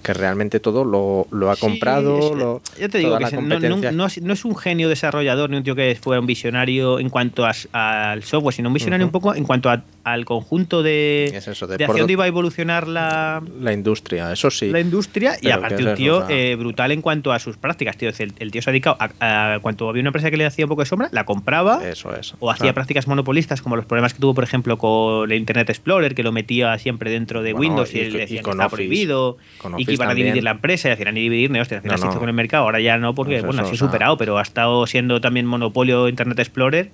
Que 0.01 0.13
realmente 0.13 0.61
todo 0.61 0.85
lo, 0.85 1.27
lo 1.29 1.51
ha 1.51 1.55
Sí, 1.55 1.61
comprado. 1.61 2.19
es- 2.19 2.31
lo- 2.31 2.61
ya 2.79 2.87
te 2.87 2.99
digo 2.99 3.17
que 3.17 3.25
no, 3.35 3.59
no- 3.59 3.91
no 3.91 4.05
es, 4.05 4.21
no 4.21 4.33
es 4.33 4.45
un 4.45 4.55
genio 4.55 4.87
desarrollador 4.87 5.49
ni 5.49 5.57
un 5.57 5.63
tío 5.63 5.75
que 5.75 5.97
fuera 6.01 6.21
un 6.21 6.25
visionario 6.25 6.99
en 6.99 7.09
cuanto 7.09 7.45
al 7.73 8.23
software, 8.23 8.53
sino 8.55 8.69
un 8.69 8.73
visionario 8.75 9.05
un 9.05 9.11
poco 9.11 9.35
en 9.35 9.43
cuanto 9.43 9.69
a- 9.69 9.83
al 10.13 10.25
conjunto 10.25 10.83
de, 10.83 11.25
Es 11.33 11.47
eso, 11.47 11.67
de 11.67 11.77
de 11.77 11.83
hacia 11.85 11.97
dónde 12.01 12.13
iba 12.13 12.23
a 12.23 12.27
evolucionar 12.27 12.87
la, 12.87 13.41
La 13.59 13.73
industria, 13.73 14.31
eso 14.31 14.49
sí. 14.51 14.69
la 14.69 14.79
industria 14.79 15.35
y 15.41 15.49
aparte 15.49 15.83
un 15.83 15.95
tío 15.95 16.17
eso, 16.17 16.25
o 16.25 16.27
sea- 16.27 16.35
eh, 16.37 16.55
brutal 16.55 16.91
en 16.91 17.01
cuanto 17.01 17.31
a 17.31 17.39
sus 17.39 17.57
prácticas, 17.57 17.97
tío. 17.97 18.09
El, 18.19 18.33
el 18.39 18.51
tío 18.51 18.61
se 18.61 18.69
ha 18.69 18.73
dedicado 18.73 18.97
a, 18.99 19.53
a- 19.55 19.59
cuando 19.59 19.89
había 19.89 20.01
una 20.01 20.09
empresa 20.09 20.29
que 20.31 20.37
le 20.37 20.45
hacía 20.45 20.65
un 20.65 20.69
poco 20.69 20.81
de 20.81 20.85
sombra, 20.87 21.09
la 21.11 21.25
compraba 21.25 21.87
Eso 21.87 22.15
es. 22.15 22.33
o 22.39 22.51
hacía 22.51 22.73
prácticas 22.73 23.07
monopolistas 23.07 23.61
como 23.61 23.75
los 23.75 23.85
problemas 23.85 24.13
que 24.13 24.19
tuvo, 24.19 24.33
por 24.33 24.43
ejemplo, 24.43 24.77
con 24.77 25.31
el 25.31 25.37
Internet 25.37 25.69
Explorer, 25.69 26.15
que 26.15 26.23
lo 26.23 26.31
metía 26.31 26.77
siempre 26.77 27.11
dentro 27.11 27.41
de 27.43 27.53
Bueno, 27.53 27.69
Windows 27.75 27.93
y, 27.93 27.99
y- 27.99 28.09
le 28.09 28.19
decían 28.19 28.43
que 28.43 28.49
con 28.49 28.59
Office. 28.59 28.75
prohibido 28.75 29.37
Con 29.57 29.79
y 29.79 29.85
que 29.85 29.93
iban 29.93 30.07
a 30.07 30.11
también. 30.11 30.27
dividir 30.27 30.43
la 30.43 30.51
empresa 30.51 30.87
y 30.87 30.91
decían, 30.91 31.13
ni 31.13 31.21
dividir, 31.21 31.51
hostia, 31.59 31.77
al 31.77 31.83
final 31.83 31.99
No, 31.99 32.13
no. 32.13 32.19
con 32.19 32.27
el 32.29 32.35
mercado, 32.35 32.63
ahora 32.63 32.79
ya 32.79 32.97
no, 32.97 33.13
porque 33.15 33.35
Pues 33.35 33.45
bueno, 33.45 33.61
así 33.63 33.77
sea- 33.77 33.87
superado, 33.87 34.17
pero 34.17 34.37
ha 34.37 34.41
estado 34.41 34.85
siendo 34.87 35.21
también 35.21 35.45
monopolio 35.45 36.07
Internet 36.09 36.39
Explorer. 36.39 36.89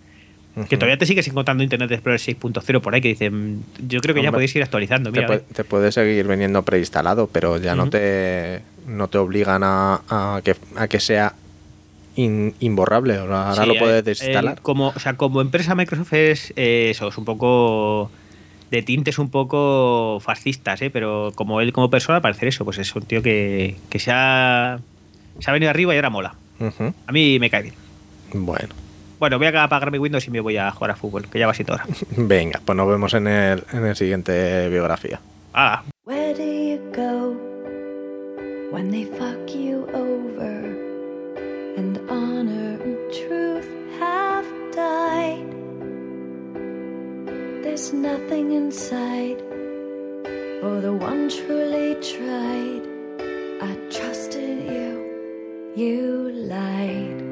Que 0.70 0.78
todavía 0.78 0.97
te 0.97 1.06
sigues 1.06 1.28
encontrando 1.28 1.64
Internet 1.64 1.91
Explorer 1.91 2.20
6.0 2.20 2.80
por 2.82 2.95
ahí 2.95 3.01
que 3.01 3.10
dicen, 3.10 3.64
yo 3.88 3.99
creo 3.99 4.16
que 4.16 4.24
ya 4.24 4.32
podéis 4.32 4.56
ir 4.56 4.64
actualizando. 4.64 5.12
Te, 5.12 5.20
Mira, 5.22 5.39
te 5.39 5.64
puede 5.66 5.91
seguir 5.91 6.26
veniendo 6.28 6.64
preinstalado, 6.64 7.28
pero 7.28 7.58
ya 7.58 7.76
no 7.76 7.89
te 7.89 8.62
no 8.88 9.08
te 9.10 9.18
obligan 9.18 9.64
a, 9.64 10.01
a 10.08 10.41
que, 10.43 10.56
a 10.78 10.88
que 10.88 10.99
sea 11.01 11.34
in- 12.16 12.53
imborrable. 12.62 13.18
Ahora 13.18 13.53
Sí, 13.56 13.66
lo 13.68 13.76
puedes 13.78 13.99
eh, 13.99 14.03
desinstalar. 14.03 14.62
como, 14.62 14.89
o 14.95 14.99
sea, 14.99 15.16
como 15.18 15.41
empresa 15.41 15.76
Microsoft 15.76 16.14
es 16.14 16.53
eh, 16.56 16.88
eso, 16.91 17.10
es 17.10 17.18
un 17.18 17.26
poco 17.26 18.10
de 18.72 18.82
tintes 18.82 19.20
un 19.20 19.30
poco 19.30 20.20
fascistas, 20.22 20.82
¿eh? 20.82 20.89
pero 20.89 21.32
como 21.36 21.60
él 21.62 21.74
como 21.74 21.89
persona, 21.89 22.22
parecer 22.22 22.47
eso, 22.47 22.64
pues 22.64 22.78
es 22.78 22.95
un 22.95 23.03
tío 23.03 23.22
que, 23.22 23.76
que 23.89 23.99
se, 23.99 24.12
ha, 24.14 24.80
se 25.39 25.49
ha 25.49 25.53
venido 25.53 25.70
arriba 25.70 25.93
y 25.93 25.97
ahora 25.97 26.10
mola. 26.10 26.36
A 27.08 27.12
mí 27.12 27.39
me 27.39 27.49
cae 27.49 27.64
bien. 27.64 27.74
Bueno, 28.34 28.70
Bueno, 29.20 29.38
voy 29.38 29.47
a 29.47 29.63
apagar 29.63 29.91
mi 29.91 29.97
Windows 29.97 30.28
y 30.28 30.32
me 30.32 30.39
voy 30.41 30.57
a 30.57 30.72
jugar 30.72 30.91
a 30.91 30.95
fútbol, 30.95 31.28
que 31.30 31.39
ya 31.39 31.47
va 31.47 31.53
siendo 31.53 31.74
hora. 31.74 31.86
venga, 32.18 32.59
pues 32.63 32.76
nos 32.76 32.88
vemos 32.88 33.13
en 33.13 33.28
el, 33.28 33.63
en 33.72 33.86
el 33.86 33.95
siguiente 33.95 34.68
biografía. 34.70 35.20
Ah, 35.53 35.84
Where 36.05 36.34
do 36.34 36.43
you 36.43 36.80
go 36.93 37.36
when 38.72 38.91
they 38.91 39.05
fuck 39.05 39.49
you 39.55 39.88
over 39.93 40.76
and 41.78 41.97
honor 42.09 42.78
and 42.84 42.97
truth 43.11 43.66
have 43.99 44.45
died? 44.76 45.45
There's 47.63 47.93
nothing 47.93 48.51
inside 48.51 49.38
for 50.61 50.82
the 50.82 50.91
one 50.91 51.30
truly 51.30 51.95
tried. 52.01 52.84
I 53.61 53.76
trusted 53.89 54.59
you, 54.70 55.01
you 55.76 56.32
lied. 56.32 57.25